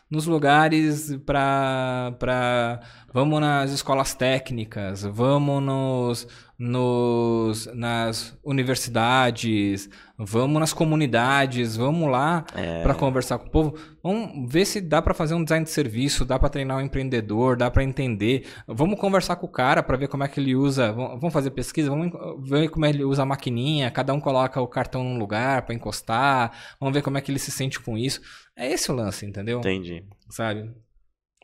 [0.10, 2.80] nos lugares pra, pra.
[3.14, 5.04] Vamos nas escolas técnicas.
[5.04, 6.28] Vamos nos,
[6.58, 9.90] nos, nas universidades.
[10.18, 11.76] Vamos nas comunidades.
[11.78, 12.84] Vamos lá É.
[12.84, 13.76] para conversar com o povo.
[14.04, 17.56] Vamos ver se dá para fazer um design de serviço, dá para treinar um empreendedor,
[17.58, 18.46] dá para entender.
[18.68, 20.92] Vamos conversar com o cara para ver como é que ele usa.
[20.92, 22.12] Vamos fazer pesquisa, vamos
[22.50, 23.90] ver como ele usa a maquininha.
[23.92, 26.52] Cada um coloca o cartão num lugar para encostar.
[26.80, 28.22] Vamos ver como é que ele se sente com isso.
[28.60, 29.60] É esse o lance, entendeu?
[29.60, 30.04] Entendi.
[30.30, 30.70] Sabe?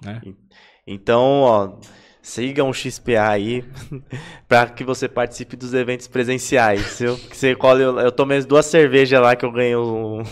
[0.03, 0.21] Né?
[0.85, 1.79] Então, ó,
[2.21, 3.63] siga um XPA aí
[4.49, 6.99] para que você participe dos eventos presenciais.
[6.99, 7.17] viu?
[7.17, 10.23] Que você colhe, eu, eu tomei as duas cervejas lá que eu ganhei o,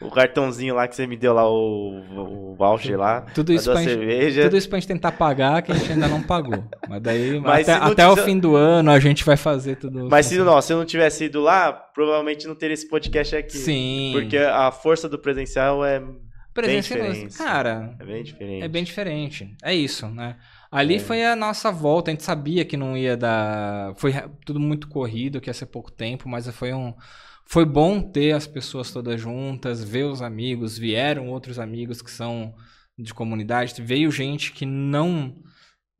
[0.00, 3.22] o cartãozinho lá que você me deu lá, o, o voucher lá.
[3.34, 4.42] Tudo isso, pra gente, cerveja.
[4.44, 6.64] tudo isso pra gente tentar pagar, que a gente ainda não pagou.
[6.88, 10.08] Mas daí, Mas até, até o fim do ano, a gente vai fazer tudo.
[10.10, 13.56] Mas se não, se eu não tivesse ido lá, provavelmente não teria esse podcast aqui.
[13.56, 14.10] Sim.
[14.14, 16.02] Porque a força do presencial é,
[16.52, 17.38] Presença bem diferente.
[17.38, 18.64] Cara, é bem diferente.
[18.64, 19.56] É bem diferente.
[19.62, 20.36] É isso, né?
[20.70, 20.98] Ali É.
[20.98, 22.10] foi a nossa volta.
[22.10, 23.94] A gente sabia que não ia dar.
[23.96, 24.12] Foi
[24.44, 26.94] tudo muito corrido, que ia ser pouco tempo, mas foi um.
[27.52, 30.78] Foi bom ter as pessoas todas juntas, ver os amigos.
[30.78, 32.54] Vieram outros amigos que são
[32.98, 33.82] de comunidade.
[33.82, 35.36] Veio gente que não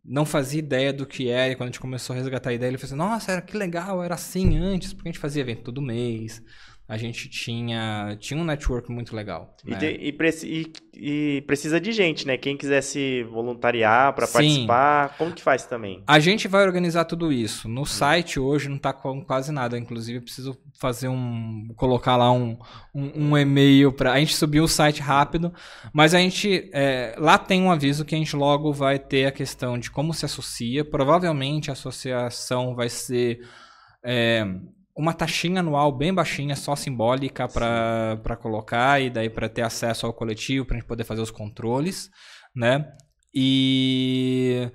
[0.02, 1.52] não fazia ideia do que era.
[1.52, 3.54] E quando a gente começou a resgatar a ideia, ele falou assim: Nossa, era que
[3.54, 6.42] legal, era assim antes, porque a gente fazia evento todo mês.
[6.92, 9.56] A gente tinha, tinha um network muito legal.
[9.66, 9.78] E, né?
[9.78, 12.36] te- e preci- e- e precisa de gente, né?
[12.36, 16.02] Quem quiser se voluntariar para participar, como que faz também?
[16.06, 17.66] A gente vai organizar tudo isso.
[17.66, 19.78] No site hoje não tá com quase nada.
[19.78, 21.68] Inclusive, eu preciso fazer um.
[21.76, 22.58] colocar lá um,
[22.94, 25.50] um, um e-mail para A gente subiu o site rápido,
[25.94, 26.68] mas a gente.
[26.74, 30.12] é, lá tem um aviso que a gente logo vai ter a questão de como
[30.12, 30.84] se associa.
[30.84, 33.40] Provavelmente a associação vai ser.
[34.04, 34.44] é,
[34.96, 40.12] uma taxinha anual bem baixinha, só simbólica para colocar e daí para ter acesso ao
[40.12, 42.10] coletivo, para a gente poder fazer os controles,
[42.54, 42.86] né?
[43.34, 44.70] E,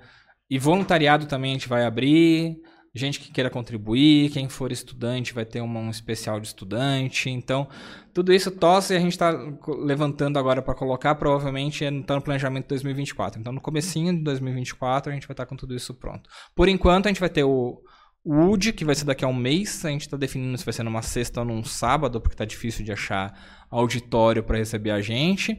[0.50, 2.56] e voluntariado também a gente vai abrir,
[2.94, 7.30] gente que queira contribuir, quem for estudante vai ter uma- um especial de estudante.
[7.30, 7.68] Então,
[8.12, 9.30] tudo isso tosse a gente está
[9.68, 13.40] levantando agora para colocar, provavelmente está no planejamento de 2024.
[13.40, 16.28] Então, no comecinho de 2024 a gente vai estar com tudo isso pronto.
[16.56, 17.80] Por enquanto, a gente vai ter o
[18.24, 19.84] o Wood, que vai ser daqui a um mês.
[19.84, 22.84] A gente está definindo se vai ser numa sexta ou num sábado, porque está difícil
[22.84, 23.32] de achar
[23.70, 25.58] auditório para receber a gente.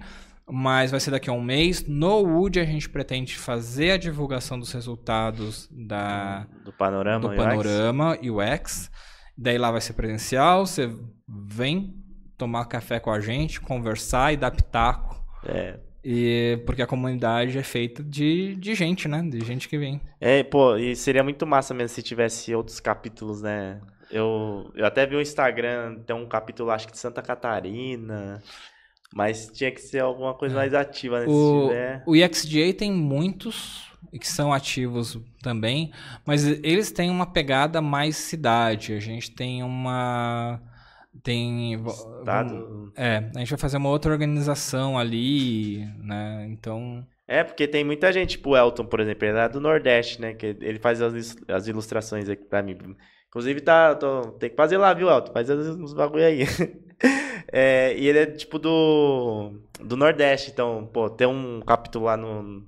[0.51, 1.85] Mas vai ser daqui a um mês.
[1.87, 7.37] No Wood, a gente pretende fazer a divulgação dos resultados da, Do panorama, do UX?
[7.37, 8.91] Panorama UX.
[9.37, 10.65] Daí lá vai ser presencial.
[10.65, 10.91] Você
[11.27, 11.95] vem
[12.37, 15.23] tomar café com a gente, conversar e dar pitaco.
[15.45, 15.79] É.
[16.03, 19.21] E, porque a comunidade é feita de, de gente, né?
[19.21, 19.99] De gente que vem.
[20.19, 23.81] É, pô, e seria muito massa mesmo se tivesse outros capítulos, né?
[24.09, 28.41] Eu, eu até vi o Instagram, tem um capítulo, acho que de Santa Catarina,
[29.13, 31.35] mas tinha que ser alguma coisa mais ativa nesse É.
[31.35, 32.03] O, tiver.
[32.07, 33.89] o EXGA tem muitos
[34.19, 35.91] que são ativos também,
[36.25, 38.93] mas eles têm uma pegada mais cidade.
[38.93, 40.61] A gente tem uma.
[41.23, 41.73] Tem.
[41.85, 42.91] Estado.
[42.95, 46.47] É, a gente vai fazer uma outra organização ali, né?
[46.49, 47.05] Então.
[47.27, 50.33] É, porque tem muita gente, tipo o Elton, por exemplo, ele é do Nordeste, né?
[50.33, 52.77] Que ele faz as, as ilustrações aqui pra mim.
[53.27, 55.31] Inclusive, tá, tô- tem que fazer lá, viu, Elton?
[55.31, 56.39] Faz os bagulho aí.
[57.51, 62.63] É, e ele é tipo do, do Nordeste, então, pô, ter um capítulo lá no.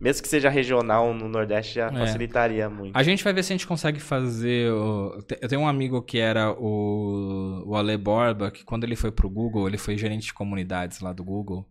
[0.00, 1.92] Mesmo que seja regional no Nordeste, já É.
[1.92, 2.94] facilitaria muito.
[2.96, 4.70] A gente vai ver se a gente consegue fazer.
[4.72, 9.10] o- Eu tenho um amigo que era o, o Ale Borba, que quando ele foi
[9.10, 11.66] pro Google, ele foi gerente de comunidades lá do Google.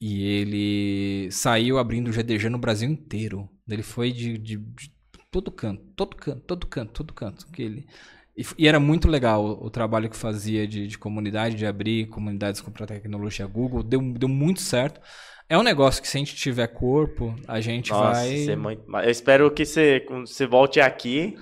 [0.00, 3.48] E ele saiu abrindo o GDG no Brasil inteiro.
[3.68, 4.90] Ele foi de, de- de
[5.30, 7.46] todo canto, todo canto, todo canto, todo canto.
[7.50, 7.86] Que ele...
[8.36, 12.08] e, e era muito legal o, o trabalho que fazia de, de comunidade, de abrir
[12.08, 13.82] comunidades com a tecnologia Google.
[13.82, 15.00] Deu, deu muito certo.
[15.48, 18.48] É um negócio que se a gente tiver corpo, a gente Nossa, vai.
[18.48, 18.82] é muito.
[18.96, 21.36] Eu espero que você, você volte aqui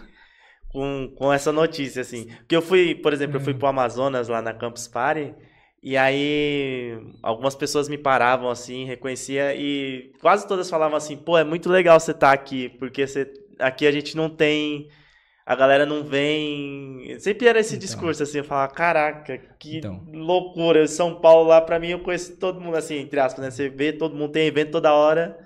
[0.69, 2.27] com, com essa notícia, assim.
[2.39, 3.45] Porque eu fui, por exemplo, eu Hum.
[3.45, 5.35] fui pro Amazonas lá na Campus Party.
[5.83, 11.45] E aí, algumas pessoas me paravam assim, reconhecia e quase todas falavam assim: pô, é
[11.45, 14.89] muito legal você estar aqui, porque você aqui a gente não tem
[15.47, 17.17] a galera não vem.
[17.19, 17.81] Sempre era esse Então.
[17.87, 20.03] discurso, assim, eu falava, caraca, que Então.
[20.13, 20.87] loucura.
[20.87, 23.51] São Paulo lá, pra mim, eu conheço todo mundo, assim, entre aspas, né?
[23.51, 25.39] Você vê, todo mundo tem evento toda hora.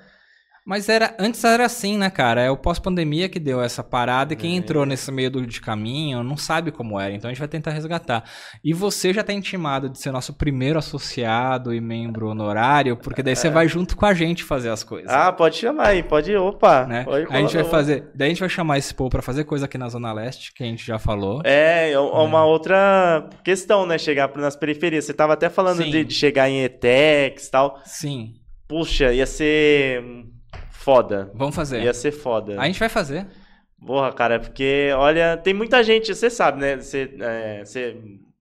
[0.69, 2.43] Mas era, antes era assim, né, cara?
[2.43, 4.57] É o pós-pandemia que deu essa parada e quem É.
[4.57, 7.15] entrou nesse meio do de caminho não sabe como era.
[7.15, 8.23] Então a gente vai tentar resgatar.
[8.63, 13.35] E você já tá intimado de ser nosso primeiro associado e membro honorário, porque daí
[13.35, 15.11] você vai junto com a gente fazer as coisas.
[15.11, 15.15] É.
[15.15, 16.85] Ah, pode chamar aí, pode, opa.
[16.87, 17.05] né?
[17.05, 18.11] Pode a gente vai fazer.
[18.15, 20.63] Daí a gente vai chamar esse povo pra fazer coisa aqui na Zona Leste, que
[20.63, 21.41] a gente já falou.
[21.45, 23.97] É, é uma outra questão, né?
[23.97, 25.07] Chegar nas periferias.
[25.07, 27.81] Você tava até falando de, de chegar em ETEX e tal.
[27.87, 28.35] Sim.
[28.69, 30.05] Puxa, ia ser
[30.79, 31.31] foda.
[31.35, 31.83] Vamos fazer.
[31.83, 32.61] Ia ser foda.
[32.61, 33.27] A gente vai fazer.
[33.85, 36.77] Porra, cara, porque, olha, tem muita gente, você sabe, né?
[36.77, 37.97] Você, é, você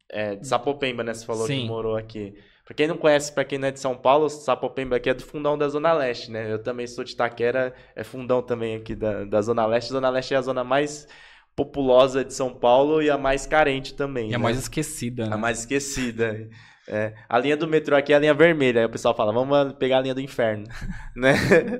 [0.09, 1.13] é de Sapopemba, né?
[1.13, 1.61] Você falou Sim.
[1.61, 2.35] que morou aqui.
[2.63, 5.23] Pra quem não conhece, pra quem não é de São Paulo, Sapopemba aqui é do
[5.23, 6.51] fundão da Zona Leste, né?
[6.51, 9.89] Eu também sou de Itaquera, é fundão também aqui da, da Zona Leste.
[9.89, 11.07] Zona Leste é a zona mais
[11.55, 14.29] populosa de São Paulo e a mais carente também.
[14.29, 14.43] E a né?
[14.43, 15.33] mais esquecida, né?
[15.33, 16.49] A mais esquecida.
[16.87, 18.81] É, a linha do metrô aqui é a linha vermelha.
[18.81, 20.63] Aí o pessoal fala, vamos pegar a linha do inferno,
[21.15, 21.33] né?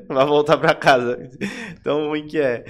[0.08, 1.18] Vai voltar pra casa.
[1.82, 2.66] Tão ruim que é.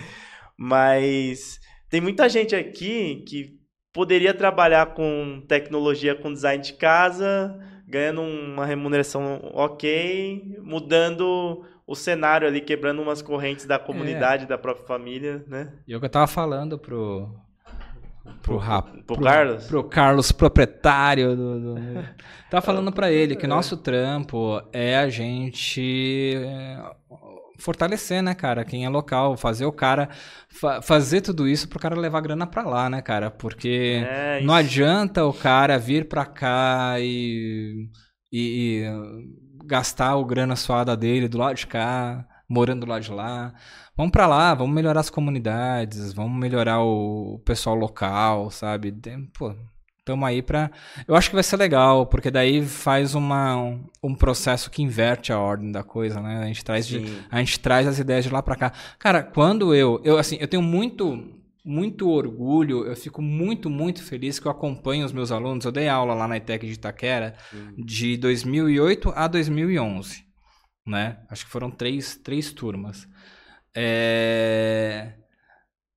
[0.57, 1.59] Mas
[1.89, 3.57] tem muita gente aqui que
[3.91, 7.57] poderia trabalhar com tecnologia, com design de casa,
[7.87, 14.85] ganhando uma remuneração ok, mudando o cenário ali, quebrando umas correntes da comunidade, da própria
[14.85, 15.73] família, né?
[15.87, 17.33] E o que eu tava falando pro.
[18.41, 19.65] Pro, rap, pro Carlos?
[19.65, 21.59] Pro Carlos, proprietário do.
[21.75, 22.03] do...
[22.49, 26.81] tava falando pra ele que nosso trampo é a gente é,
[27.59, 28.63] fortalecer, né, cara?
[28.63, 30.09] Quem é local, fazer o cara.
[30.49, 33.29] fa- fazer tudo isso pro cara levar grana pra lá, né, cara?
[33.31, 37.89] Porque É, não adianta o cara vir pra cá e.
[38.31, 43.11] e, e, gastar o grana suada dele do lado de cá, morando do lado de
[43.11, 43.53] lá.
[43.95, 48.93] Vamos pra lá, vamos melhorar as comunidades, vamos melhorar o pessoal local, sabe?
[49.37, 49.53] Pô,
[50.05, 50.71] tamo aí pra.
[51.07, 55.33] Eu acho que vai ser legal, porque daí faz uma, um, um processo que inverte
[55.33, 56.43] a ordem da coisa, né?
[56.43, 58.71] A gente traz de, a gente traz as ideias de lá pra cá.
[58.97, 61.33] Cara, quando eu, eu assim, eu tenho muito
[61.67, 65.65] muito orgulho, eu fico muito, muito feliz que eu acompanho os meus alunos.
[65.65, 67.35] Eu dei aula lá na ITEC de Itaquera
[67.77, 70.23] de 2008 a 2011,
[70.87, 71.19] né?
[71.29, 73.07] Acho que foram três, três turmas.
[73.75, 75.13] É...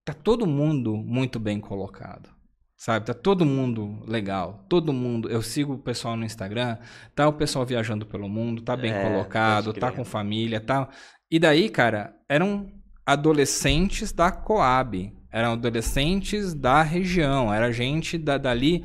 [0.05, 2.29] Tá todo mundo muito bem colocado.
[2.77, 5.29] Sabe, tá todo mundo legal, todo mundo.
[5.29, 6.79] Eu sigo o pessoal no Instagram,
[7.15, 10.89] tá o pessoal viajando pelo mundo, tá bem É, colocado, tá com família, tá.
[11.31, 12.73] E daí, cara, eram
[13.05, 18.83] adolescentes da Coab, eram adolescentes da região, era gente da, dali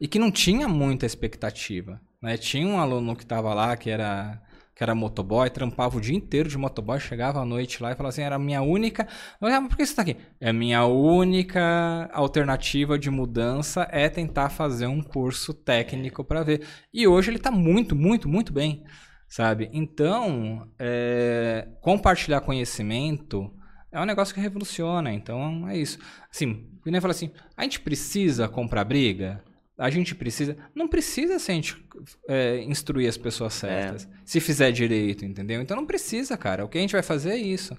[0.00, 2.36] e que não tinha muita expectativa, né?
[2.36, 4.42] Tinha um aluno que estava lá que era
[4.74, 8.08] que era motoboy, trampava o dia inteiro de motoboy, chegava à noite lá e falava
[8.08, 9.06] assim, era a minha única...
[9.40, 10.16] "Ah, mas por que você tá aqui?
[10.40, 16.66] É a minha única alternativa de mudança é tentar fazer um curso técnico para ver.
[16.92, 18.82] E hoje ele tá muito, muito, muito bem,
[19.28, 19.68] sabe?
[19.72, 23.52] Então, é, compartilhar conhecimento
[23.90, 25.98] é um negócio que revoluciona, então é isso.
[26.30, 29.44] Assim, o nem fala assim, a gente precisa comprar briga?
[29.78, 30.56] A gente precisa.
[30.74, 31.84] Não precisa se a gente
[32.28, 34.08] é, instruir as pessoas certas.
[34.24, 35.60] Se fizer direito, entendeu?
[35.60, 36.64] Então não precisa, cara.
[36.64, 37.76] O que a gente vai fazer é isso.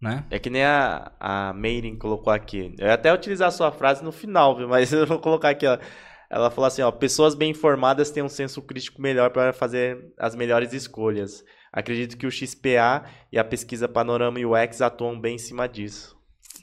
[0.00, 0.24] Né?
[0.30, 2.74] É que nem a, a Meirin colocou aqui.
[2.78, 4.68] Eu ia até utilizar a sua frase no final, viu?
[4.68, 5.78] Mas eu vou colocar aqui, ó.
[6.30, 10.36] Ela falou assim, ó, pessoas bem informadas têm um senso crítico melhor para fazer as
[10.36, 11.44] melhores escolhas.
[11.72, 16.16] Acredito que o XPA e a pesquisa Panorama UX atuam bem em cima disso.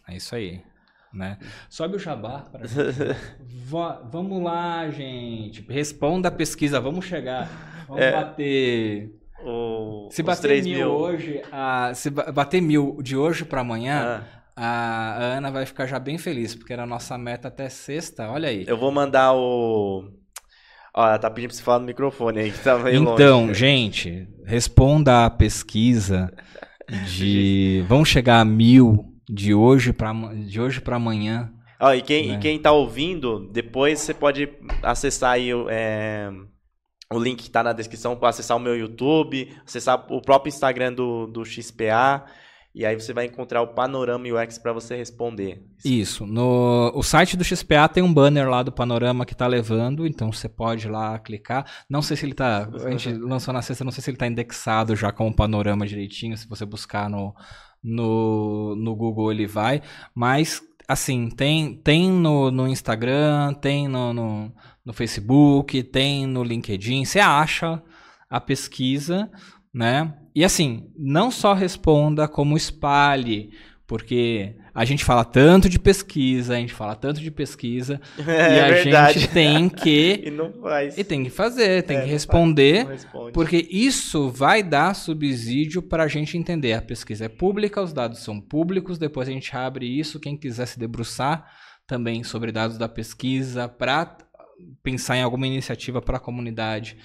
[0.07, 0.61] É isso aí.
[1.13, 1.37] Né?
[1.69, 2.61] Sobe o jabá pra
[3.65, 5.65] Va- Vamos lá, gente.
[5.69, 7.85] Responda a pesquisa, vamos chegar.
[7.87, 8.11] Vamos É.
[8.11, 9.11] bater.
[9.43, 13.61] O, Se os bater 3 mil, hoje, a, se ba- bater mil de hoje pra
[13.61, 14.23] amanhã,
[14.59, 18.27] Ah, a Ana vai ficar já bem feliz, porque era a nossa meta até sexta.
[18.31, 18.65] Olha aí.
[18.67, 20.09] eu vou mandar o.
[20.95, 23.53] Ela tá pedindo pra você falar no microfone aí, que tá meio Então, longe.
[23.59, 26.33] gente, responda a pesquisa
[27.07, 27.85] de.
[27.87, 31.51] Vamos chegar a mil de hoje para de hoje para amanhã.
[31.79, 32.33] Ó, e, quem, né?
[32.35, 34.49] e quem tá ouvindo, depois você pode
[34.81, 36.31] acessar aí o, é,
[37.11, 40.93] o link que tá na descrição para acessar o meu YouTube, acessar o próprio Instagram
[40.93, 42.25] do, do XPA,
[42.73, 45.63] e aí você vai encontrar o Panorama UX para você responder.
[45.83, 46.27] Isso.
[46.27, 50.31] No o site do XPA tem um banner lá do panorama que tá levando, então
[50.31, 51.65] você pode lá clicar.
[51.89, 52.69] Não sei se ele tá.
[52.85, 55.87] A gente lançou na sexta, não sei se ele tá indexado já com o panorama
[55.87, 56.37] direitinho.
[56.37, 57.33] Se você buscar no,
[57.83, 59.81] no, no Google, ele vai.
[60.13, 64.53] Mas, assim, tem, tem no, no Instagram, tem no, no,
[64.85, 67.05] no Facebook, tem no LinkedIn.
[67.05, 67.81] Você acha
[68.29, 69.29] a pesquisa,
[69.73, 70.13] né?
[70.35, 73.51] E assim, não só responda, como espalhe
[73.87, 78.59] Porque a gente fala tanto de pesquisa, a gente fala tanto de pesquisa, É, e
[78.59, 79.19] a verdade.
[79.21, 80.97] gente tem que E não faz.
[80.97, 83.31] e tem que fazer, tem É, que não responder, Não responde.
[83.31, 86.73] porque isso vai dar subsídio para a gente entender.
[86.73, 90.65] A pesquisa é pública, os dados são públicos, depois a gente abre isso, quem quiser
[90.67, 91.45] se debruçar
[91.87, 94.17] também sobre dados da pesquisa, para
[94.83, 96.97] pensar em alguma iniciativa para a comunidade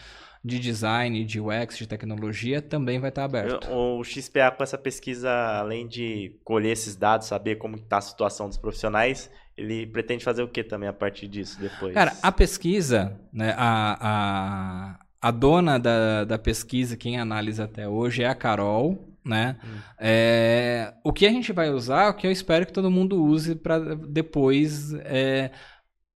[0.44, 3.70] de design, de UX, de tecnologia, também vai estar aberto.
[3.70, 8.48] O XPA com essa pesquisa, além de colher esses dados, saber como está a situação
[8.48, 11.94] dos profissionais, ele pretende fazer o que também a partir disso depois?
[11.94, 18.24] Cara, a pesquisa, né, a, a, a dona da, da pesquisa, quem analisa até hoje,
[18.24, 19.56] é a Carol, né?
[19.62, 19.78] Hum.
[20.00, 23.54] É, o que a gente vai usar, o que eu espero que todo mundo use
[23.54, 25.52] para depois é,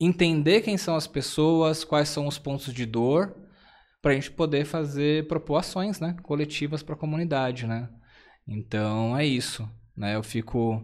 [0.01, 3.46] entender quem são as pessoas, quais são os pontos de dor,
[4.07, 7.89] para a gente poder fazer propor ações, né, coletivas para a comunidade, né?
[8.47, 10.15] Então é isso, né?
[10.15, 10.81] Eu fico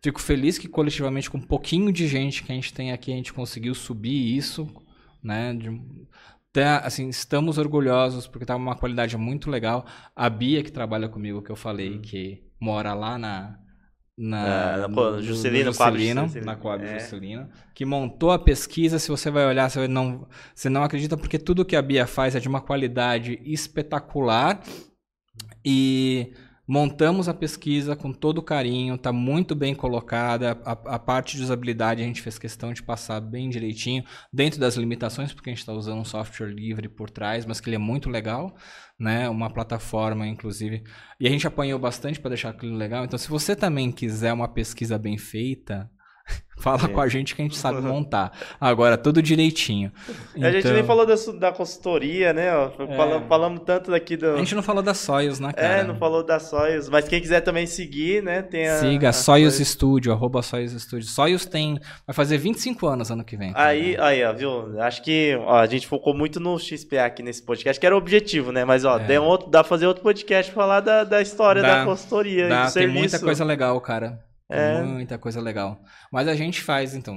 [0.00, 3.16] fico feliz que coletivamente com um pouquinho de gente que a gente tem aqui a
[3.16, 4.66] gente conseguiu subir isso,
[5.22, 5.52] né?
[5.52, 5.78] De,
[6.54, 9.84] tá, assim, estamos orgulhosos porque tá uma qualidade muito legal.
[10.16, 13.58] A Bia que trabalha comigo que eu falei que mora lá na
[14.16, 16.46] na É, na no- Co- no- Juscelino, no Juscelino, Juscelino.
[16.46, 16.98] na Coab É.
[17.00, 18.98] Juscelino, que montou a pesquisa.
[18.98, 22.06] Se você vai olhar, você vai não, você não acredita porque tudo que a Bia
[22.06, 24.62] faz é de uma qualidade espetacular
[25.64, 26.32] e
[26.66, 30.58] montamos a pesquisa com todo carinho, está muito bem colocada.
[30.64, 34.76] A, a parte de usabilidade a gente fez questão de passar bem direitinho, dentro das
[34.76, 37.78] limitações, porque a gente está usando um software livre por trás, mas que ele é
[37.78, 38.54] muito legal,
[38.98, 39.28] né?
[39.28, 40.82] Uma plataforma, inclusive.
[41.20, 43.04] E a gente apanhou bastante para deixar aquilo legal.
[43.04, 45.90] Então, se você também quiser uma pesquisa bem feita,
[46.58, 46.88] fala É.
[46.88, 48.32] com a gente que a gente sabe montar.
[48.58, 49.92] Agora, tudo direitinho.
[50.34, 52.48] A gente Então- nem falou da, da consultoria, né?
[52.96, 54.30] Falamos, falamos tanto daqui do.
[54.30, 55.80] A gente não falou da Soyuz, né, cara?
[55.80, 58.40] É, não falou da Soyuz, mas quem quiser também seguir, né?
[58.40, 61.06] Tem a, Siga a Soyuz Studio, arroba Soyuz Studio.
[61.06, 61.78] Soyuz tem.
[62.06, 63.52] Vai fazer 25 anos ano que vem.
[63.52, 63.66] cara.
[63.68, 64.80] Aí, aí, ó, viu?
[64.80, 67.98] Acho que ó, a gente focou muito no XPA aqui nesse podcast, que era o
[67.98, 68.64] objetivo, né?
[68.64, 69.04] Mas, ó, É.
[69.04, 71.80] tem um outro, dá pra fazer outro podcast pra falar da, da história Dá.
[71.80, 72.98] da consultoria e Dá, do tem serviço.
[72.98, 74.18] muita coisa legal, cara.
[74.50, 74.82] É.
[74.82, 75.80] Muita coisa legal.
[76.12, 77.16] Mas a gente faz, então,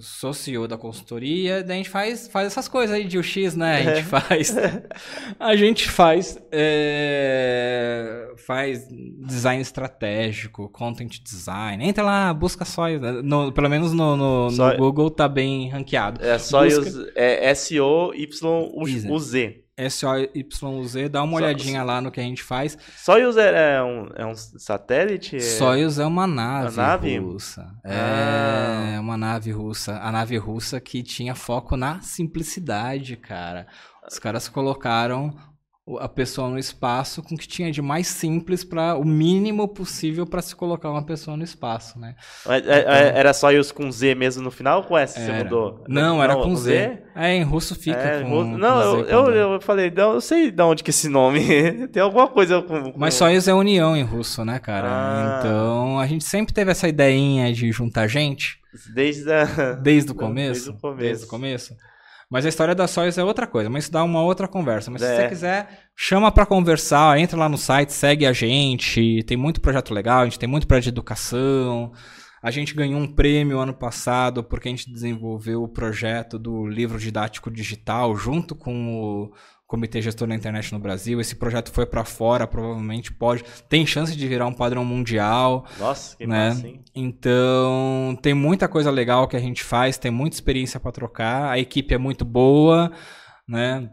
[0.00, 3.78] sou CEO da consultoria, daí a gente faz, faz essas coisas aí de UX, né?
[3.78, 4.02] A gente É.
[4.04, 4.54] faz.
[5.40, 6.38] A gente faz.
[6.52, 8.86] é, faz
[9.26, 11.84] design estratégico, content design.
[11.84, 12.84] Entra lá, busca só.
[13.22, 16.24] no- pelo menos no, no- no Só- Google tá bem ranqueado.
[16.24, 19.63] É Soyuz, Busca- é S-O-Y-U-Z.
[19.76, 22.78] SOYZ, dá uma Só- olhadinha lá no que a gente faz.
[22.96, 25.36] Soyuz é, é um, é um satélite?
[25.36, 27.18] É- Soyuz é uma nave, Uma nave?
[27.18, 27.66] russa.
[27.84, 28.92] Ah.
[28.96, 29.98] É uma nave russa.
[30.00, 33.66] A nave russa que tinha foco na simplicidade, cara.
[34.10, 35.34] Os caras colocaram
[36.00, 40.24] a pessoa no espaço com o que tinha de mais simples para o mínimo possível
[40.24, 42.14] para se colocar uma pessoa no espaço, né?
[42.48, 45.84] É- é- Era Soyuz com Z mesmo no final ou com S você mudou?
[45.86, 47.00] Não, era com Z.
[47.14, 50.14] É, em russo fica É, com, russo- com não, Z eu, eu, eu falei, não,
[50.14, 51.40] eu sei de onde que esse nome.
[51.92, 52.90] Tem alguma coisa com.
[52.90, 54.88] com- Mas Soyuz é união em russo, né, cara?
[54.90, 55.36] Ah.
[55.40, 58.58] Então, a gente sempre teve essa ideinha de juntar gente.
[58.94, 59.72] Desde a.
[59.74, 60.52] Desde o Não, começo?
[60.52, 60.98] desde o começo.
[61.02, 61.76] Desde o começo.
[62.34, 64.90] Mas a história da Soyuz é outra coisa, mas isso dá uma outra conversa.
[64.90, 65.16] Mas se É.
[65.16, 69.22] você quiser, chama pra conversar, entra lá no site, segue a gente.
[69.22, 71.92] Tem muito projeto legal, a gente tem muito projeto de educação.
[72.42, 76.98] A gente ganhou um prêmio ano passado porque a gente desenvolveu o projeto do livro
[76.98, 79.32] didático digital junto com o
[79.74, 81.20] Comitê Gestor da Internet no Brasil.
[81.20, 83.42] Esse projeto foi pra fora, provavelmente pode.
[83.68, 85.66] Tem chance de virar um padrão mundial.
[85.80, 86.50] Nossa, que né?
[86.50, 86.84] massa, hein?
[86.94, 91.58] Então, tem muita coisa legal que a gente faz, tem muita experiência para trocar, a
[91.58, 92.92] equipe é muito boa,
[93.48, 93.90] né?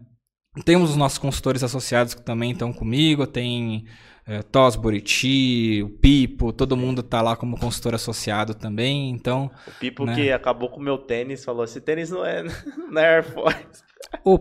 [0.64, 3.86] Temos os nossos consultores associados que também estão comigo, tem
[4.32, 9.52] é, Tos Buriti, o Pipo, todo mundo tá lá como consultor associado também, então...
[9.68, 10.16] O Pipo Né?
[10.16, 12.44] que acabou com o meu tênis falou: esse tênis não é,
[12.90, 13.84] não é Air Force.
[14.26, 14.38] O,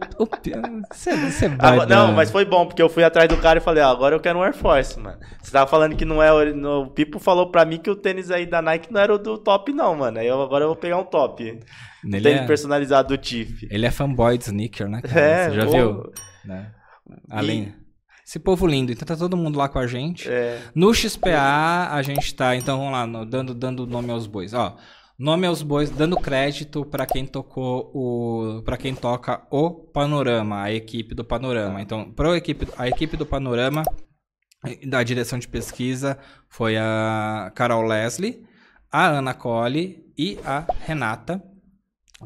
[0.93, 3.63] você, você vai Agora- Não, mas foi bom, porque eu fui atrás do cara e
[3.63, 5.19] falei: ó, agora eu quero um Air Force, mano.
[5.41, 6.53] Você tava falando que não é.
[6.53, 9.19] no- O Pipo falou pra mim que o tênis aí da Nike não era o
[9.19, 10.19] do top, não, mano.
[10.19, 11.45] Aí eu, agora eu vou pegar um top.
[12.05, 13.69] Ele tênis é, personalizado do Tiff.
[13.71, 15.21] ele é fanboy de sneaker, né, cara?
[15.21, 16.13] É, você já viu?
[16.45, 16.73] Né?
[17.31, 17.75] Além...
[18.31, 20.29] Esse povo lindo, então tá todo mundo lá com a gente.
[20.31, 24.55] É, No XPA, a gente tá, então vamos lá, no- dando, dando nome aos bois.
[24.55, 24.77] Ó,
[25.19, 28.63] nome aos bois, dando crédito para quem tocou o.
[28.65, 31.83] para quem toca o Panorama, a equipe do Panorama.
[31.83, 33.83] Então, pro equipe, a equipe do Panorama,
[34.87, 36.17] da direção de pesquisa,
[36.49, 38.45] foi a Carol Leslie,
[38.93, 41.43] a Ana Colli e a Renata.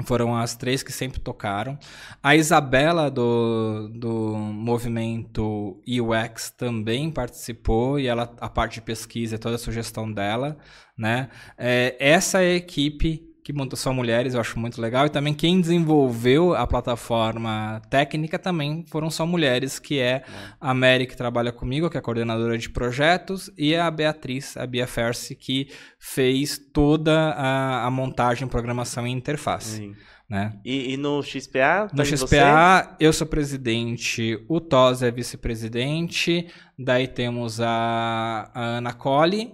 [0.03, 1.79] Foram as três que sempre tocaram.
[2.21, 9.55] A Isabela do, do movimento UX também participou e ela a parte de pesquisa, toda
[9.55, 10.57] a sugestão dela,
[10.97, 11.29] né?
[11.57, 15.05] É, essa é a equipe que montou só mulheres, eu acho muito legal.
[15.05, 20.23] E também quem desenvolveu a plataforma técnica também foram só mulheres, que é
[20.59, 24.87] a Mary, que trabalha comigo, que é coordenadora de projetos, e a Beatriz, a Bia
[24.87, 25.67] Fersi, que
[25.99, 29.77] fez toda a, a montagem, programação e interface.
[29.77, 29.95] Sim.
[30.27, 30.59] Né?
[30.65, 31.87] E, e, no XPA?
[31.93, 36.47] No XPA, eu sou presidente, o Tos é vice-presidente,
[36.79, 39.53] daí temos a, a Ana Colli,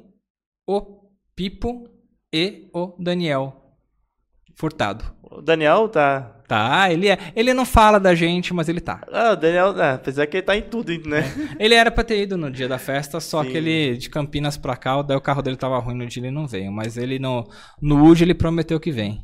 [0.66, 1.90] o Pipo
[2.32, 3.61] e o Daniel,
[4.56, 5.06] Furtado.
[5.24, 6.38] O Daniel tá.
[6.48, 7.18] Tá, ele é.
[7.34, 9.02] Ele não fala da gente, mas ele tá.
[9.12, 11.24] Ah, o Daniel, é, apesar que ele tá em tudo, né?
[11.58, 11.64] É.
[11.64, 13.50] Ele era pra ter ido no dia da festa, só Sim.
[13.50, 16.32] que ele de Campinas pra cá, daí o carro dele tava ruim no dia ele
[16.32, 16.72] não veio.
[16.72, 17.48] Mas ele no,
[17.82, 19.24] no UD ele prometeu que vem.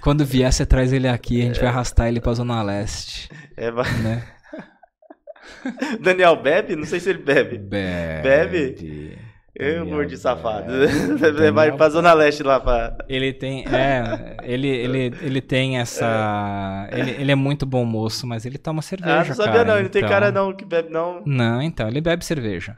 [0.00, 1.62] Quando vier, você traz ele aqui, a gente é.
[1.62, 3.28] vai arrastar ele pra Zona Leste.
[3.56, 3.90] É, vai.
[3.98, 4.22] Né?
[6.00, 6.76] Daniel bebe?
[6.76, 7.58] Não sei se ele bebe.
[7.58, 8.22] Bebe.
[8.22, 9.18] Bebe?
[9.54, 10.72] Eu, mordi safado.
[10.72, 12.96] É, Vai pra Zona Leste lá pra.
[13.06, 13.64] Ele tem.
[13.66, 16.88] É, ele, ele, ele tem essa.
[16.90, 16.98] É.
[16.98, 19.20] Ele, ele é muito bom moço, mas ele toma cerveja.
[19.20, 20.00] Ah, não sabia cara, não, ele então...
[20.00, 21.22] tem cara não que bebe não.
[21.26, 22.74] Não, então, ele bebe cerveja.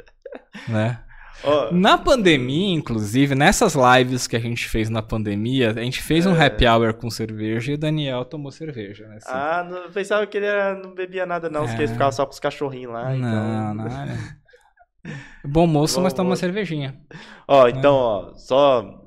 [0.68, 1.00] né?
[1.44, 1.72] Oh.
[1.72, 6.34] Na pandemia, inclusive, nessas lives que a gente fez na pandemia, a gente fez um
[6.34, 6.46] é.
[6.46, 9.16] happy hour com cerveja e o Daniel tomou cerveja, né?
[9.16, 9.28] Assim.
[9.30, 11.64] Ah, não, pensava que ele era, não bebia nada, não.
[11.64, 11.76] É.
[11.76, 13.10] Que ele ficava só com os cachorrinhos lá.
[13.10, 13.74] Não, então...
[13.74, 14.43] não.
[15.44, 16.98] Bom moço, Bom mas toma uma cervejinha.
[17.46, 19.04] Ó, então, ó, só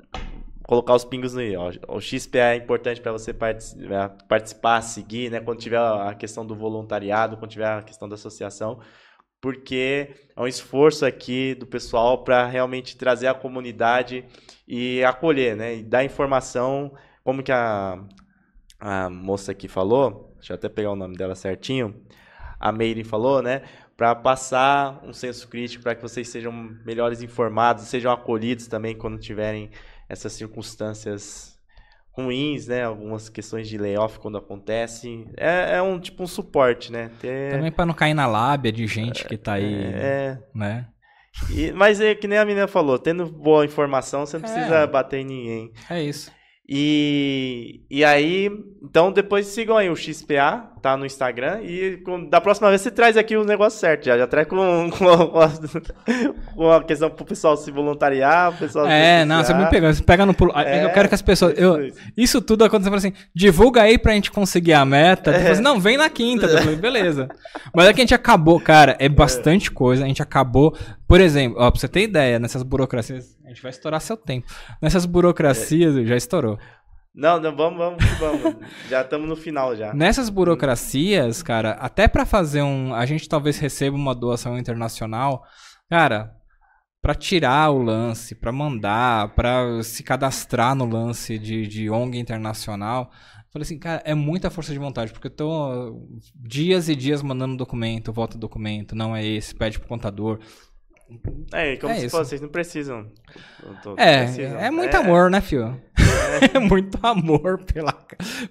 [0.67, 1.55] colocar os pingos no i.
[1.55, 1.71] Ó.
[1.87, 5.39] O XPA é importante para você é, participar, seguir, né?
[5.39, 8.79] Quando tiver a questão do voluntariado, quando tiver a questão da associação,
[9.41, 14.25] porque é um esforço aqui do pessoal para realmente trazer a comunidade
[14.67, 15.77] e acolher, né?
[15.77, 16.93] E dar informação,
[17.23, 18.03] como que a,
[18.79, 21.95] a moça aqui falou, deixa eu até pegar o nome dela certinho,
[22.59, 23.61] a Meire falou, né?
[23.97, 26.51] Para passar um senso crítico para que vocês sejam
[26.85, 29.71] melhores informados, sejam acolhidos também quando tiverem
[30.07, 31.57] essas circunstâncias
[32.11, 32.83] ruins, né?
[32.83, 35.27] Algumas questões de layoff quando acontece.
[35.35, 37.09] É, é um tipo um suporte, né?
[37.19, 37.51] Ter...
[37.51, 40.39] Também para não cair na lábia de gente que está aí, é...
[40.53, 40.87] né?
[41.51, 44.53] E, mas é que nem a menina falou, tendo boa informação, você não é.
[44.53, 45.71] precisa bater em ninguém.
[45.89, 46.31] É isso.
[46.69, 48.49] E, e aí,
[48.83, 51.61] então depois sigam aí o XPA, tá no Instagram.
[51.63, 54.57] E com, da próxima vez você traz aqui o negócio certo, já, já traz com,
[54.91, 55.51] com, com, a,
[56.55, 60.03] com a questão pro pessoal se voluntariar, o pessoal É, não, você me pega, você
[60.03, 60.51] pega no pulo.
[60.55, 61.53] É, eu quero que as pessoas.
[61.57, 65.31] Eu, isso tudo acontece assim, divulga aí pra gente conseguir a meta.
[65.31, 65.51] É.
[65.51, 66.47] Assim, não, vem na quinta.
[66.75, 67.27] Beleza.
[67.73, 70.03] Mas é que a gente acabou, cara, é bastante coisa.
[70.03, 70.75] A gente acabou.
[71.07, 74.45] Por exemplo, ó, pra você ter ideia, nessas burocracias a gente vai estourar seu tempo.
[74.81, 76.03] Nessas burocracias, é.
[76.03, 76.59] já estourou.
[77.17, 78.55] Não, não, vamos, vamos, vamos.
[78.87, 79.91] já estamos no final já.
[79.91, 85.43] Nessas burocracias, cara, até para fazer um, a gente talvez receba uma doação internacional,
[85.89, 86.31] cara,
[87.01, 93.09] para tirar o lance, para mandar, para se cadastrar no lance de, de ONG internacional,
[93.51, 97.57] falei assim, cara, é muita força de vontade, porque eu tô dias e dias mandando
[97.57, 100.39] documento, volta documento, não é esse, pede pro contador.
[101.53, 103.07] É, como é se fosse, vocês não precisam.
[103.81, 104.59] Tô, é, precisam.
[104.59, 105.63] é muito é, amor, né, fio?
[105.63, 105.97] É.
[106.57, 106.59] é.
[106.59, 107.93] muito amor pela,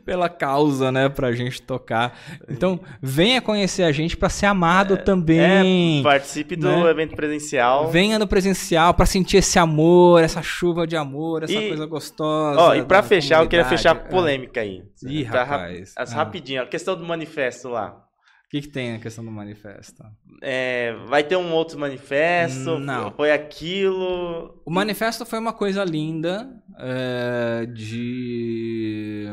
[0.05, 2.19] pela causa, né, pra gente tocar.
[2.49, 6.01] Então, venha conhecer a gente pra ser amado é, também.
[6.01, 6.91] É, participe do né?
[6.91, 7.91] evento presencial.
[7.91, 12.61] Venha no presencial pra sentir esse amor, essa chuva de amor, essa e, coisa gostosa.
[12.61, 14.83] Ó, e pra fechar, eu queria fechar com polêmica aí.
[15.05, 15.93] Ih, rapaz.
[15.97, 16.17] As ah.
[16.17, 18.06] rapidinho, a questão do manifesto lá.
[18.47, 20.05] O que, que tem na questão do manifesto?
[20.41, 22.79] É, vai ter um outro manifesto?
[22.79, 23.11] Não.
[23.11, 24.63] Foi aquilo?
[24.65, 26.49] O manifesto foi uma coisa linda
[26.79, 29.27] é, de...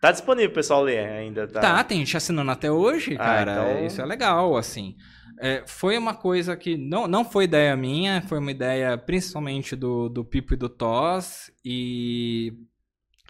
[0.00, 1.60] Tá disponível, pessoal ler ainda, tá?
[1.60, 3.52] Tá, tem gente assinando até hoje, ah, cara.
[3.52, 3.86] Então...
[3.86, 4.96] Isso é legal, assim.
[5.40, 10.08] É, foi uma coisa que não, não foi ideia minha, foi uma ideia principalmente do,
[10.08, 11.52] do Pipo e do Toss.
[11.64, 12.54] E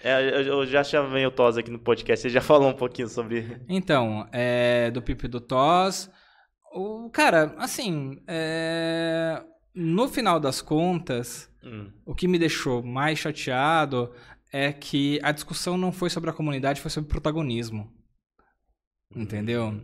[0.03, 3.61] é, eu já chamei o Toz aqui no podcast, você já falou um pouquinho sobre.
[3.69, 6.11] Então, é, do Pipe do Toz.
[6.73, 9.43] O, cara, assim, é,
[9.75, 11.91] no final das contas, hum.
[12.05, 14.13] o que me deixou mais chateado
[14.53, 17.93] é que a discussão não foi sobre a comunidade, foi sobre protagonismo.
[19.15, 19.81] Entendeu?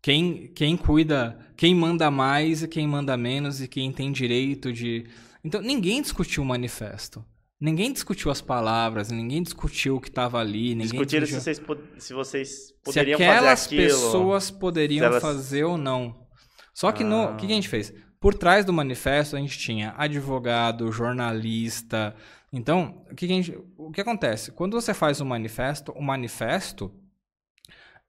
[0.00, 5.06] Quem, quem cuida, quem manda mais e quem manda menos e quem tem direito de.
[5.42, 7.24] Então, ninguém discutiu o manifesto.
[7.60, 10.76] Ninguém discutiu as palavras, ninguém discutiu o que estava ali.
[10.76, 11.54] Ninguém Discutiram discutiu...
[11.54, 13.88] se, vocês, se vocês poderiam se aquelas fazer aquilo.
[13.88, 15.22] pessoas poderiam elas...
[15.22, 16.28] fazer ou não.
[16.72, 17.06] Só que ah.
[17.06, 17.92] no, o que a gente fez?
[18.20, 22.14] Por trás do manifesto a gente tinha advogado, jornalista.
[22.52, 24.52] Então, o que, que, gente, o que acontece?
[24.52, 26.94] Quando você faz um manifesto, o manifesto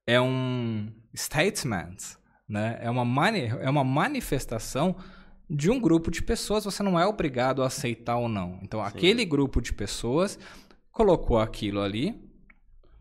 [0.05, 1.97] é um statement,
[2.47, 2.77] né?
[2.81, 4.95] É uma, mani é uma manifestação
[5.49, 6.65] de um grupo de pessoas.
[6.65, 8.59] Você não é obrigado a aceitar ou não.
[8.61, 8.87] Então, Sim.
[8.87, 10.37] aquele grupo de pessoas
[10.91, 12.21] colocou aquilo ali.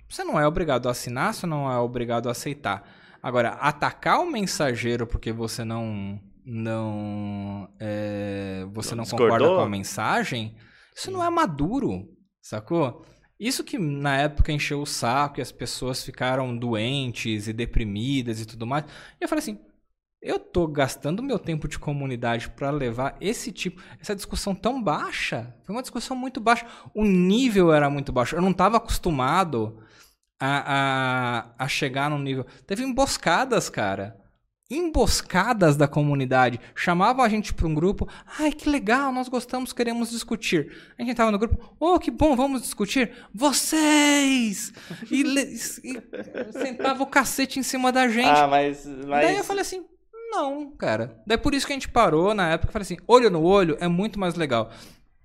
[0.08, 2.88] Você não é obrigado a assinar, você não é obrigado a aceitar.
[3.22, 6.20] Agora, atacar o mensageiro porque você não
[6.50, 10.56] não é, você não, não concorda com a mensagem,
[10.96, 12.08] isso não é maduro,
[12.40, 13.04] sacou?
[13.38, 18.46] Isso que na época encheu o saco e as pessoas ficaram doentes e deprimidas e
[18.46, 18.84] tudo mais.
[19.20, 19.60] E eu falei assim,
[20.20, 25.54] eu tô gastando meu tempo de comunidade para levar esse tipo, essa discussão tão baixa.
[25.64, 26.66] Foi uma discussão muito baixa.
[26.92, 28.34] O nível era muito baixo.
[28.34, 29.80] Eu não estava acostumado
[30.40, 32.44] a, a, a chegar no nível.
[32.66, 34.16] Teve emboscadas, cara.
[34.68, 36.60] Emboscadas da comunidade.
[36.74, 38.08] Chamavam a gente para um grupo.
[38.38, 40.92] Ai, que legal, nós gostamos, queremos discutir.
[40.98, 41.74] A gente estava no grupo.
[41.78, 43.12] Oh, que bom, vamos discutir.
[43.32, 44.72] Vocês!
[45.10, 48.28] E, e sentava o cacete em cima da gente.
[48.28, 49.24] Ah, mas, mas.
[49.24, 49.86] Daí eu falei assim:
[50.30, 51.20] não, cara.
[51.26, 53.76] Daí por isso que a gente parou na época e falei assim: olho no olho
[53.80, 54.70] é muito mais legal.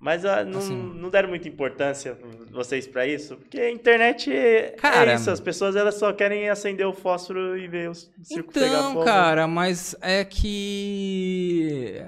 [0.04, 2.18] Mas uh, não, assim, não deram muita importância
[2.50, 3.36] vocês para isso?
[3.36, 7.56] Porque a internet é, cara, é isso, as pessoas elas só querem acender o fósforo
[7.56, 9.02] e ver o circo então, pegar fogo.
[9.02, 12.04] cara, mas é que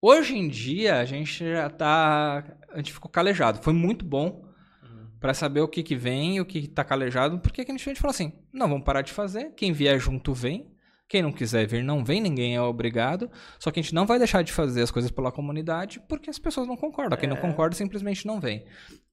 [0.00, 3.60] hoje em dia a gente já tá, a gente ficou calejado.
[3.60, 4.44] Foi muito bom
[4.80, 5.06] uhum.
[5.18, 8.00] para saber o que que vem, o que tá calejado, porque a gente, a gente
[8.00, 10.70] falou assim, não, vamos parar de fazer, quem vier junto vem.
[11.10, 13.28] Quem não quiser vir, não vem, ninguém é obrigado.
[13.58, 16.38] Só que a gente não vai deixar de fazer as coisas pela comunidade porque as
[16.38, 17.18] pessoas não concordam.
[17.18, 17.30] Quem é.
[17.34, 18.64] não concorda simplesmente não vem.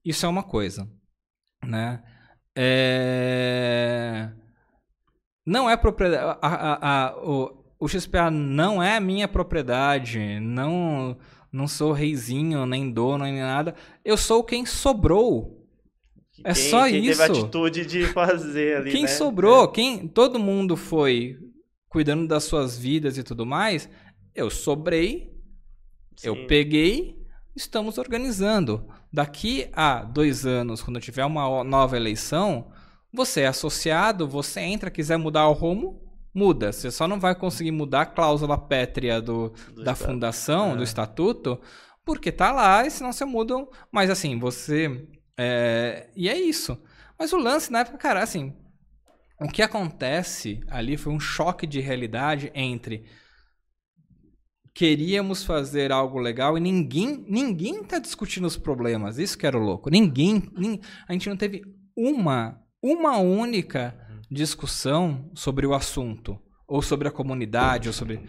[0.06, 0.88] Isso é uma coisa.
[1.66, 2.04] Né?
[2.56, 4.30] É...
[5.44, 6.38] Não é propriedade.
[6.40, 10.40] A, a, a, o, o XPA não é minha propriedade.
[10.40, 11.18] Não,
[11.52, 13.74] não sou reizinho, nem dono, nem nada.
[14.06, 15.66] Eu sou quem sobrou.
[16.44, 17.18] É quem, só quem isso.
[17.20, 18.92] Quem teve a atitude de fazer ali.
[18.92, 19.08] Quem né?
[19.08, 19.72] sobrou, é.
[19.72, 21.40] quem todo mundo foi
[21.90, 23.90] cuidando das suas vidas e tudo mais,
[24.36, 25.34] eu sobrei,
[26.16, 26.28] Sim.
[26.28, 27.18] eu peguei,
[27.56, 28.88] estamos organizando.
[29.12, 32.72] Daqui a dois anos, quando tiver uma nova eleição,
[33.12, 36.02] você é associado, você entra, quiser mudar o rumo,
[36.34, 36.72] muda.
[36.72, 40.76] Você só não vai conseguir mudar a cláusula pétrea do, do da fundação, é.
[40.76, 41.60] do estatuto,
[42.06, 43.68] porque tá lá e senão você muda.
[43.92, 45.08] Mas assim, você.
[45.36, 46.10] É...
[46.16, 46.78] E é isso.
[47.18, 48.54] Mas o lance na época, cara, assim,
[49.40, 53.06] o que acontece ali foi um choque de realidade entre
[54.74, 59.18] queríamos fazer algo legal e ninguém ninguém tá discutindo os problemas.
[59.18, 59.90] Isso que era o louco.
[59.90, 61.64] Ninguém, ninguém a gente não teve
[61.96, 63.96] uma uma única
[64.30, 68.22] discussão sobre o assunto ou sobre a comunidade ou sobre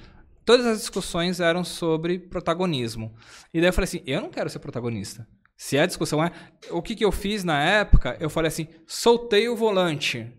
[0.44, 3.14] todas as discussões eram sobre protagonismo.
[3.52, 5.28] E daí eu falei assim, eu não quero ser protagonista.
[5.55, 6.32] Se a discussão é
[6.70, 10.32] o que, que eu fiz na época, eu falei assim, soltei o volante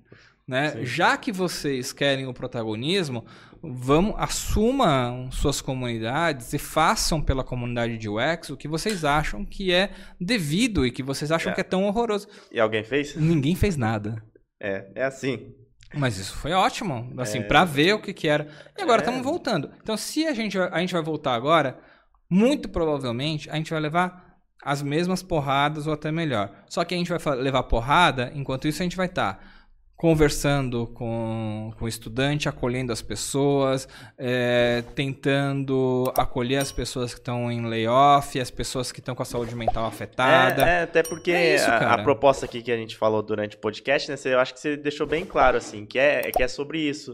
[0.49, 0.83] né?
[0.83, 3.23] Já que vocês querem o protagonismo,
[3.61, 9.71] vamos assumam suas comunidades e façam pela comunidade de UX o que vocês acham que
[9.71, 11.55] é devido e que vocês acham é.
[11.55, 12.27] que é tão horroroso.
[12.51, 13.15] E alguém fez?
[13.15, 14.23] Ninguém fez nada.
[14.59, 15.53] É, é assim.
[15.93, 17.43] Mas isso foi ótimo, assim, é...
[17.43, 18.47] para ver o que que era.
[18.75, 19.23] E agora estamos é...
[19.23, 19.69] voltando.
[19.83, 21.79] Então, se a gente, a gente vai voltar agora,
[22.27, 26.51] muito provavelmente a gente vai levar as mesmas porradas ou até melhor.
[26.67, 29.58] Só que a gente vai levar porrada, enquanto isso a gente vai estar tá
[29.99, 33.85] conversando com, com o estudante, acolhendo as pessoas,
[34.17, 39.25] é, tentando acolher as pessoas que estão em layoff, as pessoas que estão com a
[39.25, 40.65] saúde mental afetada.
[40.65, 43.57] É, é até porque é isso, a, a, proposta aqui que a gente falou durante
[43.57, 46.41] o podcast, né, você, eu acho que você deixou bem claro, assim, que é, que
[46.41, 47.13] é sobre isso.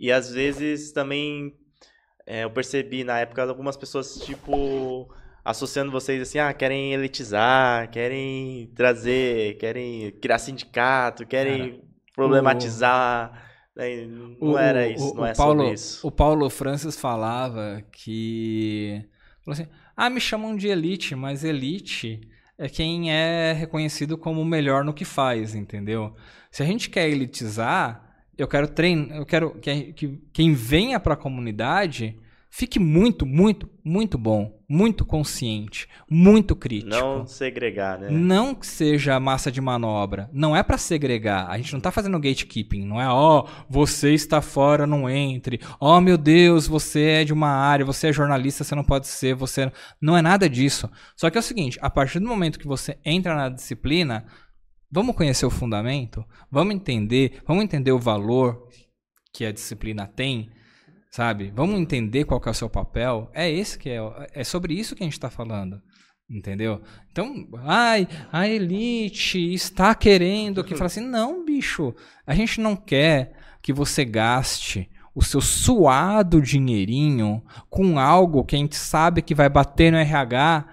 [0.00, 1.52] E às vezes também
[2.26, 5.08] é, eu percebi na época algumas pessoas, tipo
[5.44, 13.42] associando vocês assim, ah, querem elitizar, querem trazer, querem criar sindicato, querem Cara, problematizar.
[13.76, 14.06] Né?
[14.06, 16.06] Não o, era isso, o, não o é Paulo, sobre isso.
[16.06, 19.04] O Paulo Francis falava que.
[19.44, 22.20] Falou assim: ah, me chamam de elite, mas elite
[22.56, 26.14] é quem é reconhecido como o melhor no que faz, entendeu?
[26.50, 31.14] Se a gente quer elitizar, eu quero treinar, eu quero que, que quem venha para
[31.14, 32.16] a comunidade
[32.56, 36.88] fique muito, muito, muito bom, muito consciente, muito crítico.
[36.88, 38.08] Não segregar, né?
[38.08, 40.30] Não que seja massa de manobra.
[40.32, 41.50] Não é para segregar.
[41.50, 42.86] A gente não tá fazendo gatekeeping.
[42.86, 45.60] Não é, ó, oh, você está fora, não entre.
[45.80, 49.08] Ó, oh, meu Deus, você é de uma área, você é jornalista, você não pode
[49.08, 49.72] ser, você.
[50.00, 50.88] Não é nada disso.
[51.16, 54.24] Só que é o seguinte: a partir do momento que você entra na disciplina,
[54.88, 58.68] vamos conhecer o fundamento, vamos entender, vamos entender o valor
[59.32, 60.52] que a disciplina tem
[61.14, 61.52] sabe?
[61.54, 63.30] Vamos entender qual é o seu papel.
[63.32, 64.00] É esse que é,
[64.32, 65.80] é sobre isso que a gente está falando.
[66.28, 66.82] Entendeu?
[67.12, 71.94] Então, ai, a elite está querendo que fala assim, não, bicho,
[72.26, 73.32] a gente não quer
[73.62, 79.48] que você gaste o seu suado dinheirinho com algo que a gente sabe que vai
[79.48, 80.66] bater no RH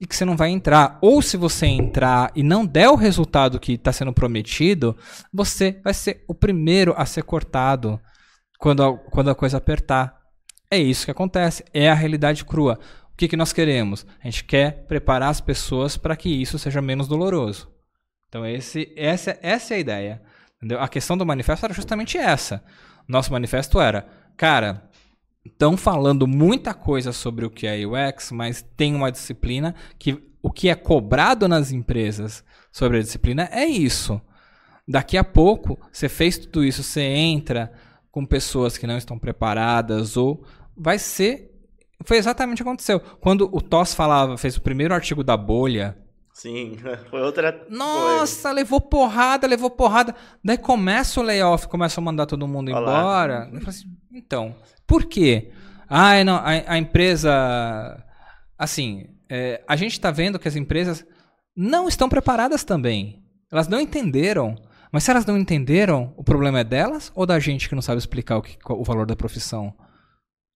[0.00, 1.00] e que você não vai entrar.
[1.02, 4.96] Ou se você entrar e não der o resultado que está sendo prometido,
[5.34, 8.00] você vai ser o primeiro a ser cortado
[8.60, 10.20] quando a, quando a coisa apertar.
[10.70, 11.64] É isso que acontece.
[11.74, 12.78] É a realidade crua
[13.20, 14.06] que, que nós queremos?
[14.18, 17.70] A gente quer preparar as pessoas para que isso seja menos doloroso.
[18.26, 20.22] Então, esse, essa, essa é a ideia.
[20.56, 20.80] Entendeu?
[20.80, 22.64] A questão do manifesto era justamente essa.
[23.06, 24.08] Nosso manifesto era,
[24.38, 24.88] cara,
[25.44, 30.50] estão falando muita coisa sobre o que é UX, mas tem uma disciplina que o
[30.50, 32.42] que é cobrado nas empresas
[32.72, 34.18] sobre a disciplina é isso.
[34.88, 37.70] Daqui a pouco, você fez tudo isso, você entra
[38.10, 40.44] com pessoas que não estão preparadas ou
[40.76, 41.50] vai ser
[42.04, 43.00] foi exatamente o que aconteceu.
[43.20, 45.96] Quando o Toss falava, fez o primeiro artigo da bolha.
[46.32, 46.78] Sim,
[47.10, 47.66] foi outra.
[47.68, 50.14] Nossa, levou porrada, levou porrada.
[50.42, 52.80] Daí começa o layoff, começa a mandar todo mundo Olá.
[52.80, 53.50] embora.
[53.66, 54.56] Assim, então,
[54.86, 55.50] por quê?
[55.88, 58.02] Ah, não, a, a empresa.
[58.56, 61.04] Assim, é, a gente está vendo que as empresas
[61.54, 63.22] não estão preparadas também.
[63.52, 64.56] Elas não entenderam.
[64.92, 67.98] Mas se elas não entenderam, o problema é delas ou da gente que não sabe
[67.98, 69.72] explicar o, que, o valor da profissão?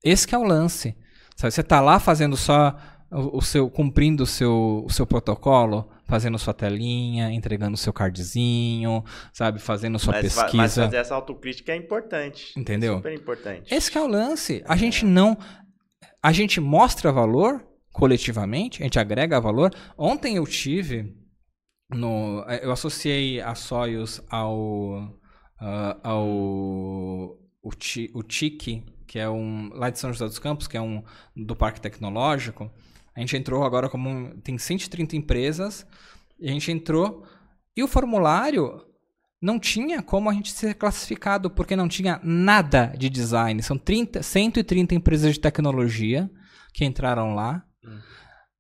[0.02, 0.96] Esse é o lance.
[1.36, 2.76] Sabe, você está lá fazendo só
[3.10, 7.92] o, o, seu, cumprindo o seu, o seu protocolo, fazendo sua telinha, entregando o seu
[7.92, 10.56] cardzinho, sabe, fazendo sua mas, pesquisa.
[10.56, 12.58] Mas fazer essa autocrítica é importante.
[12.58, 12.96] Entendeu?
[12.96, 13.74] Super importante.
[13.74, 14.62] Esse é o lance.
[14.66, 14.78] A é.
[14.78, 15.38] gente não,
[16.22, 19.72] a gente mostra valor coletivamente, a gente agrega valor.
[19.96, 21.14] Ontem eu tive
[21.94, 25.14] no, eu associei a Soyuz ao
[25.60, 26.28] uh, ao
[27.62, 27.70] o,
[28.12, 31.02] o TIC, que é um lá de São José dos Campos, que é um
[31.34, 32.70] do Parque Tecnológico.
[33.14, 35.86] A gente entrou agora como um, tem 130 empresas
[36.38, 37.24] e a gente entrou
[37.76, 38.84] e o formulário
[39.40, 43.62] não tinha como a gente ser classificado porque não tinha nada de design.
[43.62, 46.30] São 30, 130 empresas de tecnologia
[46.72, 47.64] que entraram lá.
[47.84, 48.00] Hum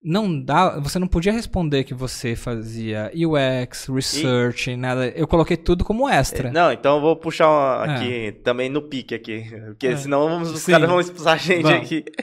[0.04, 4.76] não dá, você não podia responder que você fazia UX, research, e...
[4.76, 5.08] nada.
[5.08, 6.52] Eu coloquei tudo como extra.
[6.52, 8.32] Não, então eu vou puxar aqui é.
[8.32, 9.96] também no pique aqui, porque é.
[9.96, 10.72] senão vamos, os Sim.
[10.72, 11.70] caras vão expulsar a gente Bom.
[11.70, 12.04] aqui.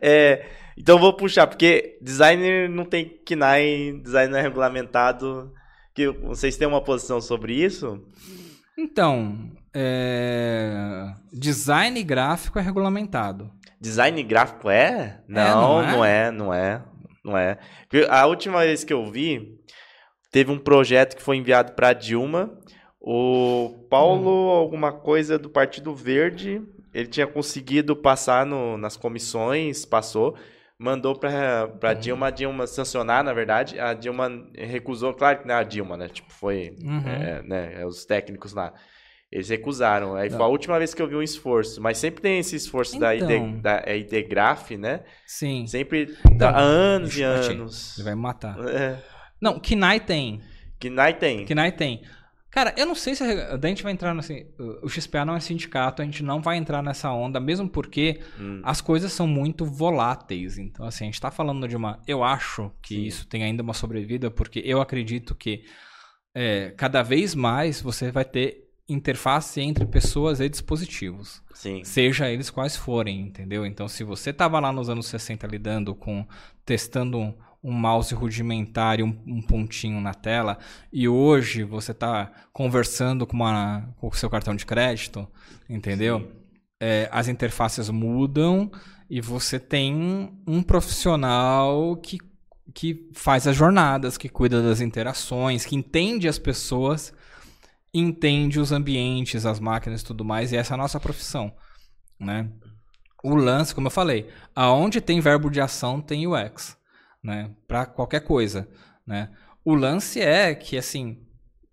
[0.00, 0.46] É,
[0.78, 5.52] então eu vou puxar, porque designer não tem KNAI, design não é regulamentado.
[5.92, 8.00] Que vocês têm uma posição sobre isso?
[8.78, 11.12] Então, é...
[11.32, 13.50] design gráfico é regulamentado.
[13.80, 15.20] Design gráfico é?
[15.26, 15.90] Não, é, não, é?
[15.90, 16.82] não é, não é
[17.26, 17.58] não é.
[18.08, 19.58] A última vez que eu vi,
[20.30, 22.56] teve um projeto que foi enviado para Dilma.
[23.00, 24.50] O Paulo, hum.
[24.50, 26.62] alguma coisa do Partido Verde,
[26.94, 30.36] ele tinha conseguido passar no, nas comissões, passou,
[30.78, 32.00] mandou para a uhum.
[32.00, 33.78] Dilma, a Dilma sancionar, na verdade.
[33.78, 36.08] A Dilma recusou, claro que não é a Dilma, né?
[36.08, 37.08] Tipo, foi uhum.
[37.08, 38.72] é, né, é os técnicos lá.
[39.36, 40.16] Eles recusaram.
[40.16, 40.38] Aí não.
[40.38, 41.78] foi a última vez que eu vi um esforço.
[41.78, 45.00] Mas sempre tem esse esforço então, da, ID, da é IDGraph, né?
[45.26, 45.66] Sim.
[45.66, 47.98] Sempre então, há anos e anos.
[47.98, 48.56] Ele vai me matar.
[48.66, 48.98] É.
[49.38, 50.40] Não, Kinai tem.
[50.80, 51.44] Kinai tem.
[51.44, 52.00] Kinai tem.
[52.50, 54.46] Cara, eu não sei se a, a gente vai entrar nesse.
[54.82, 58.62] O XPA não é sindicato, a gente não vai entrar nessa onda, mesmo porque hum.
[58.64, 60.56] as coisas são muito voláteis.
[60.56, 62.00] Então, assim, a gente tá falando de uma.
[62.06, 63.04] Eu acho que Sim.
[63.04, 65.64] isso tem ainda uma sobrevida, porque eu acredito que
[66.34, 71.42] é, cada vez mais você vai ter interface entre pessoas e dispositivos.
[71.54, 71.82] Sim.
[71.84, 73.66] Seja eles quais forem, entendeu?
[73.66, 76.24] Então, se você estava lá nos anos 60 lidando com,
[76.64, 80.58] testando um, um mouse rudimentar e um, um, pontinho na tela,
[80.92, 85.26] e hoje você está conversando com, uma, com o seu cartão de crédito,
[85.68, 86.30] entendeu?
[86.78, 88.70] É, as interfaces mudam
[89.10, 92.18] e você tem um profissional que,
[92.72, 97.12] que faz as jornadas, que cuida das interações, que entende as pessoas
[97.92, 101.52] entende os ambientes, as máquinas e tudo mais, e essa é a nossa profissão,
[102.20, 102.50] né?
[103.24, 106.76] O lance, como eu falei, aonde tem verbo de ação tem UX,
[107.22, 107.50] né?
[107.66, 108.68] Para qualquer coisa,
[109.06, 109.30] né?
[109.64, 111.26] O lance é que assim,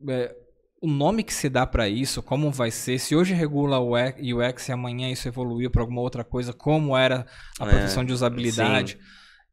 [0.10, 0.36] é,
[0.82, 4.68] o nome que se dá para isso, como vai ser, se hoje regula o UX
[4.68, 7.26] e amanhã isso evoluiu para alguma outra coisa, como era
[7.60, 9.00] a é, profissão de usabilidade, sim.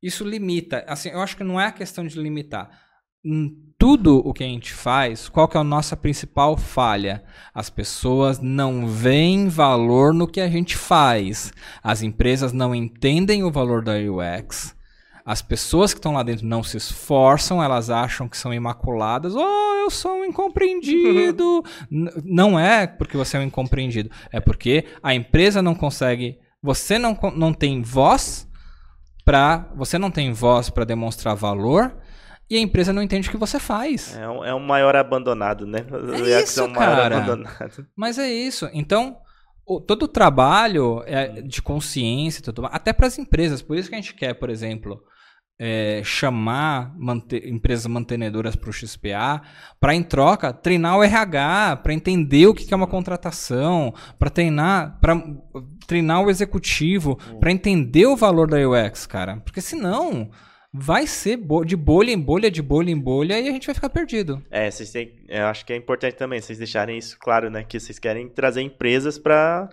[0.02, 0.84] isso limita.
[0.88, 2.68] Assim, eu acho que não é a questão de limitar
[3.80, 7.24] tudo o que a gente faz, qual que é a nossa principal falha?
[7.54, 11.50] As pessoas não veem valor no que a gente faz.
[11.82, 14.76] As empresas não entendem o valor da UX.
[15.24, 19.34] As pessoas que estão lá dentro não se esforçam, elas acham que são imaculadas.
[19.34, 21.64] Oh, eu sou um incompreendido.
[22.22, 27.18] Não é porque você é um incompreendido, é porque a empresa não consegue, você não,
[27.34, 28.46] não tem voz
[29.24, 31.96] para, você não tem voz para demonstrar valor
[32.50, 34.16] e a empresa não entende o que você faz.
[34.16, 35.86] É um, é um maior abandonado, né?
[35.90, 37.16] O UX isso, é um maior cara.
[37.18, 37.86] abandonado.
[37.96, 38.68] Mas é isso.
[38.72, 39.16] Então,
[39.64, 43.62] o- todo o trabalho é de consciência, tudo, até para as empresas.
[43.62, 45.00] Por isso que a gente quer, por exemplo,
[45.62, 46.92] é, chamar
[47.44, 49.42] empresas mantenedoras para o XPA,
[49.78, 54.30] para em troca treinar o RH, para entender o que que é uma contratação, para
[54.30, 55.22] treinar, para
[55.86, 59.36] treinar o executivo, para entender o valor da UX, cara.
[59.44, 60.30] Porque senão
[60.72, 63.74] vai ser bo- de bolha em bolha, de bolha em bolha e a gente vai
[63.74, 64.42] ficar perdido.
[64.50, 65.12] É, vocês têm.
[65.28, 67.64] Eu acho que é importante também vocês deixarem isso claro, né?
[67.64, 69.68] Que vocês querem trazer empresas para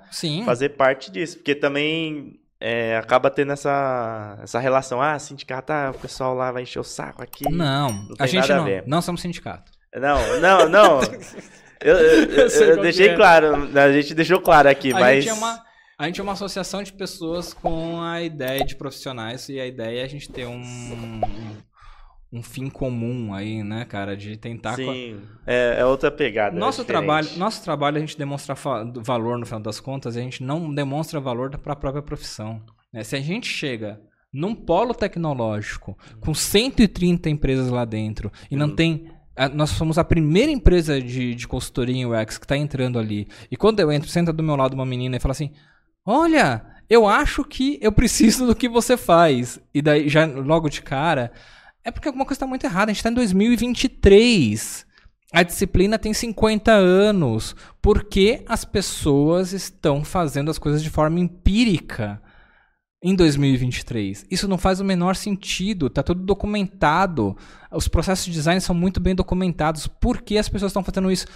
[0.45, 1.37] fazer parte disso.
[1.37, 5.01] Porque também é, acaba tendo essa, essa relação.
[5.01, 7.47] Ah, sindicato, ah, o pessoal lá vai encher o saco aqui.
[7.49, 8.83] Não, a tem gente nada a não, ver.
[8.87, 9.71] não somos sindicato.
[9.95, 10.99] Não, não, não.
[11.79, 13.15] Eu, eu- eu- eu deixei é.
[13.15, 15.23] claro, a gente deixou claro aqui, A mas.
[15.23, 15.63] gente, é uma,
[15.97, 20.01] a gente é uma associação de pessoas com a ideia de profissionais e a ideia
[20.01, 20.61] é a gente ter um,
[22.31, 24.75] um, fim comum aí, né, cara, de tentar...
[24.75, 26.55] co- Sim, é, é outra pegada.
[26.55, 27.03] é Nosso diferente.
[27.05, 28.53] trabalho, nosso trabalho é a gente demonstra
[29.03, 32.61] valor no final das contas, e a gente não demonstra valor para a própria profissão.
[32.93, 33.03] né?
[33.03, 33.99] Se a gente chega
[34.31, 38.75] num polo tecnológico com 130 empresas lá dentro e não Uhum.
[38.75, 39.11] tem.
[39.53, 43.27] Nós somos a primeira empresa de, de consultoria em UX que está entrando ali.
[43.51, 45.51] E quando eu entro, senta do meu lado uma menina e fala assim:
[46.09, 49.59] Olha, eu acho que eu preciso do que você faz.
[49.73, 51.33] E daí, já logo de cara,
[51.83, 52.91] é porque alguma coisa está muito errada.
[52.91, 54.87] A gente está em 2023.
[55.33, 57.57] A disciplina tem 50 anos.
[57.81, 62.21] Por que as pessoas estão fazendo as coisas de forma empírica
[63.03, 64.27] em 2023?
[64.31, 65.89] Isso não faz o menor sentido.
[65.89, 67.35] Tá tudo documentado.
[67.69, 69.87] Os processos de design são muito bem documentados.
[69.87, 71.27] Por que as pessoas estão fazendo isso?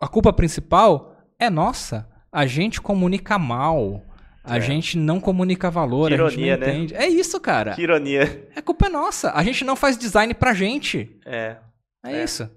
[0.00, 2.08] A culpa principal é nossa.
[2.38, 4.02] A gente comunica mal.
[4.44, 4.60] A É.
[4.60, 6.08] gente não comunica valor.
[6.08, 6.72] Que a gente ironia, não né?
[6.74, 6.94] entende.
[6.94, 7.74] É isso, cara.
[7.74, 8.48] Que ironia.
[8.56, 9.32] A culpa é nossa.
[9.32, 11.10] A gente não faz design pra gente.
[11.26, 11.56] É.
[12.04, 12.24] É, É.
[12.24, 12.48] isso.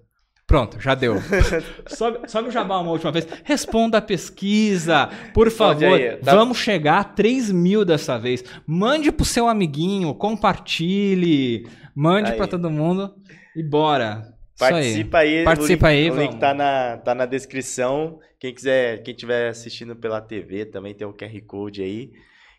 [0.47, 1.15] Pronto, já deu.
[1.87, 3.25] sobe, sobe o jabá uma última vez.
[3.43, 5.83] Responda a pesquisa, por favor.
[5.93, 8.43] aí, tá- Vamos chegar a 3 mil dessa vez.
[8.67, 13.13] Mande pro seu amiguinho, compartilhe, mande pra todo mundo
[13.55, 14.23] e bora.
[14.65, 14.83] Isso aí.
[14.83, 15.43] Participa aí.
[15.43, 18.19] Participa o link, aí, O link tá na, tá na descrição.
[18.39, 22.11] Quem quiser, quem estiver assistindo pela TV, também tem o QR Code aí.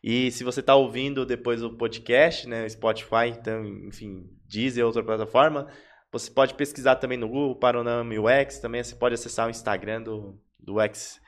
[0.03, 5.69] E se você tá ouvindo depois o podcast, né, Spotify, então, enfim, Deezer, outra plataforma,
[6.11, 10.37] você pode pesquisar também no Google, Panorama UX, também você pode acessar o Instagram do,
[10.59, 11.21] do X,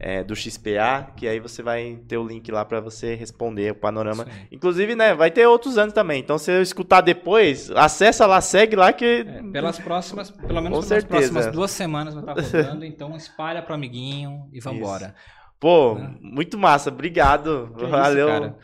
[0.00, 3.74] é, do XPA, que aí você vai ter o link lá para você responder o
[3.74, 4.24] panorama.
[4.24, 4.46] Isso aí.
[4.52, 6.20] Inclusive, né, vai ter outros anos também.
[6.20, 10.78] Então, se eu escutar depois, acessa lá, segue lá que É, pelas próximas, pelo menos
[10.78, 11.08] Com pelas certeza.
[11.32, 15.14] próximas duas semanas vai estar rodando, então espalha pro amiguinho e vambora.
[15.60, 16.14] Pô, Né?
[16.20, 17.72] muito massa, obrigado.
[17.76, 18.28] Que isso, Valeu.
[18.28, 18.56] cara.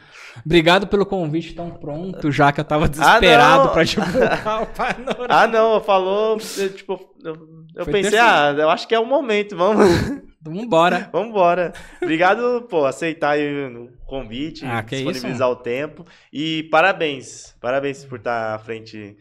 [0.47, 3.73] Obrigado pelo convite tão pronto, já que eu tava desesperado não.
[3.73, 5.27] pra divulgar o panorama.
[5.29, 7.33] Ah, não, falou, eu, tipo, eu,
[7.77, 8.25] eu pensei, terceiro.
[8.25, 9.85] ah, eu acho que é o momento, vamos,
[10.45, 11.09] Vambora.
[11.13, 11.73] vamos embora.
[12.03, 18.59] Obrigado, pô, aceitar o convite, Ah, disponibilizar o tempo e parabéns, parabéns por estar à
[18.59, 19.17] frente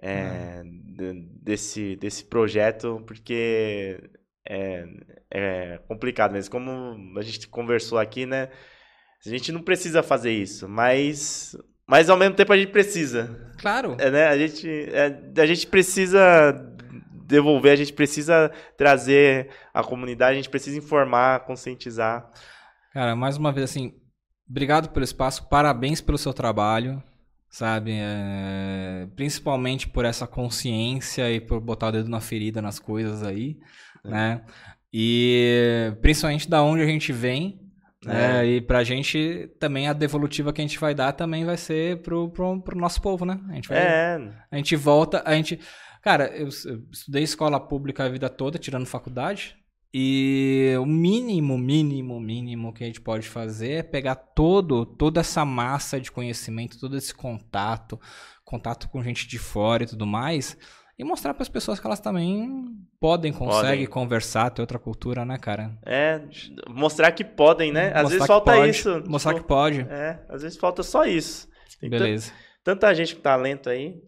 [0.00, 3.98] é, de- desse, desse projeto, porque
[4.48, 4.84] é,
[5.30, 6.50] é complicado mesmo.
[6.50, 8.48] Como a gente conversou aqui, né?
[9.24, 11.56] A gente não precisa fazer isso, mas,
[11.86, 13.52] mas ao mesmo tempo a gente precisa.
[13.60, 13.96] Claro.
[14.00, 14.26] É, né?
[14.26, 16.68] A gente, é, a gente precisa
[17.32, 22.30] devolver, a gente precisa trazer a comunidade, a gente precisa informar, conscientizar.
[22.92, 23.94] Cara, mais uma vez, assim,
[24.48, 27.02] obrigado pelo espaço, parabéns pelo seu trabalho,
[27.48, 27.92] sabe?
[27.94, 33.58] É, principalmente por essa consciência e por botar o dedo na ferida nas coisas aí,
[34.04, 34.42] né?
[34.92, 37.62] E principalmente da onde a gente vem,
[38.04, 38.44] né?
[38.44, 42.28] E pra gente também a devolutiva que a gente vai dar também vai ser pro,
[42.30, 43.38] pro, pro nosso povo, né?
[43.48, 44.18] A gente vai É,
[44.50, 45.60] A gente volta, a gente.
[46.02, 49.56] Cara, eu, eu estudei escola pública a vida toda, tirando faculdade.
[49.94, 55.44] E o mínimo, mínimo, mínimo que a gente pode fazer é pegar todo, toda essa
[55.44, 58.00] massa de conhecimento, todo esse contato,
[58.42, 60.56] contato com gente de fora e tudo mais,
[60.98, 62.64] e mostrar para as pessoas que elas também
[62.98, 63.86] podem, conseguem Podem.
[63.86, 65.76] conversar, ter outra cultura, né, cara?
[65.84, 66.22] é,
[66.70, 67.88] mostrar que podem, né?
[67.88, 69.04] Às Mostrar vezes falta pode, isso.
[69.06, 69.80] Mostrar tipo, que pode.
[69.80, 71.48] É, às vezes falta só isso.
[71.82, 72.32] Beleza.
[72.64, 74.00] tanta gente com talento aí.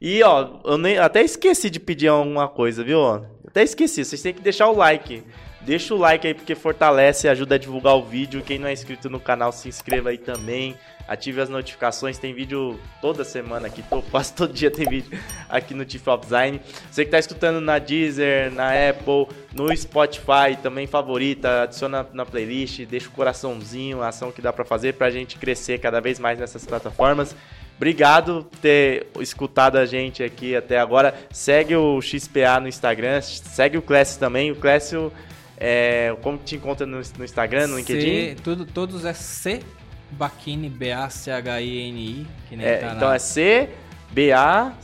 [0.00, 3.00] E, ó, eu nem, até esqueci de pedir alguma coisa, viu?
[3.46, 4.04] Até esqueci.
[4.04, 5.22] Vocês têm que deixar o like
[5.60, 8.42] Deixa o like aí porque fortalece e ajuda a divulgar o vídeo.
[8.42, 10.74] Quem não é inscrito no canal, se inscreva aí também.
[11.06, 15.18] Ative as notificações, tem vídeo toda semana aqui, tô, quase todo dia tem vídeo
[15.48, 16.60] aqui no Tiff Design.
[16.90, 22.86] Você que tá escutando na Deezer, na Apple, no Spotify, também favorita, adiciona na playlist,
[22.86, 26.38] deixa o coraçãozinho, a ação que dá para fazer pra gente crescer cada vez mais
[26.38, 27.34] nessas plataformas.
[27.80, 31.14] Obrigado por ter escutado a gente aqui até agora.
[31.30, 34.50] Segue o XPA no Instagram, segue o Clécio também.
[34.50, 35.10] O Clécio,
[35.56, 38.36] é, como te encontra no, no Instagram, no LinkedIn?
[38.36, 39.62] C, tudo, todos é C
[40.10, 42.26] Bacchini, B-A-C-H-I-N-I.
[42.58, 43.14] É, tá então na...
[43.14, 43.70] é C,
[44.10, 44.76] B-A-C-H-I-N-I.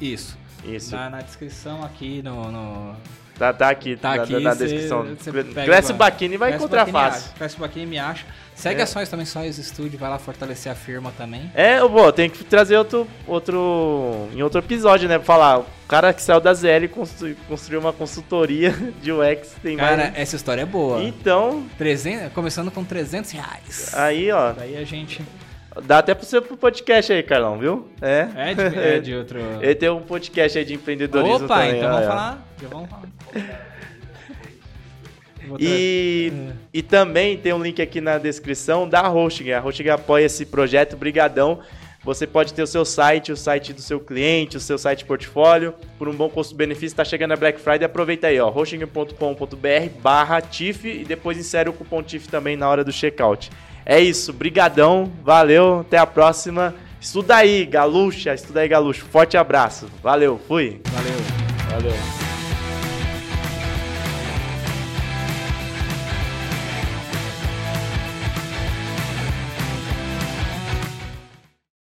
[0.00, 0.38] Isso.
[0.64, 0.94] Isso.
[0.94, 2.94] Na, na descrição aqui no, no...
[3.36, 5.04] Tá, tá aqui, tá na, aqui na, na descrição.
[5.64, 7.32] Cresce Bacchini vai encontrar fácil.
[7.34, 8.24] Cresce Bacchini me acha.
[8.58, 8.82] Segue é.
[8.82, 11.48] a Sóis também, Sóis Studio, vai lá fortalecer a firma também.
[11.54, 15.60] É, bom, tem que trazer outro, outro, em outro episódio, né, pra falar.
[15.60, 19.54] O cara que saiu da ZL constru, construiu uma consultoria de UX.
[19.62, 20.18] Tem cara, mais...
[20.18, 21.00] essa história é boa.
[21.04, 21.64] Então...
[21.78, 23.94] 300, começando com 300 reais.
[23.94, 24.52] Aí, ó.
[24.52, 25.22] Daí a gente...
[25.84, 27.88] Dá até pro seu podcast aí, Carlão, viu?
[28.02, 28.26] É.
[28.34, 29.38] É de, é de outro...
[29.60, 31.76] Ele tem um podcast aí de empreendedorismo Opa, também.
[31.76, 32.48] então vamos falar.
[32.60, 33.58] Já vamos falar.
[35.58, 36.52] E, é.
[36.74, 39.52] e também tem um link aqui na descrição da Hosting.
[39.52, 41.60] A Hosting apoia esse projeto, brigadão.
[42.04, 45.74] Você pode ter o seu site, o site do seu cliente, o seu site portfólio,
[45.98, 46.86] por um bom custo-benefício.
[46.86, 51.72] Está chegando a Black Friday, aproveita aí, ó, hosting.com.br barra TIF e depois insere o
[51.72, 53.50] cupom TIF também na hora do checkout.
[53.84, 56.74] É isso, brigadão, valeu, até a próxima.
[57.00, 59.04] Estuda aí, Galuxa, estuda aí, Galuxa.
[59.04, 60.80] Forte abraço, valeu, fui.
[60.90, 61.38] Valeu.
[61.70, 62.27] Valeu.